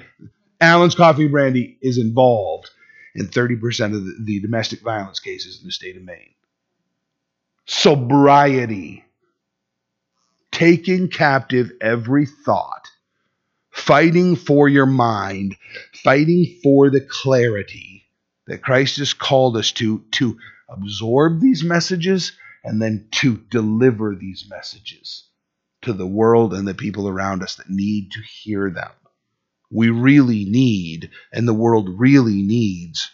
Allen's 0.61 0.95
coffee 0.95 1.27
brandy 1.27 1.77
is 1.81 1.97
involved 1.97 2.69
in 3.15 3.27
30% 3.27 3.95
of 3.95 4.05
the, 4.05 4.15
the 4.23 4.39
domestic 4.41 4.81
violence 4.81 5.19
cases 5.19 5.59
in 5.59 5.65
the 5.67 5.71
state 5.71 5.97
of 5.97 6.03
Maine. 6.03 6.33
Sobriety, 7.71 9.05
taking 10.51 11.07
captive 11.07 11.71
every 11.79 12.25
thought, 12.25 12.87
fighting 13.69 14.35
for 14.35 14.67
your 14.67 14.87
mind, 14.87 15.55
fighting 15.93 16.59
for 16.63 16.89
the 16.89 17.07
clarity 17.07 18.07
that 18.47 18.63
Christ 18.63 18.97
has 18.97 19.13
called 19.13 19.55
us 19.55 19.71
to, 19.73 20.03
to 20.13 20.39
absorb 20.67 21.41
these 21.41 21.63
messages 21.63 22.31
and 22.63 22.81
then 22.81 23.07
to 23.11 23.37
deliver 23.37 24.15
these 24.15 24.47
messages 24.49 25.29
to 25.83 25.93
the 25.93 26.07
world 26.07 26.55
and 26.55 26.67
the 26.67 26.73
people 26.73 27.07
around 27.07 27.43
us 27.43 27.57
that 27.57 27.69
need 27.69 28.11
to 28.13 28.19
hear 28.41 28.71
them. 28.71 28.91
We 29.69 29.91
really 29.91 30.43
need 30.43 31.11
and 31.31 31.47
the 31.47 31.53
world 31.53 31.99
really 31.99 32.41
needs 32.41 33.11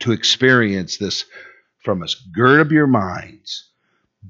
to 0.00 0.10
experience 0.10 0.96
this 0.96 1.26
from 1.84 2.02
us. 2.02 2.14
Gird 2.14 2.66
up 2.66 2.72
your 2.72 2.86
minds, 2.86 3.70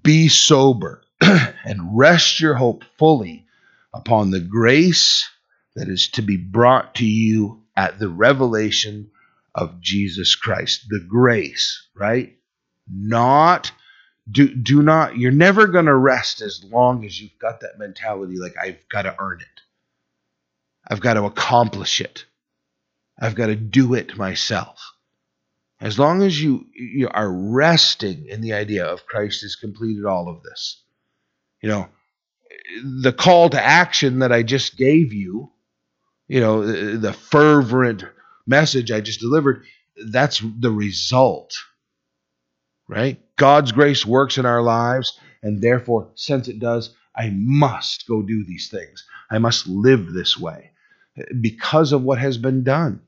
be 0.03 0.29
sober, 0.29 1.03
and 1.21 1.97
rest 1.97 2.41
your 2.41 2.55
hope 2.55 2.85
fully 2.99 3.47
upon 3.95 4.31
the 4.31 4.41
grace 4.41 5.29
that 5.77 5.89
is 5.89 6.09
to 6.09 6.23
be 6.23 6.37
brought 6.37 6.97
to 6.97 7.07
you 7.07 7.63
at 7.77 7.99
the 7.99 8.09
revelation 8.09 9.11
of 9.55 9.81
Jesus 9.81 10.35
Christ. 10.35 10.87
The 10.89 11.05
grace, 11.09 11.87
right? 11.95 12.37
Not 12.89 13.73
do 14.31 14.55
do 14.55 14.83
not 14.83 15.17
you're 15.17 15.33
never 15.33 15.67
going 15.67 15.87
to 15.87 15.95
rest 15.95 16.43
as 16.43 16.65
long 16.65 17.05
as 17.05 17.21
you've 17.21 17.39
got 17.41 17.61
that 17.61 17.79
mentality 17.79 18.37
like 18.39 18.55
I've 18.61 18.89
got 18.89 19.03
to 19.03 19.17
earn 19.19 19.41
it. 19.41 19.61
I've 20.89 21.01
got 21.01 21.15
to 21.15 21.25
accomplish 21.25 22.01
it. 22.01 22.25
I've 23.19 23.35
got 23.35 23.47
to 23.47 23.57
do 23.57 23.95
it 23.95 24.17
myself. 24.17 24.92
As 25.83 25.99
long 25.99 26.23
as 26.23 26.41
you, 26.41 26.67
you 26.75 27.09
are 27.09 27.31
resting 27.31 28.27
in 28.29 28.41
the 28.41 28.53
idea 28.53 28.87
of 28.87 29.05
Christ 29.05 29.43
has 29.43 29.57
completed 29.57 30.05
all 30.05 30.29
of 30.29 30.45
this, 30.45 30.81
you 31.61 31.69
know, 31.69 31.89
the 32.85 33.13
call 33.13 33.51
to 33.51 33.61
action 33.61 34.21
that 34.21 34.31
I 34.31 34.45
just 34.45 34.77
gave 34.77 35.13
you, 35.13 35.51
you 36.29 36.41
know, 36.41 36.65
the, 36.65 36.97
the 36.99 37.13
fervent 37.13 38.05
message 38.47 38.93
I 38.93 39.01
just 39.01 39.19
delivered, 39.19 39.65
that's 40.07 40.41
the 40.61 40.71
result, 40.71 41.53
right? 42.89 43.21
God's 43.35 43.73
grace 43.73 44.07
works 44.07 44.39
in 44.39 44.47
our 44.47 44.63
lives, 44.63 45.19
and 45.43 45.61
therefore, 45.61 46.13
since 46.15 46.47
it 46.47 46.61
does, 46.61 46.95
I 47.17 47.31
must 47.35 48.07
go 48.07 48.23
do 48.23 48.45
these 48.45 48.69
things. 48.71 49.05
I 49.33 49.39
must 49.39 49.67
live 49.67 50.13
this 50.13 50.39
way 50.39 50.71
because 51.41 51.91
of 51.91 52.05
what 52.05 52.19
has 52.19 52.39
been 52.39 52.63
done. 52.63 53.03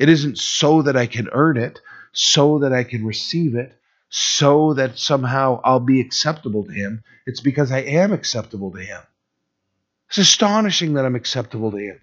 It 0.00 0.08
isn't 0.08 0.38
so 0.38 0.80
that 0.80 0.96
I 0.96 1.06
can 1.06 1.28
earn 1.30 1.58
it, 1.58 1.78
so 2.12 2.60
that 2.60 2.72
I 2.72 2.84
can 2.84 3.04
receive 3.04 3.54
it, 3.54 3.78
so 4.08 4.72
that 4.72 4.98
somehow 4.98 5.60
I'll 5.62 5.78
be 5.78 6.00
acceptable 6.00 6.64
to 6.64 6.72
Him. 6.72 7.04
It's 7.26 7.42
because 7.42 7.70
I 7.70 7.80
am 7.80 8.10
acceptable 8.10 8.70
to 8.70 8.80
Him. 8.80 9.02
It's 10.08 10.16
astonishing 10.16 10.94
that 10.94 11.04
I'm 11.04 11.16
acceptable 11.16 11.70
to 11.72 11.76
Him. 11.76 12.00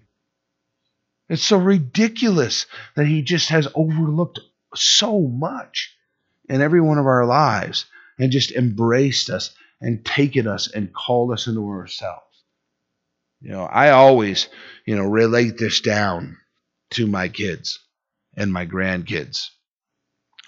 It's 1.28 1.42
so 1.42 1.58
ridiculous 1.58 2.66
that 2.94 3.08
He 3.08 3.22
just 3.22 3.48
has 3.48 3.66
overlooked 3.74 4.38
so 4.76 5.20
much 5.22 5.92
in 6.48 6.62
every 6.62 6.80
one 6.80 6.98
of 6.98 7.06
our 7.06 7.26
lives 7.26 7.86
and 8.16 8.30
just 8.30 8.52
embraced 8.52 9.28
us 9.28 9.56
and 9.80 10.04
taken 10.04 10.46
us 10.46 10.70
and 10.70 10.94
called 10.94 11.32
us 11.32 11.48
into 11.48 11.68
ourselves. 11.68 12.44
You 13.40 13.50
know, 13.50 13.64
I 13.64 13.90
always, 13.90 14.48
you 14.86 14.94
know, 14.94 15.02
relate 15.02 15.58
this 15.58 15.80
down 15.80 16.36
to 16.90 17.08
my 17.08 17.28
kids 17.28 17.80
and 18.38 18.52
my 18.52 18.64
grandkids. 18.64 19.48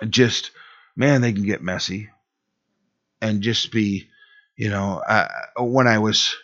Just, 0.09 0.53
man, 0.97 1.21
they 1.21 1.33
can 1.33 1.45
get 1.45 1.63
messy 1.63 2.09
and 3.21 3.43
just 3.43 3.73
be, 3.73 4.09
you 4.57 4.71
know, 4.71 5.03
I, 5.07 5.29
when 5.59 5.87
I 5.87 5.99
was 5.99 6.35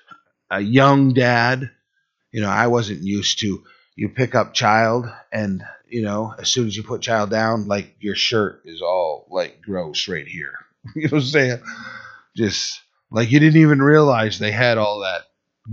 a 0.51 0.61
young 0.61 1.15
dad, 1.15 1.71
you 2.33 2.43
know, 2.43 2.51
I 2.51 2.67
wasn't 2.67 3.03
used 3.03 3.39
to 3.41 3.65
you 3.95 4.11
pick 4.11 4.35
up 4.35 4.53
child 4.53 5.07
and, 5.33 5.63
you 5.89 6.03
know, 6.03 6.35
as 6.39 6.49
soon 6.49 6.67
as 6.67 6.77
you 6.77 6.83
put 6.83 7.01
child 7.01 7.31
down, 7.31 7.69
like 7.69 7.95
your 8.01 8.17
shirt 8.17 8.63
is 8.67 8.83
all 8.83 9.27
like 9.31 9.63
gross 9.63 10.09
right 10.09 10.27
here. 10.27 10.53
you 10.97 11.05
know 11.05 11.17
what 11.17 11.23
I'm 11.23 11.29
saying? 11.29 11.63
Just 12.37 12.81
like 13.11 13.31
you 13.31 13.41
didn't 13.41 13.63
even 13.63 13.81
realize 13.81 14.39
they 14.39 14.53
had 14.53 14.79
all 14.79 15.01
that 15.01 15.23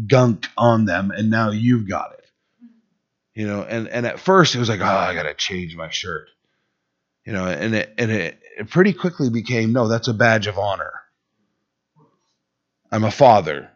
gunk 0.08 0.48
on 0.58 0.86
them 0.86 1.12
and 1.12 1.30
now 1.30 1.52
you've 1.52 1.88
got 1.90 2.14
it 2.14 2.23
you 3.36 3.48
know 3.48 3.64
and 3.64 3.88
and 3.88 4.06
at 4.06 4.20
first 4.20 4.56
it 4.56 4.60
was 4.60 4.70
like 4.70 4.82
oh 4.82 4.86
i 4.86 5.14
gotta 5.14 5.34
change 5.34 5.76
my 5.76 5.90
shirt. 5.90 6.30
You 7.26 7.34
know 7.34 7.46
and 7.48 7.74
it 7.74 7.94
and 7.98 8.12
it, 8.12 8.40
it 8.58 8.70
pretty 8.70 8.94
quickly 8.94 9.30
became 9.30 9.74
no 9.74 9.88
that's 9.88 10.08
a 10.08 10.14
badge 10.14 10.48
of 10.48 10.60
honor. 10.60 10.94
I'm 12.92 13.04
a 13.04 13.12
father. 13.12 13.70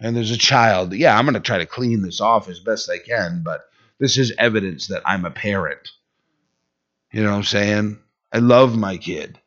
And 0.00 0.16
there's 0.16 0.30
a 0.30 0.38
child. 0.38 0.92
Yeah 0.94 1.16
i'm 1.16 1.24
gonna 1.24 1.40
try 1.40 1.58
to 1.58 1.66
clean 1.66 2.02
this 2.02 2.20
off 2.20 2.48
as 2.48 2.60
best 2.60 2.90
i 2.90 2.98
can 2.98 3.42
but 3.44 3.62
this 3.98 4.18
is 4.18 4.32
evidence 4.38 4.88
that 4.88 5.02
i'm 5.06 5.24
a 5.24 5.30
parent. 5.30 5.88
You 7.12 7.22
know 7.22 7.30
what 7.30 7.36
i'm 7.38 7.44
saying? 7.44 7.98
I 8.32 8.38
love 8.38 8.76
my 8.76 8.96
kid. 8.96 9.38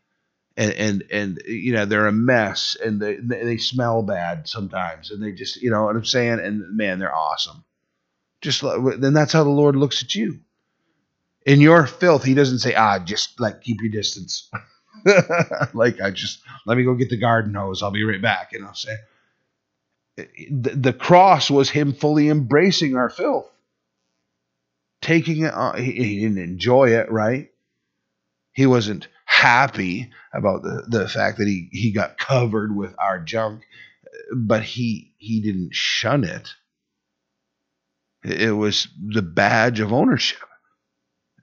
And 0.55 0.71
and 0.73 1.03
and 1.11 1.41
you 1.47 1.73
know 1.73 1.85
they're 1.85 2.07
a 2.07 2.11
mess 2.11 2.77
and 2.83 3.01
they 3.01 3.15
they 3.15 3.57
smell 3.57 4.03
bad 4.03 4.47
sometimes 4.47 5.09
and 5.09 5.21
they 5.21 5.31
just 5.31 5.61
you 5.61 5.71
know 5.71 5.85
what 5.85 5.95
I'm 5.95 6.05
saying? 6.05 6.39
And 6.39 6.77
man 6.77 6.99
they're 6.99 7.13
awesome. 7.15 7.63
Just 8.43 8.61
then 8.61 9.13
that's 9.13 9.31
how 9.31 9.43
the 9.43 9.49
Lord 9.49 9.75
looks 9.77 10.03
at 10.03 10.13
you. 10.13 10.41
In 11.45 11.61
your 11.61 11.87
filth, 11.87 12.23
He 12.23 12.33
doesn't 12.33 12.59
say 12.59 12.75
ah 12.75 12.99
just 12.99 13.39
like 13.39 13.61
keep 13.61 13.81
your 13.81 13.91
distance. 13.91 14.51
like 15.73 16.01
I 16.01 16.11
just 16.11 16.41
let 16.65 16.77
me 16.77 16.83
go 16.83 16.93
get 16.93 17.09
the 17.09 17.17
garden 17.17 17.53
hose. 17.53 17.81
I'll 17.81 17.91
be 17.91 18.03
right 18.03 18.21
back. 18.21 18.51
You 18.51 18.59
know, 18.59 18.73
say 18.73 18.95
the, 20.17 20.75
the 20.75 20.93
cross 20.93 21.49
was 21.49 21.69
Him 21.69 21.93
fully 21.93 22.27
embracing 22.27 22.95
our 22.97 23.09
filth, 23.09 23.49
taking 25.01 25.43
it. 25.43 25.53
On, 25.53 25.81
he, 25.81 25.91
he 25.93 26.19
didn't 26.19 26.37
enjoy 26.37 26.89
it, 26.89 27.09
right? 27.09 27.49
He 28.51 28.65
wasn't 28.65 29.07
happy 29.25 30.11
about 30.33 30.63
the, 30.63 30.83
the 30.87 31.09
fact 31.09 31.37
that 31.39 31.47
he, 31.47 31.69
he 31.71 31.91
got 31.93 32.17
covered 32.17 32.75
with 32.75 32.93
our 32.99 33.19
junk, 33.19 33.63
but 34.35 34.63
he 34.63 35.13
he 35.17 35.41
didn't 35.41 35.73
shun 35.73 36.25
it. 36.25 36.49
It 38.23 38.55
was 38.55 38.87
the 38.97 39.21
badge 39.21 39.79
of 39.79 39.91
ownership 39.91 40.39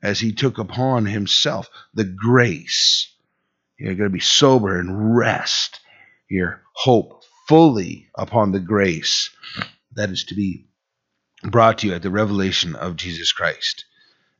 as 0.02 0.20
he 0.20 0.32
took 0.32 0.58
upon 0.58 1.06
himself 1.06 1.68
the 1.94 2.04
grace. 2.04 3.12
You're 3.78 3.94
going 3.94 4.10
to 4.10 4.14
be 4.14 4.20
sober 4.20 4.78
and 4.78 5.16
rest 5.16 5.80
your 6.28 6.62
hope 6.72 7.22
fully 7.48 8.08
upon 8.14 8.52
the 8.52 8.60
grace 8.60 9.30
that 9.92 10.10
is 10.10 10.24
to 10.24 10.34
be 10.34 10.66
brought 11.42 11.78
to 11.78 11.88
you 11.88 11.94
at 11.94 12.02
the 12.02 12.10
revelation 12.10 12.74
of 12.74 12.96
Jesus 12.96 13.32
Christ. 13.32 13.84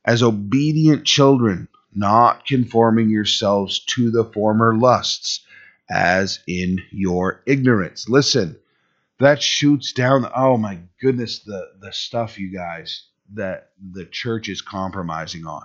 As 0.05 0.23
obedient 0.23 1.05
children, 1.05 1.67
not 1.93 2.45
conforming 2.45 3.09
yourselves 3.09 3.79
to 3.95 4.11
the 4.11 4.23
former 4.23 4.75
lusts, 4.75 5.45
as 5.89 6.39
in 6.47 6.81
your 6.91 7.43
ignorance. 7.45 8.07
Listen, 8.07 8.57
that 9.21 9.41
shoots 9.41 9.93
down. 9.93 10.29
Oh 10.35 10.57
my 10.57 10.79
goodness, 11.01 11.39
the 11.39 11.71
the 11.79 11.93
stuff 11.93 12.39
you 12.39 12.53
guys 12.53 13.07
that 13.33 13.69
the 13.93 14.05
church 14.05 14.49
is 14.49 14.61
compromising 14.61 15.45
on. 15.45 15.63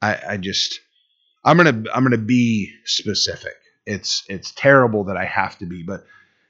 I, 0.00 0.18
I 0.30 0.36
just 0.38 0.80
I'm 1.44 1.56
gonna 1.56 1.84
I'm 1.94 2.04
gonna 2.04 2.18
be 2.18 2.72
specific. 2.84 3.54
It's 3.86 4.24
it's 4.28 4.52
terrible 4.52 5.04
that 5.04 5.16
I 5.16 5.24
have 5.24 5.58
to 5.58 5.66
be, 5.66 5.82
but 5.82 6.04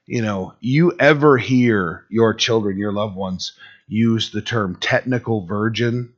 you 0.05 0.21
know, 0.21 0.53
you 0.59 0.93
ever 0.99 1.37
hear 1.37 2.05
your 2.09 2.33
children, 2.33 2.77
your 2.77 2.93
loved 2.93 3.15
ones 3.15 3.53
use 3.87 4.31
the 4.31 4.41
term 4.41 4.77
technical 4.79 5.45
virgin, 5.45 6.13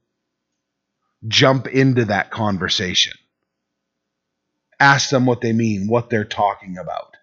jump 1.28 1.68
into 1.68 2.06
that 2.06 2.32
conversation. 2.32 3.14
Ask 4.80 5.10
them 5.10 5.26
what 5.26 5.42
they 5.42 5.54
mean, 5.54 5.88
what 5.88 6.10
they're 6.10 6.26
talking 6.26 6.78
about, 6.78 7.16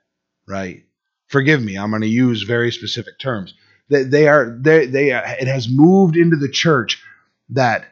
right? 0.48 0.85
Forgive 1.28 1.62
me, 1.62 1.76
I'm 1.76 1.90
going 1.90 2.02
to 2.02 2.08
use 2.08 2.42
very 2.42 2.70
specific 2.70 3.18
terms. 3.18 3.54
They, 3.88 4.02
they 4.04 4.28
are 4.28 4.56
they 4.60 4.86
they 4.86 5.12
it 5.12 5.48
has 5.48 5.68
moved 5.68 6.16
into 6.16 6.36
the 6.36 6.48
church 6.48 7.02
that 7.50 7.86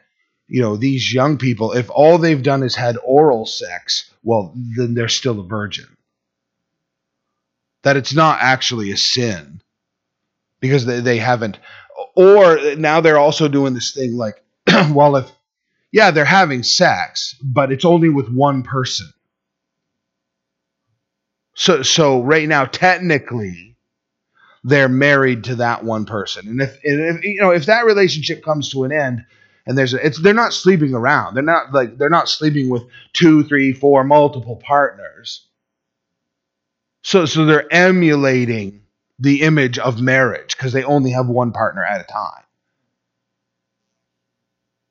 you 0.47 0.61
know 0.61 0.75
these 0.75 1.13
young 1.13 1.37
people 1.37 1.71
if 1.71 1.89
all 1.89 2.17
they've 2.17 2.43
done 2.43 2.63
is 2.63 2.75
had 2.75 2.97
oral 3.03 3.45
sex, 3.45 4.11
well 4.23 4.53
then 4.75 4.93
they're 4.93 5.07
still 5.07 5.39
a 5.39 5.47
virgin. 5.47 5.85
That 7.83 7.97
it's 7.97 8.13
not 8.13 8.39
actually 8.41 8.91
a 8.91 8.97
sin 8.97 9.61
because 10.59 10.85
they, 10.85 10.99
they 10.99 11.17
haven't 11.17 11.59
or 12.15 12.75
now 12.75 13.01
they're 13.01 13.19
also 13.19 13.47
doing 13.47 13.73
this 13.73 13.93
thing 13.93 14.15
like 14.15 14.41
well 14.91 15.15
if 15.15 15.31
yeah 15.91 16.11
they're 16.11 16.25
having 16.25 16.63
sex 16.63 17.35
but 17.43 17.71
it's 17.71 17.85
only 17.85 18.09
with 18.09 18.29
one 18.29 18.63
person 18.63 19.07
so 21.55 21.81
so 21.81 22.21
right 22.21 22.47
now 22.47 22.65
technically 22.65 23.75
they're 24.63 24.89
married 24.89 25.43
to 25.43 25.55
that 25.55 25.83
one 25.83 26.05
person 26.05 26.47
and 26.47 26.61
if, 26.61 26.77
and 26.83 27.17
if 27.17 27.23
you 27.23 27.41
know 27.41 27.51
if 27.51 27.65
that 27.65 27.85
relationship 27.85 28.43
comes 28.43 28.69
to 28.69 28.83
an 28.83 28.91
end 28.91 29.25
and 29.65 29.77
there's 29.77 29.93
a, 29.93 30.05
it's 30.05 30.19
they're 30.19 30.33
not 30.33 30.53
sleeping 30.53 30.93
around 30.93 31.33
they're 31.33 31.43
not 31.43 31.73
like 31.73 31.97
they're 31.97 32.09
not 32.09 32.29
sleeping 32.29 32.69
with 32.69 32.83
two 33.13 33.43
three 33.43 33.73
four 33.73 34.03
multiple 34.03 34.55
partners 34.57 35.47
so 37.01 37.25
so 37.25 37.45
they're 37.45 37.71
emulating 37.71 38.81
the 39.19 39.41
image 39.43 39.77
of 39.79 40.01
marriage 40.01 40.55
because 40.55 40.73
they 40.73 40.83
only 40.83 41.11
have 41.11 41.27
one 41.27 41.51
partner 41.51 41.83
at 41.83 42.01
a 42.01 42.11
time. 42.11 42.43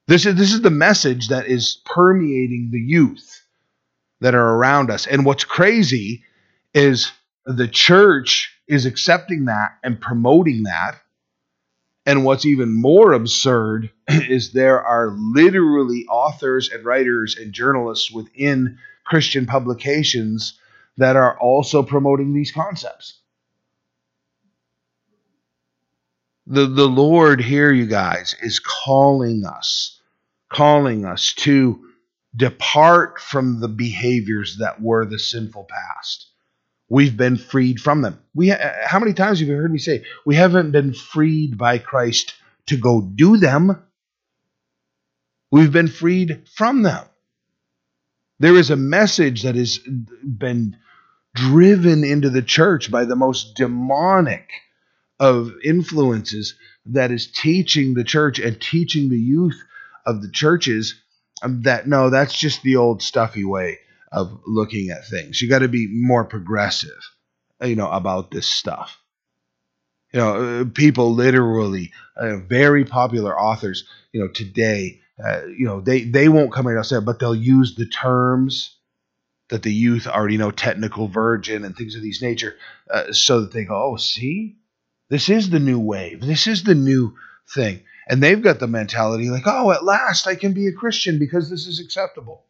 This 0.07 0.27
is 0.27 0.35
this 0.35 0.53
is 0.53 0.61
the 0.61 0.71
message 0.71 1.29
that 1.29 1.47
is 1.47 1.79
permeating 1.85 2.71
the 2.71 2.81
youth 2.81 3.45
that 4.21 4.35
are 4.35 4.55
around 4.55 4.91
us. 4.91 5.07
And 5.07 5.25
what's 5.25 5.45
crazy 5.45 6.23
is 6.75 7.11
the 7.47 7.69
church 7.69 8.53
is 8.67 8.87
accepting 8.87 9.47
that 9.47 9.79
and 9.83 10.01
promoting 10.01 10.65
that. 10.65 10.99
And 12.07 12.25
what's 12.25 12.45
even 12.45 12.75
more 12.75 13.13
absurd 13.13 13.91
is 14.09 14.53
there 14.53 14.83
are 14.83 15.17
literally 15.17 16.05
authors 16.11 16.69
and 16.71 16.85
writers 16.85 17.37
and 17.37 17.53
journalists 17.53 18.11
within 18.11 18.79
Christian 19.05 19.47
publications 19.47 20.59
that 20.97 21.17
are 21.17 21.39
also 21.39 21.83
promoting 21.83 22.35
these 22.35 22.53
concepts. 22.53 23.21
The, 26.47 26.67
the 26.67 26.89
Lord 26.89 27.41
here, 27.41 27.73
you 27.73 27.87
guys, 27.87 28.37
is 28.43 28.61
calling 28.61 29.47
us, 29.47 30.01
calling 30.51 31.07
us 31.07 31.33
to 31.39 31.87
depart 32.37 33.19
from 33.19 33.61
the 33.61 33.69
behaviors 33.69 34.59
that 34.59 34.81
were 34.81 35.07
the 35.07 35.19
sinful 35.19 35.65
past. 35.71 36.27
We've 36.89 37.17
been 37.17 37.37
freed 37.37 37.81
from 37.81 38.03
them. 38.03 38.19
We 38.35 38.49
how 38.49 38.99
many 38.99 39.15
times 39.15 39.41
have 39.41 39.49
you 39.49 39.55
heard 39.55 39.73
me 39.73 39.79
say 39.79 40.05
we 40.27 40.35
haven't 40.35 40.73
been 40.73 40.93
freed 40.93 41.57
by 41.57 41.79
Christ 41.79 42.35
to 42.67 42.77
go 42.77 43.01
do 43.01 43.37
them? 43.37 43.83
We've 45.51 45.73
been 45.73 45.89
freed 45.89 46.49
from 46.55 46.83
them. 46.83 47.05
There 48.39 48.57
is 48.57 48.71
a 48.71 48.77
message 48.77 49.43
that 49.45 49.55
has 49.55 49.79
been 49.79 50.77
driven 51.35 52.05
into 52.05 52.31
the 52.31 52.43
church 52.43 52.91
by 52.91 53.05
the 53.05 53.17
most 53.17 53.55
demonic 53.55 54.51
of 55.19 55.53
influences 55.65 56.55
that 56.87 57.11
is 57.11 57.31
teaching 57.31 57.95
the 57.95 58.05
church 58.05 58.39
and 58.39 58.61
teaching 58.61 59.09
the 59.09 59.19
youth 59.19 59.61
of 60.05 60.23
the 60.23 60.31
churches 60.31 61.01
um, 61.43 61.63
that 61.63 61.87
no, 61.89 62.11
that's 62.11 62.39
just 62.39 62.63
the 62.63 62.77
old 62.77 63.03
stuffy 63.03 63.45
way 63.45 63.79
of 64.15 64.41
looking 64.47 64.91
at 64.91 65.07
things. 65.07 65.43
You 65.43 65.49
got 65.49 65.61
to 65.61 65.69
be 65.69 65.89
more 65.91 66.25
progressive, 66.25 67.11
you 67.63 67.77
know, 67.77 67.91
about 67.91 68.31
this 68.31 68.47
stuff. 68.47 69.01
You 70.13 70.21
know, 70.21 70.61
uh, 70.61 70.65
people 70.73 71.15
literally, 71.15 71.93
uh, 72.17 72.37
very 72.37 72.85
popular 72.85 73.39
authors, 73.39 73.85
you 74.13 74.21
know, 74.21 74.29
today, 74.29 75.01
uh, 75.23 75.47
you 75.47 75.67
know, 75.67 75.81
they 75.81 76.05
they 76.05 76.29
won't 76.29 76.53
come 76.53 76.69
out 76.69 76.77
and 76.77 76.87
say, 76.87 77.01
but 77.01 77.19
they'll 77.19 77.35
use 77.35 77.75
the 77.75 77.87
terms 77.87 78.77
that 79.49 79.63
the 79.63 79.73
youth 79.73 80.07
already 80.07 80.37
know, 80.37 80.53
technical 80.53 81.09
virgin 81.09 81.65
and 81.65 81.77
things 81.77 81.97
of 81.97 82.03
these 82.03 82.23
nature, 82.23 82.57
uh, 82.91 83.13
so 83.13 83.41
that 83.41 83.53
they 83.53 83.65
go, 83.65 83.75
oh, 83.75 83.97
see, 83.97 84.57
this 85.11 85.29
is 85.29 85.51
the 85.51 85.61
new 85.61 85.79
wave. 85.79 86.21
This 86.21 86.47
is 86.47 86.63
the 86.63 86.75
new 86.75 87.15
thing. 87.53 87.81
And 88.09 88.23
they've 88.23 88.41
got 88.41 88.59
the 88.59 88.69
mentality 88.69 89.31
like, 89.31 89.47
oh, 89.47 89.73
at 89.73 89.85
last 89.85 90.27
I 90.27 90.35
can 90.37 90.53
be 90.53 90.69
a 90.69 90.73
Christian 90.73 91.19
because 91.19 91.51
this 91.51 91.67
is 91.67 91.81
acceptable. 91.81 92.45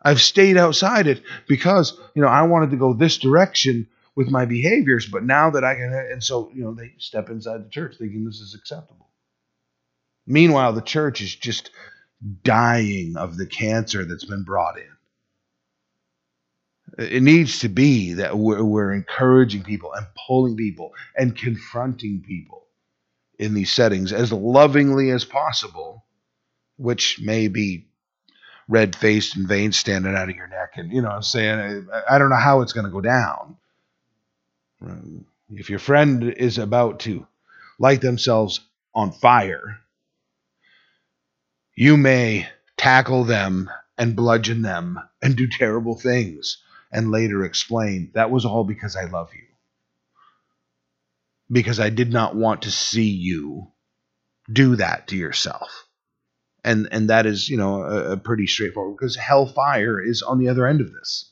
I've 0.00 0.20
stayed 0.20 0.56
outside 0.56 1.06
it 1.06 1.22
because, 1.48 1.98
you 2.14 2.22
know, 2.22 2.28
I 2.28 2.42
wanted 2.42 2.70
to 2.70 2.76
go 2.76 2.92
this 2.92 3.18
direction 3.18 3.88
with 4.14 4.30
my 4.30 4.44
behaviors, 4.44 5.06
but 5.06 5.24
now 5.24 5.50
that 5.50 5.64
I 5.64 5.74
can, 5.74 5.92
and 5.92 6.22
so, 6.22 6.50
you 6.54 6.62
know, 6.62 6.74
they 6.74 6.94
step 6.98 7.30
inside 7.30 7.64
the 7.64 7.70
church 7.70 7.96
thinking 7.98 8.24
this 8.24 8.40
is 8.40 8.54
acceptable. 8.54 9.08
Meanwhile, 10.26 10.72
the 10.74 10.82
church 10.82 11.20
is 11.20 11.34
just 11.34 11.70
dying 12.42 13.16
of 13.16 13.36
the 13.36 13.46
cancer 13.46 14.04
that's 14.04 14.24
been 14.24 14.44
brought 14.44 14.76
in. 14.78 14.84
It 16.98 17.22
needs 17.22 17.60
to 17.60 17.68
be 17.68 18.14
that 18.14 18.36
we're, 18.36 18.64
we're 18.64 18.92
encouraging 18.92 19.62
people 19.62 19.92
and 19.94 20.06
pulling 20.26 20.56
people 20.56 20.92
and 21.16 21.36
confronting 21.36 22.24
people 22.26 22.64
in 23.38 23.54
these 23.54 23.72
settings 23.72 24.12
as 24.12 24.32
lovingly 24.32 25.10
as 25.10 25.24
possible, 25.24 26.04
which 26.76 27.20
may 27.20 27.48
be 27.48 27.87
red 28.68 28.94
faced 28.94 29.36
and 29.36 29.48
veins 29.48 29.78
standing 29.78 30.14
out 30.14 30.28
of 30.28 30.36
your 30.36 30.46
neck. 30.46 30.72
And, 30.76 30.92
you 30.92 31.02
know, 31.02 31.08
I'm 31.08 31.22
saying, 31.22 31.88
I, 31.92 32.14
I 32.14 32.18
don't 32.18 32.30
know 32.30 32.36
how 32.36 32.60
it's 32.60 32.72
going 32.72 32.86
to 32.86 32.92
go 32.92 33.00
down. 33.00 33.56
If 35.50 35.70
your 35.70 35.78
friend 35.78 36.24
is 36.24 36.58
about 36.58 37.00
to 37.00 37.26
light 37.78 38.00
themselves 38.00 38.60
on 38.94 39.12
fire, 39.12 39.80
you 41.74 41.96
may 41.96 42.48
tackle 42.76 43.24
them 43.24 43.70
and 43.96 44.14
bludgeon 44.14 44.62
them 44.62 44.98
and 45.22 45.36
do 45.36 45.48
terrible 45.48 45.98
things 45.98 46.58
and 46.92 47.10
later 47.10 47.44
explain 47.44 48.10
that 48.14 48.30
was 48.30 48.44
all 48.44 48.64
because 48.64 48.96
I 48.96 49.04
love 49.04 49.30
you. 49.34 49.44
Because 51.50 51.80
I 51.80 51.90
did 51.90 52.12
not 52.12 52.36
want 52.36 52.62
to 52.62 52.70
see 52.70 53.08
you 53.08 53.68
do 54.50 54.76
that 54.76 55.08
to 55.08 55.16
yourself. 55.16 55.87
And 56.64 56.88
and 56.90 57.10
that 57.10 57.26
is, 57.26 57.48
you 57.48 57.56
know, 57.56 57.82
a, 57.82 58.12
a 58.12 58.16
pretty 58.16 58.46
straightforward 58.46 58.96
because 58.96 59.16
hellfire 59.16 60.00
is 60.00 60.22
on 60.22 60.38
the 60.38 60.48
other 60.48 60.66
end 60.66 60.80
of 60.80 60.92
this. 60.92 61.30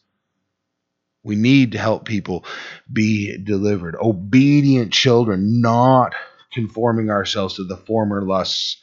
We 1.22 1.34
need 1.34 1.72
to 1.72 1.78
help 1.78 2.04
people 2.04 2.44
be 2.92 3.36
delivered. 3.36 3.96
Obedient 4.00 4.92
children, 4.92 5.60
not 5.60 6.14
conforming 6.52 7.10
ourselves 7.10 7.56
to 7.56 7.64
the 7.64 7.76
former 7.76 8.22
lusts 8.22 8.80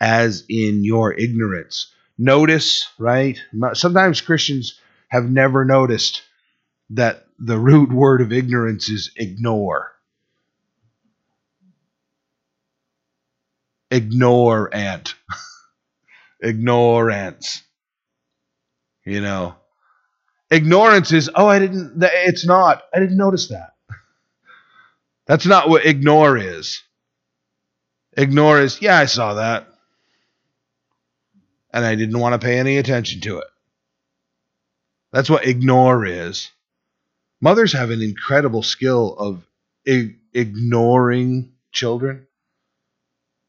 as 0.00 0.44
in 0.48 0.84
your 0.84 1.14
ignorance. 1.14 1.92
Notice, 2.18 2.88
right? 2.98 3.38
Sometimes 3.74 4.20
Christians 4.20 4.80
have 5.08 5.30
never 5.30 5.64
noticed 5.64 6.22
that 6.90 7.26
the 7.38 7.58
root 7.58 7.92
word 7.92 8.20
of 8.20 8.32
ignorance 8.32 8.88
is 8.88 9.12
ignore. 9.16 9.92
Ignore 13.90 14.74
ant. 14.74 15.14
Ignorance. 16.42 17.62
You 19.04 19.20
know. 19.20 19.54
Ignorance 20.50 21.12
is, 21.12 21.30
oh, 21.34 21.46
I 21.46 21.58
didn't, 21.58 21.94
it's 22.02 22.46
not. 22.46 22.82
I 22.94 23.00
didn't 23.00 23.16
notice 23.16 23.48
that. 23.48 23.70
That's 25.26 25.46
not 25.46 25.68
what 25.68 25.86
ignore 25.86 26.36
is. 26.36 26.82
Ignore 28.16 28.60
is, 28.60 28.80
yeah, 28.80 28.98
I 28.98 29.06
saw 29.06 29.34
that. 29.34 29.68
And 31.72 31.84
I 31.84 31.96
didn't 31.96 32.20
want 32.20 32.40
to 32.40 32.44
pay 32.44 32.58
any 32.58 32.76
attention 32.78 33.20
to 33.22 33.38
it. 33.38 33.48
That's 35.12 35.30
what 35.30 35.46
ignore 35.46 36.04
is. 36.04 36.50
Mothers 37.40 37.72
have 37.72 37.90
an 37.90 38.02
incredible 38.02 38.62
skill 38.62 39.16
of 39.18 39.44
ig- 39.84 40.18
ignoring 40.32 41.52
children. 41.72 42.26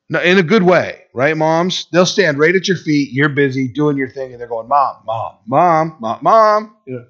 No, 0.09 0.21
in 0.21 0.37
a 0.39 0.43
good 0.43 0.63
way, 0.63 1.03
right, 1.13 1.37
moms? 1.37 1.87
They'll 1.91 2.05
stand 2.05 2.39
right 2.39 2.55
at 2.55 2.67
your 2.67 2.77
feet. 2.77 3.11
You're 3.13 3.29
busy 3.29 3.67
doing 3.69 3.97
your 3.97 4.09
thing, 4.09 4.31
and 4.33 4.41
they're 4.41 4.47
going, 4.47 4.67
"Mom, 4.67 4.97
mom, 5.05 5.37
mom, 5.47 5.97
mom, 5.99 6.19
mom." 6.21 6.77
You 6.85 6.93
know, 6.95 7.05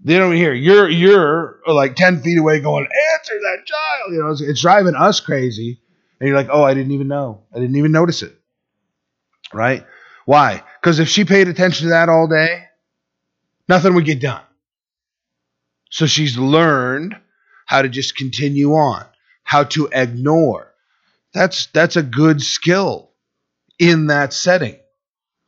they 0.00 0.18
don't 0.18 0.34
hear. 0.36 0.52
You're 0.54 0.88
you're 0.90 1.60
like 1.66 1.96
ten 1.96 2.20
feet 2.22 2.38
away, 2.38 2.60
going, 2.60 2.84
"Answer 2.84 3.34
that 3.40 3.66
child." 3.66 4.12
You 4.12 4.20
know, 4.22 4.30
it's, 4.30 4.40
it's 4.42 4.62
driving 4.62 4.94
us 4.96 5.20
crazy 5.20 5.80
And 6.20 6.28
you're 6.28 6.36
like, 6.36 6.48
oh, 6.50 6.64
I 6.64 6.74
didn't 6.74 6.92
even 6.92 7.08
know. 7.08 7.42
I 7.54 7.60
didn't 7.60 7.76
even 7.76 7.92
notice 7.92 8.22
it. 8.22 8.34
Right? 9.52 9.86
Why? 10.26 10.62
Because 10.80 10.98
if 11.00 11.08
she 11.08 11.24
paid 11.24 11.48
attention 11.48 11.86
to 11.86 11.90
that 11.90 12.08
all 12.08 12.28
day, 12.28 12.64
nothing 13.68 13.94
would 13.94 14.04
get 14.06 14.20
done. 14.20 14.42
So 15.90 16.06
she's 16.06 16.38
learned 16.38 17.16
how 17.66 17.82
to 17.82 17.88
just 17.88 18.16
continue 18.16 18.72
on, 18.74 19.04
how 19.44 19.64
to 19.64 19.88
ignore. 19.92 20.67
That's 21.34 21.66
that's 21.66 21.96
a 21.96 22.02
good 22.02 22.42
skill 22.42 23.10
in 23.78 24.06
that 24.06 24.32
setting. 24.32 24.76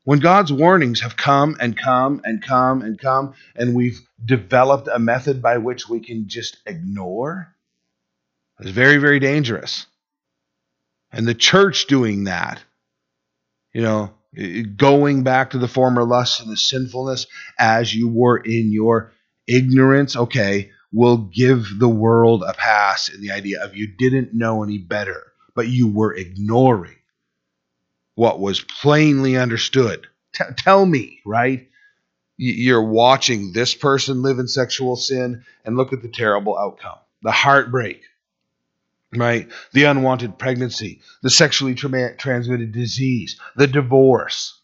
When 0.04 0.18
God's 0.18 0.52
warnings 0.52 1.00
have 1.00 1.16
come 1.16 1.56
and 1.60 1.76
come 1.76 2.20
and 2.24 2.42
come 2.42 2.82
and 2.82 2.98
come, 2.98 3.34
and 3.54 3.74
we've 3.74 4.00
developed 4.24 4.88
a 4.92 4.98
method 4.98 5.42
by 5.42 5.58
which 5.58 5.88
we 5.88 6.00
can 6.00 6.28
just 6.28 6.56
ignore, 6.66 7.54
it's 8.58 8.70
very, 8.70 8.98
very 8.98 9.20
dangerous. 9.20 9.86
And 11.12 11.26
the 11.26 11.34
church 11.34 11.86
doing 11.86 12.24
that, 12.24 12.62
you 13.72 13.82
know, 13.82 14.12
going 14.76 15.22
back 15.22 15.50
to 15.50 15.58
the 15.58 15.68
former 15.68 16.04
lusts 16.04 16.40
and 16.40 16.50
the 16.50 16.56
sinfulness 16.56 17.26
as 17.58 17.94
you 17.94 18.08
were 18.08 18.38
in 18.38 18.72
your 18.72 19.12
ignorance, 19.46 20.14
okay, 20.16 20.70
will 20.92 21.16
give 21.16 21.78
the 21.78 21.88
world 21.88 22.42
a 22.46 22.52
pass 22.52 23.08
in 23.08 23.20
the 23.20 23.32
idea 23.32 23.62
of 23.62 23.76
you 23.76 23.88
didn't 23.96 24.34
know 24.34 24.62
any 24.62 24.78
better, 24.78 25.29
but 25.54 25.68
you 25.68 25.88
were 25.88 26.14
ignoring 26.14 26.96
what 28.14 28.40
was 28.40 28.60
plainly 28.60 29.36
understood. 29.36 30.06
T- 30.34 30.44
tell 30.56 30.84
me, 30.84 31.20
right? 31.24 31.68
You're 32.36 32.82
watching 32.82 33.52
this 33.52 33.74
person 33.74 34.22
live 34.22 34.38
in 34.38 34.48
sexual 34.48 34.96
sin 34.96 35.44
and 35.64 35.76
look 35.76 35.92
at 35.92 36.02
the 36.02 36.08
terrible 36.08 36.56
outcome, 36.56 36.98
the 37.22 37.32
heartbreak, 37.32 38.02
right? 39.14 39.48
The 39.72 39.84
unwanted 39.84 40.38
pregnancy, 40.38 41.00
the 41.22 41.30
sexually 41.30 41.74
tra- 41.74 42.16
transmitted 42.16 42.72
disease, 42.72 43.38
the 43.56 43.66
divorce. 43.66 44.58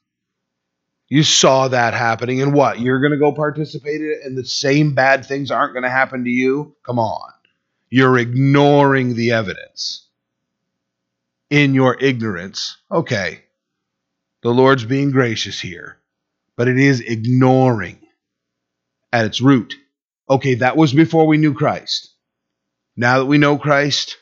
You 1.09 1.22
saw 1.22 1.68
that 1.68 1.95
happening, 1.95 2.43
and 2.43 2.53
what? 2.53 2.80
You're 2.80 3.01
going 3.01 3.12
to 3.12 3.18
go 3.18 3.32
participate 3.32 4.01
in 4.01 4.11
it, 4.11 4.26
and 4.26 4.37
the 4.37 4.45
same 4.45 4.95
bad 4.95 5.24
things 5.24 5.51
aren't 5.51 5.72
going 5.72 5.84
to 5.84 5.91
happen 5.91 6.24
to 6.24 6.30
you? 6.30 6.74
Come 6.82 6.99
on. 6.99 7.30
You're 7.91 8.18
ignoring 8.18 9.14
the 9.14 9.32
evidence 9.32 10.06
in 11.51 11.74
your 11.74 11.97
ignorance. 12.01 12.76
Okay, 12.90 13.44
the 14.42 14.51
Lord's 14.51 14.84
being 14.84 15.11
gracious 15.11 15.61
here, 15.61 15.99
but 16.57 16.68
it 16.68 16.78
is 16.78 17.01
ignoring 17.01 17.99
at 19.12 19.24
its 19.24 19.40
root. 19.40 19.74
Okay, 20.28 20.57
that 20.57 20.76
was 20.76 20.92
before 20.92 21.26
we 21.26 21.38
knew 21.38 21.55
Christ. 21.55 22.12
Now 22.97 23.18
that 23.18 23.26
we 23.26 23.38
know 23.38 23.59
Christ, 23.59 24.16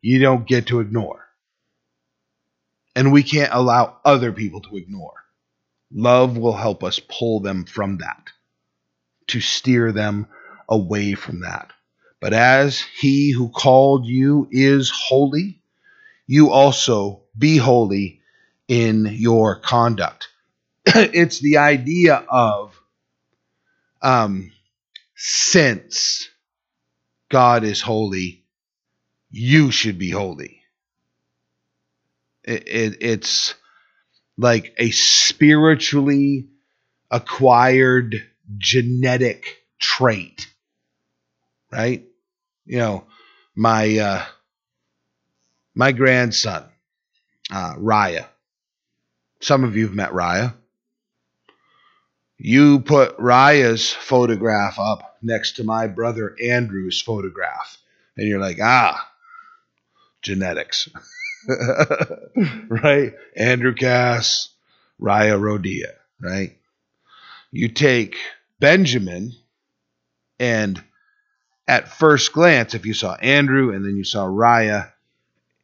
you 0.00 0.20
don't 0.20 0.46
get 0.46 0.68
to 0.68 0.80
ignore. 0.80 1.24
And 2.94 3.12
we 3.12 3.22
can't 3.22 3.52
allow 3.52 3.98
other 4.04 4.32
people 4.32 4.60
to 4.62 4.76
ignore. 4.76 5.14
Love 5.92 6.36
will 6.36 6.56
help 6.56 6.84
us 6.84 7.00
pull 7.00 7.40
them 7.40 7.64
from 7.64 7.98
that, 7.98 8.28
to 9.28 9.40
steer 9.40 9.92
them 9.92 10.26
away 10.68 11.14
from 11.14 11.40
that. 11.40 11.72
But 12.20 12.34
as 12.34 12.80
he 12.80 13.32
who 13.32 13.48
called 13.48 14.06
you 14.06 14.48
is 14.50 14.90
holy, 14.90 15.57
you 16.28 16.50
also 16.50 17.22
be 17.36 17.56
holy 17.56 18.20
in 18.68 19.06
your 19.10 19.56
conduct. 19.58 20.28
it's 20.86 21.40
the 21.40 21.56
idea 21.56 22.22
of 22.28 22.78
um, 24.02 24.52
since 25.16 26.28
God 27.30 27.64
is 27.64 27.80
holy, 27.80 28.44
you 29.30 29.70
should 29.70 29.98
be 29.98 30.10
holy. 30.10 30.60
It, 32.44 32.68
it, 32.68 32.96
it's 33.00 33.54
like 34.36 34.74
a 34.78 34.90
spiritually 34.90 36.48
acquired 37.10 38.22
genetic 38.58 39.64
trait, 39.80 40.46
right? 41.72 42.04
You 42.66 42.78
know, 42.78 43.04
my 43.56 43.98
uh, 43.98 44.24
my 45.78 45.92
grandson, 45.92 46.64
uh, 47.52 47.74
Raya. 47.76 48.26
Some 49.40 49.62
of 49.62 49.76
you 49.76 49.86
have 49.86 49.94
met 49.94 50.10
Raya. 50.10 50.52
You 52.36 52.80
put 52.80 53.16
Raya's 53.16 53.92
photograph 53.92 54.80
up 54.80 55.18
next 55.22 55.52
to 55.56 55.64
my 55.64 55.86
brother 55.86 56.34
Andrew's 56.42 57.00
photograph, 57.00 57.78
and 58.16 58.26
you're 58.26 58.40
like, 58.40 58.58
ah, 58.60 59.08
genetics. 60.20 60.88
right? 62.68 63.12
Andrew 63.36 63.74
Cass, 63.74 64.48
Raya 65.00 65.38
Rodia, 65.38 65.92
right? 66.20 66.56
You 67.52 67.68
take 67.68 68.16
Benjamin, 68.58 69.32
and 70.40 70.82
at 71.68 71.88
first 71.88 72.32
glance, 72.32 72.74
if 72.74 72.84
you 72.84 72.94
saw 72.94 73.14
Andrew 73.14 73.72
and 73.72 73.84
then 73.84 73.96
you 73.96 74.04
saw 74.04 74.26
Raya, 74.26 74.90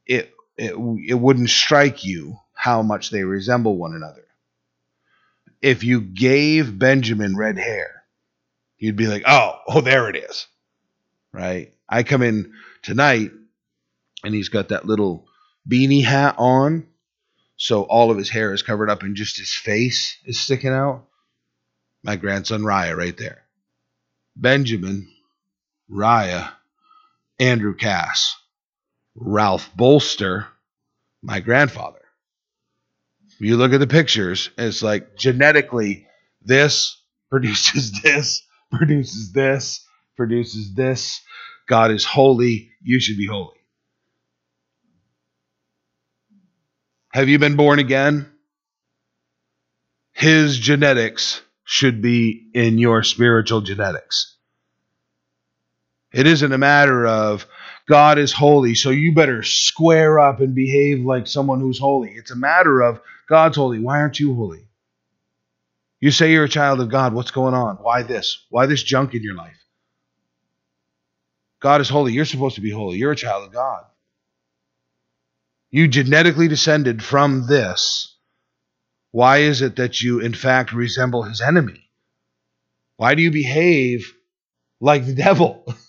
it, 0.07 0.35
it, 0.57 0.75
it 0.75 1.15
wouldn't 1.15 1.51
strike 1.51 2.05
you 2.05 2.39
how 2.55 2.83
much 2.83 3.11
they 3.11 3.25
resemble 3.25 3.77
one 3.77 3.95
another. 3.95 4.25
If 5.61 5.85
you 5.85 6.01
gave 6.01 6.79
Benjamin 6.79 7.37
red 7.37 7.59
hair, 7.59 8.05
you'd 8.79 8.97
be 8.97 9.07
like, 9.07 9.23
oh, 9.27 9.59
oh, 9.67 9.81
there 9.81 10.09
it 10.11 10.17
is. 10.17 10.47
Right? 11.33 11.73
I 11.89 12.03
come 12.03 12.23
in 12.23 12.53
tonight 12.83 13.33
and 14.23 14.35
he's 14.35 14.49
got 14.49 14.69
that 14.69 14.87
little 14.87 15.27
beanie 15.69 16.05
hat 16.05 16.37
on. 16.39 16.87
So 17.57 17.83
all 17.83 18.11
of 18.11 18.19
his 18.19 18.31
hair 18.31 18.53
is 18.53 18.63
covered 18.63 18.91
up 18.91 19.03
and 19.03 19.17
just 19.17 19.39
his 19.39 19.55
face 19.55 20.19
is 20.25 20.41
sticking 20.41 20.73
out. 20.73 21.05
My 22.03 22.17
grandson 22.17 22.63
Raya 22.63 22.97
right 22.97 23.17
there. 23.17 23.43
Benjamin, 24.37 25.09
Raya, 25.91 26.53
Andrew 27.39 27.75
Cass, 27.75 28.37
Ralph 29.17 29.71
Bolster, 29.77 30.47
my 31.23 31.41
grandfather. 31.41 32.01
You 33.39 33.57
look 33.57 33.73
at 33.73 33.81
the 33.81 33.87
pictures, 33.87 34.51
it's 34.57 34.83
like 34.83 35.17
genetically, 35.17 36.07
this 36.43 37.01
produces 37.31 37.93
this, 38.03 38.43
produces 38.71 39.33
this, 39.33 39.87
produces 40.17 40.75
this. 40.75 41.21
God 41.67 41.91
is 41.91 42.05
holy. 42.05 42.71
You 42.83 43.01
should 43.01 43.17
be 43.17 43.27
holy. 43.27 43.57
Have 47.13 47.29
you 47.29 47.39
been 47.39 47.57
born 47.57 47.79
again? 47.79 48.31
His 50.13 50.59
genetics 50.59 51.41
should 51.65 52.03
be 52.03 52.51
in 52.55 52.79
your 52.79 53.03
spiritual 53.03 53.61
genetics. 53.63 54.37
It 56.13 56.27
isn't 56.27 56.53
a 56.53 56.59
matter 56.59 57.07
of 57.07 57.47
God 57.89 58.19
is 58.19 58.33
holy, 58.33 58.75
so 58.75 58.91
you 58.91 59.13
better 59.15 59.43
square 59.43 60.19
up 60.19 60.41
and 60.41 60.55
behave 60.55 61.05
like 61.05 61.27
someone 61.27 61.61
who's 61.61 61.79
holy. 61.79 62.13
It's 62.13 62.31
a 62.31 62.37
matter 62.37 62.81
of 62.81 63.01
God's 63.29 63.57
holy. 63.57 63.79
Why 63.79 64.01
aren't 64.01 64.21
you 64.21 64.35
holy? 64.35 64.67
You 66.01 66.11
say 66.11 66.33
you're 66.33 66.45
a 66.45 66.49
child 66.49 66.81
of 66.81 66.91
God. 66.91 67.15
What's 67.15 67.31
going 67.31 67.55
on? 67.55 67.77
Why 67.77 68.03
this? 68.03 68.45
Why 68.51 68.67
this 68.67 68.83
junk 68.83 69.15
in 69.15 69.23
your 69.23 69.35
life? 69.35 69.59
God 71.61 71.81
is 71.81 71.89
holy. 71.89 72.13
You're 72.13 72.25
supposed 72.27 72.57
to 72.57 72.61
be 72.61 72.71
holy. 72.71 72.99
You're 72.99 73.13
a 73.13 73.17
child 73.17 73.47
of 73.47 73.53
God. 73.53 73.85
You 75.71 75.89
genetically 75.89 76.49
descended 76.49 77.03
from 77.03 77.47
this. 77.47 78.17
Why 79.13 79.39
is 79.39 79.63
it 79.63 79.77
that 79.77 80.03
you, 80.03 80.21
in 80.21 80.35
fact, 80.35 80.73
resemble 80.73 81.23
his 81.23 81.41
enemy? 81.41 81.89
Why 82.97 83.15
do 83.15 83.23
you 83.23 83.31
behave 83.31 84.13
like 84.81 85.07
the 85.07 85.15
devil? 85.15 85.67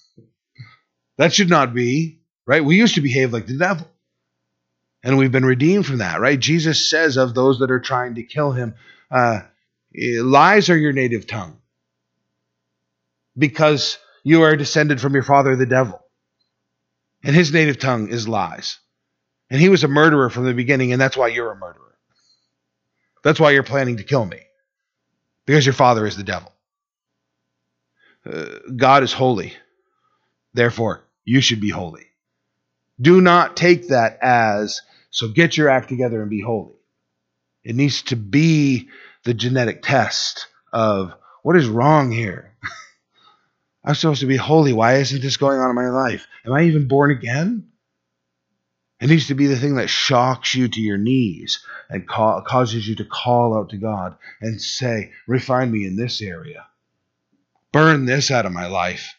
that 1.17 1.33
should 1.33 1.49
not 1.49 1.73
be, 1.73 2.19
right? 2.45 2.63
We 2.63 2.77
used 2.77 2.95
to 2.95 3.01
behave 3.01 3.33
like 3.33 3.47
the 3.47 3.57
devil. 3.57 3.87
And 5.03 5.17
we've 5.17 5.31
been 5.31 5.45
redeemed 5.45 5.85
from 5.85 5.99
that, 5.99 6.19
right? 6.19 6.39
Jesus 6.39 6.89
says 6.89 7.17
of 7.17 7.35
those 7.35 7.59
that 7.59 7.69
are 7.69 7.79
trying 7.79 8.15
to 8.15 8.23
kill 8.23 8.51
him, 8.51 8.73
uh, 9.11 9.41
lies 9.93 10.69
are 10.69 10.77
your 10.77 10.93
native 10.93 11.27
tongue 11.27 11.57
because 13.37 13.99
you 14.23 14.41
are 14.41 14.55
descended 14.55 14.99
from 14.99 15.13
your 15.13 15.23
father, 15.23 15.55
the 15.55 15.65
devil. 15.65 16.01
And 17.23 17.35
his 17.35 17.53
native 17.53 17.79
tongue 17.79 18.09
is 18.09 18.27
lies. 18.27 18.79
And 19.49 19.61
he 19.61 19.69
was 19.69 19.83
a 19.83 19.87
murderer 19.87 20.29
from 20.29 20.45
the 20.45 20.53
beginning, 20.53 20.91
and 20.91 20.99
that's 20.99 21.15
why 21.15 21.27
you're 21.27 21.51
a 21.51 21.55
murderer. 21.55 21.95
That's 23.23 23.39
why 23.39 23.51
you're 23.51 23.63
planning 23.63 23.97
to 23.97 24.03
kill 24.03 24.25
me, 24.25 24.41
because 25.45 25.65
your 25.65 25.73
father 25.73 26.05
is 26.05 26.17
the 26.17 26.23
devil. 26.23 26.51
Uh, 28.25 28.45
God 28.75 29.03
is 29.03 29.13
holy. 29.13 29.53
Therefore, 30.53 31.04
you 31.25 31.41
should 31.41 31.59
be 31.59 31.69
holy. 31.69 32.05
Do 33.01 33.19
not 33.19 33.57
take 33.57 33.89
that 33.89 34.19
as, 34.21 34.81
so 35.09 35.27
get 35.27 35.57
your 35.57 35.69
act 35.69 35.89
together 35.89 36.21
and 36.21 36.29
be 36.29 36.41
holy. 36.41 36.75
It 37.63 37.75
needs 37.75 38.03
to 38.03 38.15
be 38.15 38.89
the 39.23 39.33
genetic 39.33 39.81
test 39.81 40.47
of 40.71 41.13
what 41.41 41.57
is 41.57 41.67
wrong 41.67 42.11
here? 42.11 42.53
I'm 43.83 43.95
supposed 43.95 44.21
to 44.21 44.27
be 44.27 44.37
holy. 44.37 44.71
Why 44.71 44.95
isn't 44.95 45.21
this 45.21 45.37
going 45.37 45.59
on 45.59 45.69
in 45.69 45.75
my 45.75 45.89
life? 45.89 46.27
Am 46.45 46.53
I 46.53 46.63
even 46.63 46.87
born 46.87 47.11
again? 47.11 47.67
It 49.01 49.07
needs 49.07 49.27
to 49.27 49.35
be 49.35 49.47
the 49.47 49.57
thing 49.57 49.75
that 49.75 49.89
shocks 49.89 50.55
you 50.55 50.67
to 50.67 50.81
your 50.81 50.97
knees 50.97 51.63
and 51.89 52.07
ca- 52.07 52.41
causes 52.41 52.87
you 52.87 52.95
to 52.95 53.05
call 53.05 53.57
out 53.57 53.69
to 53.69 53.77
God 53.77 54.15
and 54.41 54.61
say, 54.61 55.11
Refine 55.27 55.69
me 55.69 55.85
in 55.85 55.97
this 55.97 56.21
area. 56.21 56.65
Burn 57.71 58.05
this 58.05 58.31
out 58.31 58.45
of 58.45 58.53
my 58.53 58.67
life. 58.67 59.15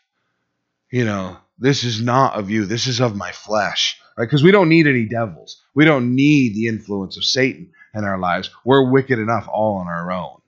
You 0.91 1.05
know, 1.05 1.37
this 1.59 1.85
is 1.85 2.01
not 2.01 2.35
of 2.35 2.51
you. 2.51 2.67
This 2.67 2.87
is 2.87 3.01
of 3.01 3.17
my 3.17 3.33
flesh. 3.33 3.99
Right? 4.17 4.25
Because 4.25 4.43
we 4.43 4.51
don't 4.51 4.69
need 4.69 4.87
any 4.87 5.07
devils. 5.07 5.63
We 5.75 5.85
don't 5.85 6.15
need 6.15 6.55
the 6.55 6.69
influence 6.69 7.17
of 7.17 7.25
Satan 7.25 7.73
in 7.95 8.05
our 8.05 8.19
lives. 8.19 8.51
We're 8.65 8.91
wicked 8.91 9.19
enough 9.19 9.49
all 9.49 9.77
on 9.77 9.87
our 9.87 10.13
own. 10.13 10.41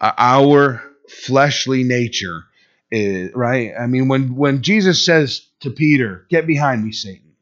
Uh, 0.00 0.12
our 0.16 0.82
fleshly 1.08 1.84
nature 1.84 2.44
is 2.90 3.32
right. 3.34 3.72
I 3.78 3.86
mean, 3.86 4.08
when 4.08 4.36
when 4.36 4.62
Jesus 4.62 5.04
says 5.04 5.46
to 5.60 5.70
Peter, 5.70 6.26
"Get 6.30 6.46
behind 6.46 6.84
me, 6.84 6.92
Satan," 6.92 7.34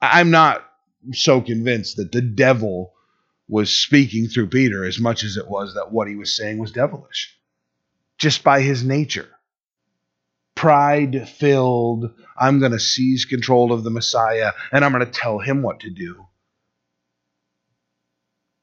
I'm 0.00 0.30
not 0.30 0.64
so 1.12 1.40
convinced 1.40 1.96
that 1.96 2.12
the 2.12 2.22
devil 2.22 2.92
was 3.48 3.70
speaking 3.70 4.28
through 4.28 4.48
Peter 4.48 4.84
as 4.84 4.98
much 4.98 5.22
as 5.22 5.36
it 5.36 5.48
was 5.48 5.74
that 5.74 5.92
what 5.92 6.08
he 6.08 6.16
was 6.16 6.34
saying 6.34 6.58
was 6.58 6.72
devilish, 6.72 7.36
just 8.16 8.42
by 8.42 8.62
his 8.62 8.84
nature. 8.84 9.28
Pride 10.54 11.28
filled, 11.28 12.12
I'm 12.38 12.60
going 12.60 12.72
to 12.72 12.80
seize 12.80 13.24
control 13.24 13.72
of 13.72 13.84
the 13.84 13.90
Messiah 13.90 14.52
and 14.72 14.84
I'm 14.84 14.92
going 14.92 15.04
to 15.04 15.10
tell 15.10 15.38
him 15.38 15.62
what 15.62 15.80
to 15.80 15.90
do. 15.90 16.26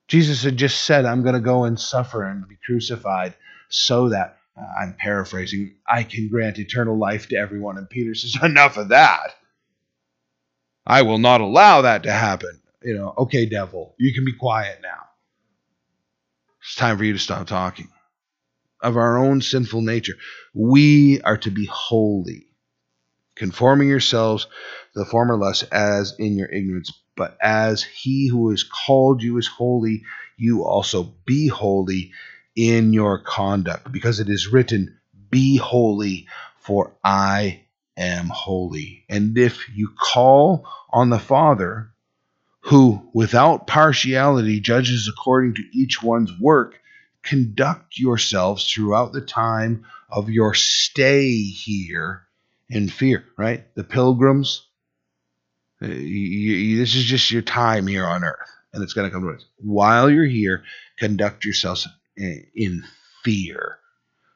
Jesus 0.08 0.44
had 0.44 0.58
just 0.58 0.84
said, 0.84 1.06
I'm 1.06 1.24
going 1.24 1.36
to 1.36 1.42
go 1.42 1.64
and 1.64 1.80
suffer 1.80 2.24
and 2.24 2.48
be 2.48 2.58
crucified 2.66 3.34
so 3.70 4.10
that, 4.10 4.38
I'm 4.80 4.96
paraphrasing, 5.00 5.76
I 5.88 6.04
can 6.04 6.28
grant 6.30 6.60
eternal 6.60 6.98
life 6.98 7.30
to 7.30 7.38
everyone. 7.38 7.78
And 7.78 7.90
Peter 7.90 8.14
says, 8.14 8.38
Enough 8.44 8.78
of 8.78 8.90
that. 8.90 9.36
I 10.86 11.04
will 11.04 11.18
not 11.18 11.42
allow 11.42 11.82
that 11.84 12.04
to 12.04 12.12
happen. 12.12 12.60
You 12.84 12.96
know, 12.96 13.14
okay, 13.20 13.46
devil, 13.46 13.96
you 13.98 14.14
can 14.14 14.26
be 14.26 14.34
quiet 14.34 14.80
now. 14.82 15.08
It's 16.62 16.76
time 16.76 16.98
for 16.98 17.04
you 17.04 17.14
to 17.14 17.20
stop 17.20 17.48
talking. 17.48 17.88
Of 18.82 18.98
our 18.98 19.18
own 19.18 19.42
sinful 19.42 19.82
nature, 19.82 20.16
we 20.54 21.22
are 21.22 21.38
to 21.38 21.52
be 21.52 21.66
holy, 21.72 22.48
conforming 23.36 23.90
yourselves 23.90 24.46
to 24.94 25.00
the 25.00 25.06
former 25.06 25.38
lust 25.38 25.66
as 25.72 26.16
in 26.18 26.36
your 26.38 26.50
ignorance. 26.50 26.92
But 27.16 27.38
as 27.42 27.84
he 27.84 28.28
who 28.28 28.50
has 28.50 28.64
called 28.64 29.22
you 29.22 29.38
is 29.38 29.48
holy, 29.48 30.04
you 30.38 30.64
also 30.64 31.14
be 31.26 31.48
holy 31.48 32.12
in 32.56 32.94
your 32.94 33.20
conduct, 33.20 33.92
because 33.92 34.20
it 34.20 34.30
is 34.30 34.48
written, 34.48 34.98
Be 35.30 35.58
holy, 35.58 36.28
for 36.60 36.94
I 37.04 37.66
am 37.96 38.28
holy. 38.28 39.06
And 39.10 39.38
if 39.38 39.70
you 39.76 39.90
call 39.96 40.68
on 40.90 41.10
the 41.10 41.20
Father, 41.20 41.92
who 42.62 43.10
without 43.14 43.68
partiality 43.68 44.60
judges 44.60 45.08
according 45.08 45.56
to 45.56 45.64
each 45.72 46.02
one's 46.02 46.32
work, 46.40 46.81
conduct 47.24 47.98
yourselves 47.98 48.72
throughout 48.72 49.14
the 49.14 49.22
time 49.22 49.86
of 50.10 50.30
your 50.30 50.54
stay 50.54 51.34
here 51.42 52.24
in 52.70 52.90
fear, 52.90 53.26
right? 53.38 53.66
The 53.76 53.84
pilgrims, 53.84 54.68
uh, 55.82 55.88
you, 55.88 55.94
you, 55.96 56.78
this 56.78 56.96
is 56.96 57.04
just 57.04 57.32
your 57.32 57.42
time 57.42 57.88
here 57.88 58.06
on 58.06 58.24
earth, 58.24 58.50
and 58.74 58.84
it's 58.84 58.94
going 58.94 59.10
to 59.10 59.14
come 59.14 59.28
to 59.28 59.36
us. 59.36 59.46
While 59.58 60.10
you're 60.10 60.26
here, 60.26 60.64
conduct 60.98 61.46
yourselves 61.46 61.88
in 62.18 62.84
fear, 63.24 63.80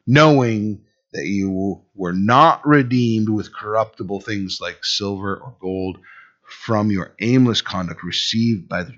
knowing 0.08 0.82
that 1.14 1.26
you 1.26 1.82
were 1.94 2.14
not 2.14 2.66
redeemed 2.68 3.30
with 3.30 3.56
corruptible 3.56 4.22
things 4.22 4.60
like 4.62 4.84
silver 4.84 5.38
or 5.38 5.56
gold 5.60 5.98
from 6.48 6.92
your 6.92 7.16
aimless 7.22 7.62
conduct 7.62 8.04
received 8.04 8.68
by 8.68 8.84
the 8.84 8.94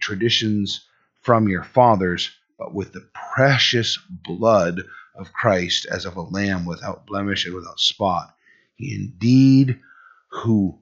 traditions 0.00 0.84
from 1.22 1.48
your 1.48 1.62
fathers, 1.62 2.30
but 2.60 2.74
with 2.74 2.92
the 2.92 3.08
precious 3.34 3.98
blood 4.10 4.82
of 5.14 5.32
Christ 5.32 5.86
as 5.90 6.04
of 6.04 6.16
a 6.16 6.20
lamb 6.20 6.66
without 6.66 7.06
blemish 7.06 7.46
and 7.46 7.54
without 7.54 7.80
spot. 7.80 8.36
He 8.76 8.94
indeed 8.94 9.80
who 10.28 10.78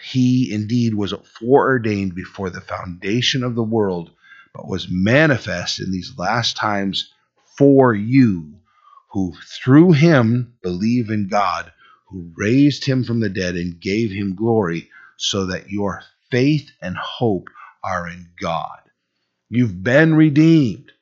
he 0.00 0.52
indeed 0.52 0.94
was 0.94 1.12
foreordained 1.40 2.14
before 2.14 2.48
the 2.48 2.60
foundation 2.60 3.42
of 3.42 3.56
the 3.56 3.62
world, 3.64 4.12
but 4.54 4.68
was 4.68 4.86
manifest 4.88 5.80
in 5.80 5.90
these 5.90 6.14
last 6.16 6.56
times 6.56 7.12
for 7.58 7.92
you 7.92 8.54
who 9.10 9.34
through 9.62 9.92
him 9.92 10.54
believe 10.62 11.10
in 11.10 11.26
God, 11.28 11.72
who 12.08 12.32
raised 12.36 12.84
him 12.84 13.02
from 13.02 13.18
the 13.20 13.28
dead 13.28 13.56
and 13.56 13.80
gave 13.80 14.12
him 14.12 14.36
glory, 14.36 14.90
so 15.16 15.46
that 15.46 15.70
your 15.70 16.02
faith 16.30 16.70
and 16.80 16.96
hope 16.96 17.48
are 17.82 18.08
in 18.08 18.28
God. 18.40 18.78
You've 19.48 19.82
been 19.82 20.14
redeemed. 20.14 20.92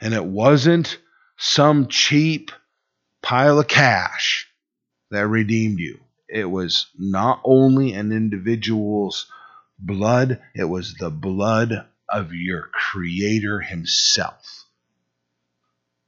And 0.00 0.14
it 0.14 0.24
wasn't 0.24 0.98
some 1.36 1.88
cheap 1.88 2.50
pile 3.22 3.60
of 3.60 3.68
cash 3.68 4.48
that 5.10 5.26
redeemed 5.28 5.78
you. 5.78 6.00
It 6.28 6.46
was 6.46 6.86
not 6.98 7.40
only 7.44 7.92
an 7.92 8.10
individual's 8.10 9.30
blood, 9.78 10.40
it 10.54 10.64
was 10.64 10.94
the 10.94 11.10
blood 11.10 11.86
of 12.08 12.32
your 12.32 12.70
Creator 12.72 13.60
Himself. 13.60 14.64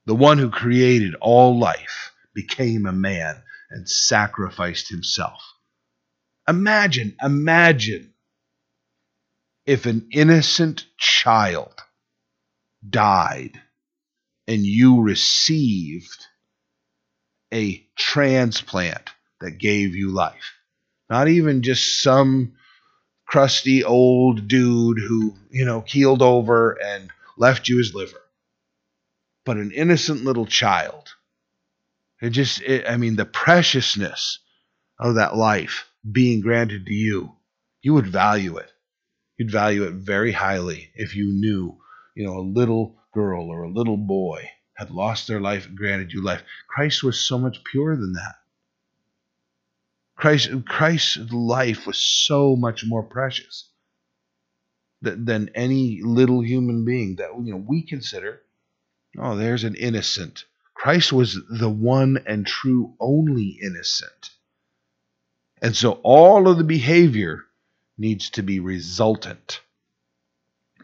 The 0.07 0.15
one 0.15 0.39
who 0.39 0.51
created 0.51 1.15
all 1.21 1.59
life 1.59 2.13
became 2.35 2.87
a 2.87 2.93
man 2.93 3.43
and 3.71 3.89
sacrificed 3.89 4.89
himself. 4.89 5.43
Imagine, 6.49 7.17
imagine 7.23 8.14
if 9.67 9.87
an 9.87 10.09
innocent 10.13 10.85
child 10.97 11.75
died 12.89 13.61
and 14.47 14.65
you 14.65 15.03
received 15.03 16.27
a 17.53 17.87
transplant 17.97 19.11
that 19.41 19.59
gave 19.59 19.95
you 19.95 20.11
life. 20.11 20.53
Not 21.09 21.29
even 21.29 21.63
just 21.63 22.03
some 22.03 22.55
crusty 23.27 23.85
old 23.85 24.49
dude 24.49 24.99
who, 24.99 25.35
you 25.51 25.65
know, 25.65 25.81
keeled 25.81 26.23
over 26.23 26.73
and 26.73 27.11
left 27.37 27.69
you 27.69 27.79
his 27.79 27.95
liver 27.95 28.21
but 29.45 29.57
an 29.57 29.71
innocent 29.73 30.25
little 30.25 30.47
child. 30.47 31.15
It 32.21 32.31
just, 32.31 32.63
it, 32.63 32.87
I 32.89 32.97
mean, 32.97 33.17
the 33.17 33.27
preciousness 33.27 34.39
of 34.99 35.17
that 35.17 35.37
life 35.37 35.87
being 36.11 36.41
granted 36.41 36.87
to 36.87 36.93
you, 36.95 37.33
you 37.83 37.95
would 37.95 38.07
value 38.07 38.57
it. 38.57 38.71
You'd 39.37 39.51
value 39.51 39.85
it 39.85 39.95
very 39.95 40.33
highly 40.33 40.91
if 40.95 41.17
you 41.17 41.33
knew, 41.33 41.79
you 42.15 42.25
know, 42.25 42.39
a 42.39 42.51
little 42.61 42.97
girl 43.13 43.49
or 43.49 43.63
a 43.63 43.71
little 43.71 43.97
boy 43.97 44.51
had 44.75 44.91
lost 44.91 45.27
their 45.27 45.41
life 45.41 45.67
and 45.67 45.77
granted 45.77 46.13
you 46.13 46.23
life. 46.23 46.43
Christ 46.69 47.03
was 47.03 47.19
so 47.21 47.39
much 47.39 47.65
purer 47.65 47.97
than 47.97 48.13
that. 48.15 48.37
Christ, 50.17 50.51
Christ's 50.67 51.33
life 51.33 51.87
was 51.87 51.99
so 51.99 52.57
much 52.57 52.85
more 52.87 53.03
precious 53.03 53.69
than, 55.03 55.25
than 55.25 55.51
any 55.55 56.01
little 56.03 56.41
human 56.41 56.85
being 56.85 57.17
that 57.17 57.31
you 57.43 57.53
know 57.53 57.65
we 57.67 57.83
consider 57.83 58.41
Oh, 59.19 59.37
there's 59.37 59.65
an 59.65 59.77
innocent. 59.77 60.45
Christ 60.75 61.13
was 61.13 61.39
the 61.49 61.71
one 61.71 62.19
and 62.27 62.47
true 62.47 62.95
only 62.99 63.59
innocent. 63.63 64.31
And 65.63 65.75
so 65.77 66.01
all 66.03 66.49
of 66.49 66.59
the 66.59 66.65
behavior 66.65 67.45
needs 67.99 68.31
to 68.31 68.43
be 68.43 68.61
resultant. 68.61 69.61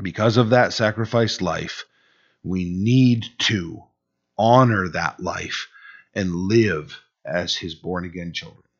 Because 0.00 0.36
of 0.36 0.50
that 0.50 0.72
sacrificed 0.72 1.42
life, 1.42 1.84
we 2.42 2.64
need 2.64 3.26
to 3.40 3.82
honor 4.38 4.88
that 4.88 5.20
life 5.20 5.68
and 6.14 6.34
live 6.34 6.98
as 7.24 7.54
his 7.56 7.74
born 7.74 8.04
again 8.04 8.32
children. 8.32 8.62